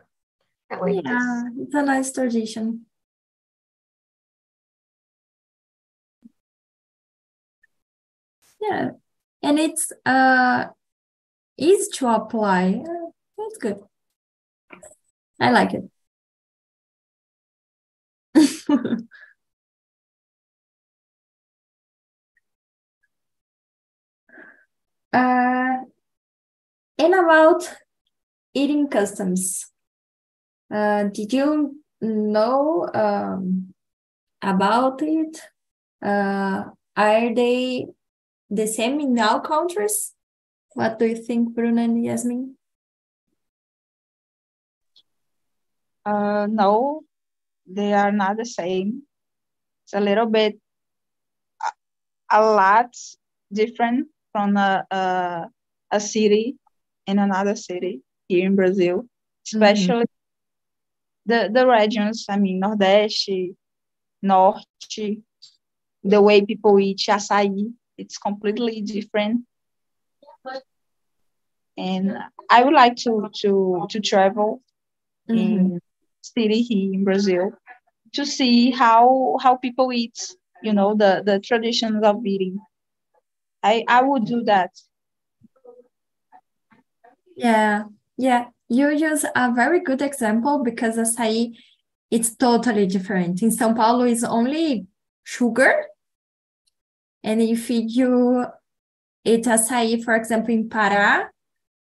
I 0.70 0.76
like 0.76 1.02
yeah, 1.02 1.42
this. 1.56 1.66
it's 1.66 1.74
a 1.74 1.82
nice 1.82 2.12
tradition. 2.12 2.84
Yeah, 8.60 8.90
and 9.42 9.58
it's 9.58 9.90
uh 10.04 10.66
easy 11.56 11.90
to 11.94 12.08
apply. 12.08 12.82
That's 13.38 13.56
good. 13.56 13.80
I 15.40 15.50
like 15.50 15.74
it. 15.74 15.90
uh, 25.12 25.84
and 26.98 27.14
about 27.14 27.72
eating 28.54 28.88
customs, 28.88 29.72
uh, 30.72 31.04
did 31.04 31.32
you 31.32 31.76
know 32.00 32.88
um, 32.94 33.74
about 34.42 35.02
it? 35.02 35.40
Uh, 36.04 36.64
are 36.96 37.34
they 37.34 37.86
the 38.50 38.66
same 38.66 39.00
in 39.00 39.18
all 39.20 39.40
countries? 39.40 40.14
What 40.74 40.98
do 40.98 41.06
you 41.06 41.16
think, 41.16 41.54
Bruno 41.54 41.82
and 41.82 42.04
Yasmin? 42.04 42.56
Uh, 46.04 46.46
no, 46.50 47.02
they 47.66 47.92
are 47.92 48.12
not 48.12 48.36
the 48.36 48.44
same. 48.44 49.02
It's 49.84 49.94
a 49.94 50.00
little 50.00 50.26
bit, 50.26 50.58
a, 52.30 52.38
a 52.38 52.40
lot 52.42 52.94
different 53.52 54.08
from 54.32 54.56
a, 54.56 54.84
a, 54.90 55.46
a 55.90 56.00
city 56.00 56.56
in 57.06 57.18
another 57.18 57.56
city 57.56 58.02
here 58.28 58.46
in 58.46 58.56
Brazil, 58.56 59.06
especially 59.46 60.04
mm-hmm. 60.04 61.48
the, 61.48 61.50
the 61.52 61.66
regions, 61.66 62.26
I 62.28 62.38
mean, 62.38 62.60
Nordeste, 62.60 63.54
Norte, 64.22 65.22
the 66.02 66.20
way 66.20 66.44
people 66.44 66.78
eat 66.80 66.98
açaí, 66.98 67.72
it's 67.96 68.18
completely 68.18 68.80
different 68.82 69.46
and 71.76 72.16
I 72.50 72.62
would 72.62 72.74
like 72.74 72.96
to 72.96 73.28
to 73.40 73.86
to 73.90 74.00
travel 74.00 74.62
mm-hmm. 75.28 75.38
in 75.38 75.80
city 76.24 76.62
here 76.62 76.94
in 76.94 77.04
Brazil 77.04 77.52
to 78.14 78.24
see 78.24 78.70
how 78.70 79.36
how 79.42 79.56
people 79.56 79.92
eat, 79.92 80.18
you 80.62 80.72
know, 80.72 80.94
the 80.94 81.22
the 81.24 81.38
traditions 81.40 82.02
of 82.02 82.24
eating. 82.24 82.58
I 83.62 83.84
I 83.88 84.02
would 84.02 84.24
do 84.24 84.44
that. 84.44 84.70
Yeah, 87.36 87.84
yeah. 88.16 88.46
You 88.68 88.88
use 88.90 89.24
a 89.34 89.52
very 89.52 89.80
good 89.80 90.00
example 90.00 90.62
because 90.64 90.96
açaí 90.96 91.54
it's 92.10 92.34
totally 92.36 92.86
different. 92.86 93.42
In 93.42 93.50
São 93.50 93.74
Paulo, 93.74 94.04
it's 94.04 94.24
only 94.24 94.86
sugar. 95.24 95.86
And 97.22 97.40
if 97.42 97.70
you 97.70 98.46
eat 99.24 99.44
açaí, 99.44 100.02
for 100.04 100.14
example, 100.14 100.54
in 100.54 100.68
Pará, 100.68 101.28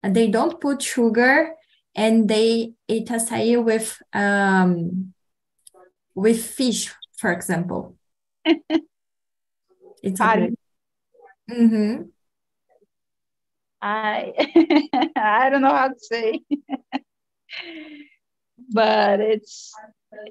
they 0.02 0.28
don't 0.28 0.60
put 0.60 0.82
sugar 0.82 1.54
and 1.94 2.28
they 2.28 2.72
eat 2.88 3.08
açaí 3.08 3.62
with 3.62 4.00
um, 4.12 5.12
with 6.14 6.44
fish, 6.44 6.92
for 7.16 7.32
example. 7.32 7.96
it's 8.44 10.20
a 10.20 10.50
mm-hmm. 11.50 12.02
I 13.80 14.32
I 15.16 15.50
don't 15.50 15.62
know 15.62 15.74
how 15.74 15.88
to 15.88 15.98
say, 15.98 16.40
but 18.72 19.20
it's 19.20 19.72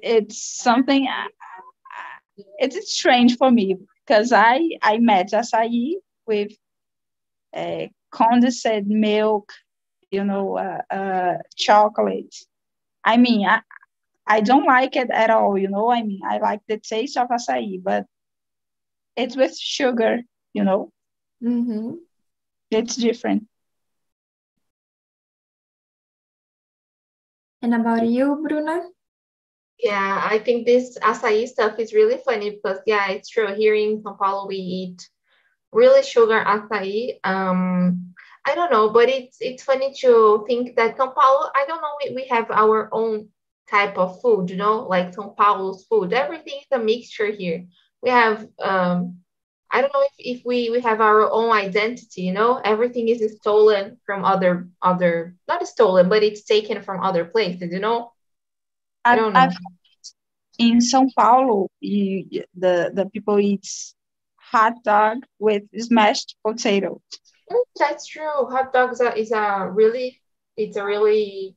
it's 0.02 0.42
something. 0.42 1.06
Uh, 1.06 1.28
it's 2.58 2.92
strange 2.92 3.36
for 3.36 3.50
me 3.50 3.76
because 4.06 4.32
I 4.32 4.70
I 4.82 4.98
met 4.98 5.32
acai 5.32 5.94
with 6.26 6.52
uh, 7.54 7.86
condensed 8.10 8.86
milk, 8.86 9.52
you 10.12 10.24
know, 10.24 10.58
uh, 10.58 10.82
uh, 10.94 11.38
chocolate. 11.56 12.34
I 13.02 13.16
mean, 13.16 13.46
I, 13.46 13.62
I 14.26 14.40
don't 14.42 14.66
like 14.66 14.94
it 14.94 15.10
at 15.10 15.30
all, 15.30 15.58
you 15.58 15.68
know. 15.68 15.90
I 15.90 16.02
mean, 16.02 16.20
I 16.24 16.38
like 16.38 16.60
the 16.68 16.78
taste 16.78 17.16
of 17.16 17.28
acai, 17.28 17.82
but 17.82 18.06
it's 19.16 19.36
with 19.36 19.58
sugar, 19.58 20.20
you 20.52 20.64
know. 20.64 20.92
Mm-hmm. 21.42 21.94
It's 22.70 22.96
different. 22.96 23.48
And 27.62 27.74
about 27.74 28.06
you, 28.06 28.44
Bruna? 28.46 28.82
Yeah, 29.78 30.22
I 30.24 30.38
think 30.38 30.66
this 30.66 30.98
acai 30.98 31.48
stuff 31.48 31.78
is 31.78 31.92
really 31.92 32.18
funny 32.24 32.50
because 32.50 32.78
yeah, 32.86 33.10
it's 33.10 33.28
true. 33.28 33.54
Here 33.54 33.74
in 33.74 34.02
São 34.02 34.18
Paulo, 34.18 34.46
we 34.46 34.56
eat 34.56 35.08
really 35.72 36.02
sugar 36.02 36.44
acai. 36.44 37.18
Um, 37.24 38.11
I 38.44 38.54
don't 38.54 38.72
know, 38.72 38.90
but 38.90 39.08
it's 39.08 39.38
it's 39.40 39.62
funny 39.62 39.94
to 40.00 40.44
think 40.48 40.76
that 40.76 40.96
São 40.96 41.14
Paulo. 41.14 41.50
I 41.54 41.64
don't 41.66 41.80
know. 41.80 41.94
We, 42.02 42.14
we 42.14 42.28
have 42.28 42.50
our 42.50 42.88
own 42.92 43.28
type 43.70 43.96
of 43.96 44.20
food, 44.20 44.50
you 44.50 44.56
know, 44.56 44.86
like 44.88 45.14
São 45.14 45.36
Paulo's 45.36 45.84
food. 45.86 46.12
Everything 46.12 46.58
is 46.60 46.66
a 46.72 46.78
mixture 46.78 47.30
here. 47.30 47.66
We 48.02 48.10
have 48.10 48.48
um, 48.58 49.22
I 49.72 49.80
don't 49.80 49.92
know 49.94 50.02
if, 50.02 50.38
if 50.38 50.44
we, 50.44 50.68
we 50.68 50.80
have 50.82 51.00
our 51.00 51.30
own 51.30 51.50
identity, 51.50 52.22
you 52.22 52.32
know, 52.32 52.60
everything 52.62 53.08
is 53.08 53.24
stolen 53.38 53.96
from 54.04 54.22
other 54.22 54.68
other 54.82 55.34
not 55.48 55.66
stolen, 55.66 56.10
but 56.10 56.22
it's 56.22 56.42
taken 56.42 56.82
from 56.82 57.02
other 57.02 57.24
places, 57.24 57.72
you 57.72 57.80
know. 57.80 58.12
I 59.04 59.16
don't 59.16 59.32
know. 59.32 59.40
I've, 59.40 59.56
in 60.58 60.78
São 60.78 61.08
Paulo, 61.16 61.68
you, 61.80 62.44
the 62.54 62.92
the 62.92 63.06
people 63.06 63.38
eat 63.40 63.66
hot 64.36 64.74
dog 64.84 65.24
with 65.38 65.62
smashed 65.78 66.36
potato. 66.46 67.00
That's 67.78 68.06
true. 68.06 68.46
Hot 68.50 68.72
dogs 68.72 69.00
are, 69.00 69.14
is 69.16 69.32
a 69.32 69.68
really 69.70 70.20
it's 70.56 70.76
a 70.76 70.84
really 70.84 71.56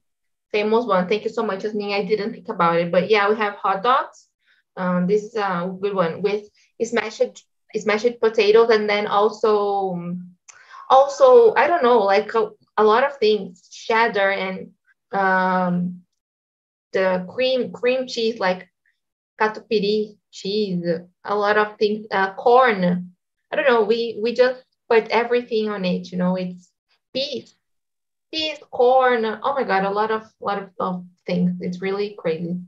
famous 0.52 0.86
one. 0.86 1.08
Thank 1.08 1.24
you 1.24 1.30
so 1.30 1.44
much, 1.44 1.62
Jasmine. 1.62 1.94
I 1.94 2.04
didn't 2.06 2.34
think 2.34 2.50
about 2.50 2.78
it, 2.78 2.92
but 2.92 3.10
yeah, 3.10 3.30
we 3.30 3.36
have 3.36 3.56
hot 3.56 3.84
dogs. 3.84 4.28
Um, 4.78 5.08
this 5.08 5.24
is 5.24 5.36
a 5.36 5.72
good 5.82 5.94
one 5.96 6.22
with 6.22 6.44
smashed 6.84 7.46
mashed 7.86 8.20
potatoes 8.22 8.70
and 8.70 8.90
then 8.90 9.08
also 9.08 9.96
also 10.90 11.54
i 11.56 11.68
don't 11.68 11.84
know 11.84 12.00
like 12.00 12.34
a, 12.36 12.50
a 12.78 12.84
lot 12.84 13.04
of 13.04 13.18
things 13.18 13.68
cheddar 13.70 14.32
and 14.32 14.72
um 15.14 16.02
the 16.94 17.26
cream 17.34 17.72
cream 17.72 18.08
cheese 18.08 18.40
like 18.40 18.68
catupiry 19.40 20.18
cheese 20.32 20.84
a 21.26 21.36
lot 21.36 21.58
of 21.58 21.78
things 21.78 22.06
uh, 22.12 22.34
corn 22.36 23.12
i 23.52 23.56
don't 23.56 23.68
know 23.68 23.84
we 23.84 24.20
we 24.22 24.34
just 24.34 24.64
put 24.90 25.08
everything 25.10 25.70
on 25.70 25.86
it 25.86 26.12
you 26.12 26.18
know 26.18 26.36
it's 26.36 26.72
beef 27.14 27.50
beef 28.32 28.60
corn 28.72 29.26
oh 29.26 29.54
my 29.54 29.64
god 29.64 29.84
a 29.84 29.90
lot 29.90 30.12
of 30.12 30.24
lot 30.40 30.62
of, 30.62 30.70
of 30.80 31.06
things 31.26 31.58
it's 31.62 31.82
really 31.82 32.16
crazy 32.18 32.60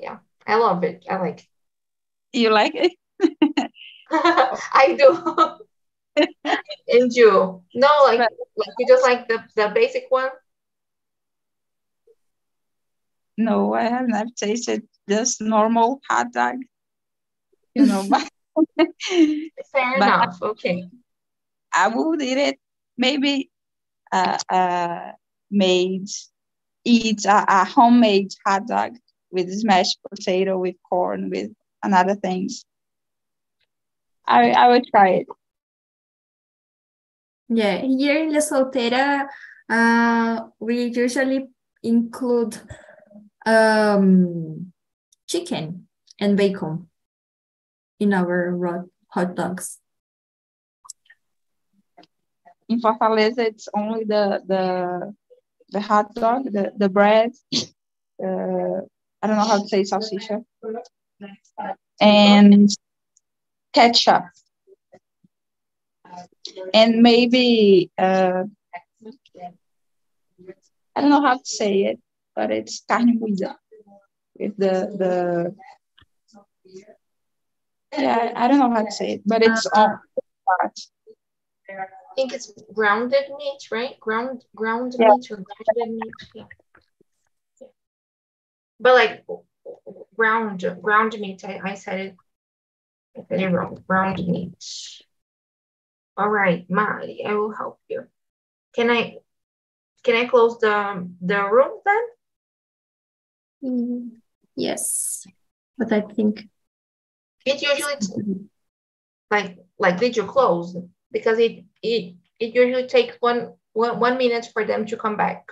yeah 0.00 0.18
i 0.46 0.56
love 0.56 0.84
it 0.84 1.04
i 1.08 1.16
like 1.16 1.40
it. 1.40 2.38
you 2.38 2.50
like 2.50 2.74
it 2.74 2.92
I 4.10 4.96
do. 4.98 6.24
and 6.88 7.12
you? 7.12 7.62
No, 7.74 7.88
like, 8.04 8.18
like 8.20 8.30
you 8.78 8.86
just 8.86 9.02
like 9.02 9.28
the, 9.28 9.42
the 9.54 9.70
basic 9.74 10.06
one? 10.08 10.30
No, 13.36 13.74
I 13.74 13.82
have 13.82 14.08
not 14.08 14.28
tasted 14.36 14.86
just 15.08 15.40
normal 15.40 16.00
hot 16.08 16.32
dog. 16.32 16.56
You 17.74 17.86
know, 17.86 18.06
but 18.08 18.28
fair 18.76 19.98
but 19.98 20.06
enough. 20.06 20.38
Okay. 20.40 20.88
I 21.76 21.88
would 21.88 22.22
eat 22.22 22.38
it 22.38 22.58
maybe 22.96 23.50
uh, 24.10 24.38
uh, 24.48 25.12
made 25.50 26.08
eat 26.84 27.24
a, 27.24 27.44
a 27.48 27.64
homemade 27.64 28.32
hot 28.46 28.66
dog 28.66 28.92
with 29.30 29.52
smashed 29.52 29.98
potato, 30.08 30.58
with 30.58 30.76
corn, 30.88 31.30
with 31.30 31.50
another 31.82 32.14
things. 32.14 32.64
I, 34.26 34.50
I 34.50 34.68
would 34.68 34.86
try 34.86 35.08
it. 35.20 35.26
Yeah, 37.48 37.78
here 37.78 38.22
in 38.22 38.30
Ilha 38.30 38.40
Solteira, 38.40 39.26
uh, 39.68 40.46
we 40.58 40.86
usually 40.86 41.46
include 41.82 42.58
um, 43.44 44.72
chicken 45.28 45.86
and 46.18 46.36
bacon 46.36 46.88
in 48.00 48.12
our 48.14 48.86
hot 49.08 49.34
dogs. 49.36 49.78
In 52.68 52.80
Fortaleza, 52.80 53.38
it's 53.38 53.68
only 53.74 54.04
the 54.04 54.42
the 54.46 55.14
the 55.70 55.80
hot 55.80 56.14
dog, 56.14 56.44
the 56.44 56.72
the 56.76 56.88
bread. 56.88 57.30
Uh, 58.22 58.80
I 59.20 59.26
don't 59.26 59.36
know 59.36 59.44
how 59.44 59.58
to 59.58 59.68
say 59.68 59.82
salsicha, 59.82 60.44
and 62.00 62.68
ketchup 63.72 64.24
and 66.72 67.02
maybe 67.02 67.90
uh, 67.98 68.44
I 70.94 71.00
don't 71.00 71.10
know 71.10 71.22
how 71.22 71.36
to 71.38 71.44
say 71.44 71.84
it, 71.84 72.00
but 72.34 72.50
it's 72.50 72.82
carne 72.88 73.18
moída 73.18 73.56
with 74.38 74.56
the 74.56 74.74
the 75.00 75.54
yeah 77.92 78.32
I 78.34 78.48
don't 78.48 78.58
know 78.58 78.70
how 78.70 78.82
to 78.82 78.90
say 78.90 79.12
it, 79.14 79.22
but 79.26 79.42
it's 79.42 79.66
all 79.66 79.98
parts. 80.46 80.90
I 82.16 82.22
think 82.22 82.32
it's 82.32 82.50
grounded 82.72 83.24
meat, 83.36 83.68
right? 83.70 84.00
Ground 84.00 84.42
ground 84.54 84.94
yeah. 84.98 85.08
meat 85.08 85.30
or 85.30 85.36
grounded 85.36 85.94
meat. 85.94 86.12
Yeah. 86.34 86.44
But 88.80 88.94
like 88.94 89.26
ground 90.16 90.64
ground 90.80 91.14
meat, 91.20 91.44
I, 91.44 91.60
I 91.62 91.74
said 91.74 92.00
it 93.14 93.26
very 93.28 93.52
wrong. 93.52 93.84
Round 93.86 94.16
meat. 94.26 94.56
All 96.16 96.30
right, 96.30 96.64
Mari, 96.70 97.22
I 97.22 97.34
will 97.34 97.52
help 97.52 97.80
you. 97.86 98.06
Can 98.74 98.90
I 98.90 99.18
can 100.02 100.16
I 100.16 100.24
close 100.24 100.58
the 100.58 101.06
the 101.20 101.44
room 101.50 101.80
then? 101.84 102.02
Mm, 103.62 104.10
yes, 104.54 105.26
but 105.76 105.92
I 105.92 106.00
think 106.00 106.48
it 107.44 107.60
usually 107.60 108.48
like 109.30 109.58
like 109.78 109.98
did 109.98 110.16
you 110.16 110.24
close 110.24 110.74
because 111.12 111.38
it 111.38 111.64
it 111.82 112.14
it 112.40 112.54
usually 112.54 112.86
takes 112.86 113.16
one 113.20 113.54
one 113.72 113.98
one 114.00 114.18
minute 114.18 114.48
for 114.52 114.64
them 114.64 114.86
to 114.86 114.96
come 114.96 115.16
back. 115.16 115.46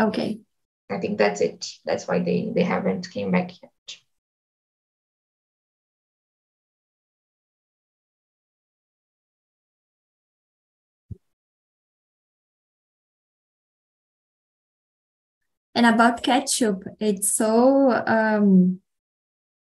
Okay. 0.00 0.40
I 0.90 0.98
think 0.98 1.18
that's 1.18 1.40
it. 1.40 1.66
That's 1.84 2.06
why 2.06 2.20
they 2.20 2.52
they 2.54 2.62
haven't 2.62 3.10
came 3.10 3.30
back 3.30 3.50
yet. 3.62 3.70
And 15.74 15.86
about 15.86 16.22
ketchup, 16.22 16.84
it's 17.00 17.32
so 17.34 17.90
um, 18.06 18.80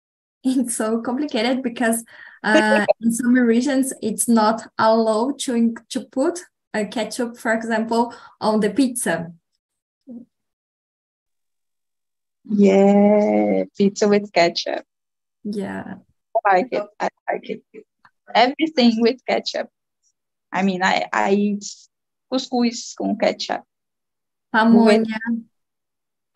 it's 0.45 0.77
so 0.77 1.01
complicated 1.01 1.63
because 1.63 2.05
uh, 2.43 2.87
in 3.01 3.13
some 3.13 3.35
regions 3.35 3.93
it's 4.03 4.29
not 4.29 4.67
allowed 4.79 5.39
to 5.41 5.75
to 5.91 6.01
put 6.07 6.41
uh, 6.75 6.85
ketchup, 6.91 7.37
for 7.37 7.53
example, 7.53 8.15
on 8.41 8.61
the 8.61 8.71
pizza? 8.71 9.33
Yeah, 12.45 13.65
pizza 13.77 14.09
with 14.09 14.33
ketchup. 14.33 14.85
Yeah. 15.45 15.95
I 16.47 16.57
like 16.57 16.69
it. 16.73 16.85
I 16.99 17.09
like 17.31 17.51
it. 17.51 17.63
Everything 18.35 19.01
with 19.01 19.25
ketchup. 19.27 19.69
I 20.53 20.63
mean, 20.63 20.83
I, 20.83 21.07
I 21.13 21.33
eat 21.33 21.65
couscous 22.33 22.95
com 22.97 23.17
ketchup. 23.19 23.63
Pamonha. 24.55 25.19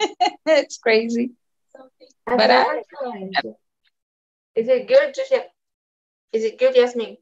it's 0.46 0.78
crazy. 0.78 1.32
But 2.26 2.50
I, 2.50 2.82
is 4.54 4.68
it 4.68 4.88
good? 4.88 5.14
Is 6.34 6.42
it 6.42 6.58
good, 6.58 6.74
Yasmin? 6.74 7.16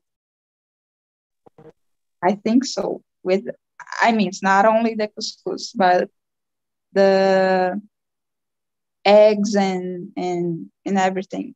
I 2.24 2.32
think 2.32 2.64
so. 2.64 3.02
With, 3.22 3.44
I 4.00 4.10
mean, 4.12 4.28
it's 4.28 4.42
not 4.42 4.64
only 4.64 4.94
the 4.94 5.08
couscous, 5.08 5.72
but 5.76 6.08
the 6.94 7.80
eggs 9.04 9.54
and 9.54 10.12
and 10.16 10.70
and 10.86 10.98
everything. 10.98 11.54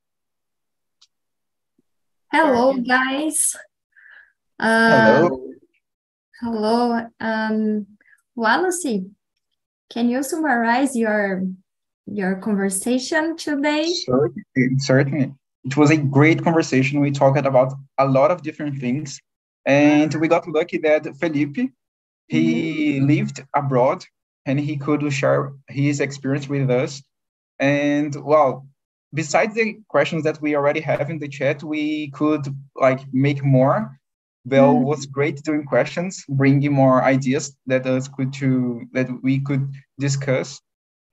Hello, 2.31 2.75
guys. 2.75 3.57
Uh, 4.61 5.23
hello. 5.23 5.51
Hello. 6.43 7.07
Um, 7.19 7.87
Wallace, 8.35 8.85
can 9.89 10.11
you 10.11 10.23
summarize 10.23 10.95
your 10.95 11.43
your 12.05 12.37
conversation 12.37 13.39
today? 13.39 13.91
Certainly, 14.05 14.79
certainly. 14.79 15.35
It 15.67 15.77
was 15.77 15.91
a 15.91 15.97
great 15.97 16.43
conversation. 16.43 17.01
We 17.01 17.11
talked 17.11 17.45
about 17.45 17.75
a 17.99 18.07
lot 18.07 18.31
of 18.31 18.43
different 18.43 18.81
things. 18.81 19.21
And 19.67 20.15
we 20.15 20.29
got 20.29 20.47
lucky 20.49 20.79
that 20.79 21.17
Felipe, 21.17 21.59
he 22.29 22.99
mm-hmm. 22.99 23.07
lived 23.07 23.45
abroad 23.53 24.05
and 24.47 24.61
he 24.61 24.77
could 24.77 25.13
share 25.13 25.53
his 25.69 26.01
experience 26.01 26.49
with 26.49 26.71
us. 26.71 27.03
And 27.59 28.15
well, 28.25 28.69
besides 29.13 29.55
the 29.55 29.79
questions 29.89 30.23
that 30.23 30.41
we 30.41 30.55
already 30.55 30.81
have 30.81 31.11
in 31.11 31.19
the 31.19 31.29
chat, 31.29 31.65
we 31.65 32.11
could 32.13 32.47
like 32.77 33.01
make 33.13 33.45
more. 33.45 33.99
Belle 34.45 34.75
mm-hmm. 34.75 34.85
was 34.85 35.07
great 35.07 35.43
doing 35.43 35.65
questions, 35.65 36.25
bringing 36.29 36.73
more 36.73 37.03
ideas 37.03 37.57
that 37.67 37.85
us 37.87 38.07
could 38.07 38.33
to 38.35 38.87
that 38.93 39.09
we 39.25 39.41
could 39.41 39.69
discuss. 39.99 40.61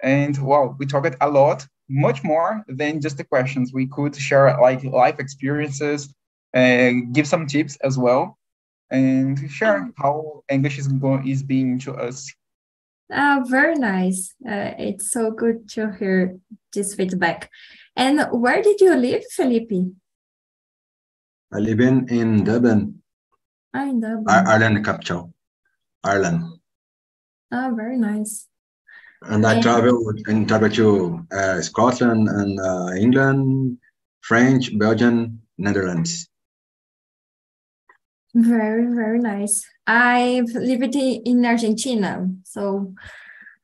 And 0.04 0.38
well, 0.38 0.76
we 0.78 0.86
talked 0.86 1.16
a 1.20 1.30
lot, 1.30 1.66
much 1.94 2.24
more 2.24 2.66
than 2.68 3.00
just 3.00 3.18
the 3.18 3.24
questions. 3.24 3.72
We 3.72 3.86
could 3.88 4.16
share 4.16 4.60
like 4.60 4.84
life 4.84 5.20
experiences, 5.20 6.14
and 6.54 7.14
give 7.14 7.28
some 7.28 7.48
tips 7.48 7.78
as 7.84 7.98
well, 7.98 8.38
and 8.90 9.38
share 9.50 9.90
how 9.98 10.44
English 10.50 10.78
is 10.78 10.88
going 10.88 11.28
is 11.28 11.44
being 11.44 11.80
to 11.80 11.94
us. 11.94 12.32
Uh, 13.14 13.42
very 13.48 13.76
nice. 13.76 14.34
Uh, 14.46 14.74
it's 14.78 15.12
so 15.12 15.30
good 15.32 15.70
to 15.70 15.92
hear 16.00 16.38
this 16.74 16.96
feedback. 16.96 17.50
And 17.96 18.26
where 18.32 18.62
did 18.62 18.82
you 18.82 18.96
live, 18.96 19.24
Felipe? 19.32 19.72
I 21.54 21.60
live 21.60 21.80
in, 21.80 22.10
in 22.10 22.44
Dublin. 22.44 23.04
Ah, 23.74 23.88
in 23.88 24.00
Dublin. 24.00 24.26
Ireland 24.28 24.86
capital. 24.86 25.34
Ireland. 26.04 26.42
Oh, 27.52 27.74
very 27.76 27.98
nice. 27.98 28.48
And 29.26 29.46
I 29.46 29.62
travel 29.62 30.12
and 30.28 30.48
travel 30.48 30.70
to 30.70 31.26
uh, 31.32 31.62
Scotland 31.62 32.28
and 32.28 32.60
uh, 32.60 32.92
England, 32.96 33.78
French, 34.22 34.78
Belgium, 34.78 35.42
Netherlands. 35.58 36.28
Very, 38.36 38.88
very 38.94 39.20
nice. 39.20 39.66
I've 39.86 40.50
lived 40.50 40.96
in 40.96 41.46
Argentina. 41.46 42.28
So, 42.44 42.94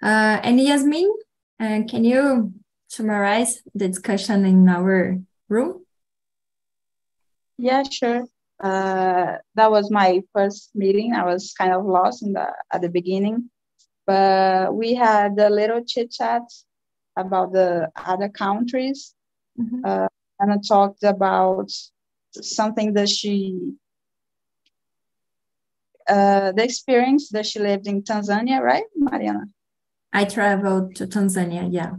uh, 0.03 0.39
and 0.43 0.59
Yasmin, 0.59 1.11
uh, 1.59 1.81
can 1.89 2.03
you 2.03 2.53
summarize 2.87 3.61
the 3.73 3.87
discussion 3.87 4.45
in 4.45 4.69
our 4.69 5.19
room? 5.47 5.85
Yeah, 7.57 7.83
sure. 7.83 8.25
Uh, 8.61 9.37
that 9.55 9.71
was 9.71 9.89
my 9.89 10.21
first 10.33 10.71
meeting. 10.75 11.13
I 11.13 11.25
was 11.25 11.53
kind 11.57 11.73
of 11.73 11.85
lost 11.85 12.23
in 12.23 12.33
the 12.33 12.47
at 12.71 12.81
the 12.81 12.89
beginning, 12.89 13.49
but 14.09 14.73
we 14.73 14.95
had 14.95 15.37
a 15.37 15.51
little 15.51 15.83
chit 15.85 16.09
chat 16.11 16.41
about 17.15 17.53
the 17.53 17.91
other 17.95 18.29
countries, 18.29 19.13
mm-hmm. 19.59 19.85
uh, 19.85 20.07
and 20.39 20.51
I 20.51 20.57
talked 20.67 21.03
about 21.03 21.69
something 22.31 22.93
that 22.93 23.07
she 23.07 23.75
uh, 26.07 26.51
the 26.53 26.63
experience 26.63 27.29
that 27.29 27.45
she 27.45 27.59
lived 27.59 27.85
in 27.85 28.01
Tanzania, 28.01 28.59
right, 28.61 28.87
Mariana? 28.95 29.45
I 30.11 30.25
traveled 30.25 30.95
to 30.95 31.05
Tanzania, 31.05 31.67
yeah. 31.69 31.93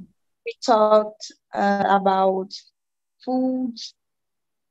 We 0.44 0.52
talked 0.66 1.30
uh, 1.54 1.84
about 2.00 2.50
food 3.24 3.76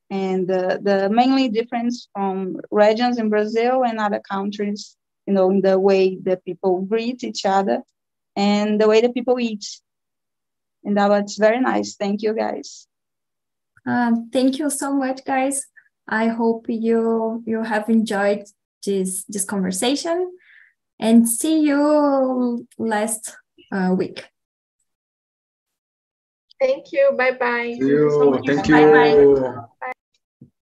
and 0.09 0.45
the, 0.45 0.81
the 0.83 1.09
mainly 1.09 1.47
difference 1.47 2.09
from 2.13 2.57
regions 2.69 3.17
in 3.17 3.29
Brazil 3.29 3.85
and 3.85 3.97
other 3.97 4.21
countries, 4.29 4.97
you 5.29 5.35
know, 5.35 5.51
in 5.51 5.61
the 5.61 5.77
way 5.77 6.17
that 6.23 6.43
people 6.43 6.81
greet 6.81 7.23
each 7.23 7.45
other 7.45 7.83
and 8.35 8.81
the 8.81 8.87
way 8.87 8.99
that 9.01 9.13
people 9.13 9.39
eat. 9.39 9.63
And 10.83 10.97
that 10.97 11.09
was 11.09 11.37
very 11.37 11.59
nice. 11.59 11.95
Thank 11.95 12.23
you, 12.23 12.33
guys. 12.33 12.87
Um, 13.85 14.31
thank 14.33 14.57
you 14.57 14.71
so 14.71 14.91
much, 14.91 15.23
guys. 15.23 15.67
I 16.07 16.27
hope 16.27 16.65
you 16.67 17.43
you 17.45 17.61
have 17.61 17.87
enjoyed 17.89 18.43
this 18.83 19.23
this 19.25 19.45
conversation 19.45 20.17
and 20.99 21.29
see 21.29 21.59
you 21.59 22.67
last 22.79 23.37
uh, 23.71 23.93
week. 23.95 24.25
Thank 26.59 26.91
you. 26.91 27.13
Bye 27.15 27.37
bye. 27.37 27.77
Thank 27.77 27.81
you. 27.81 28.41
Thank 28.47 28.67
you. 28.67 28.73
Bye 28.73 29.45
bye. 29.79 29.93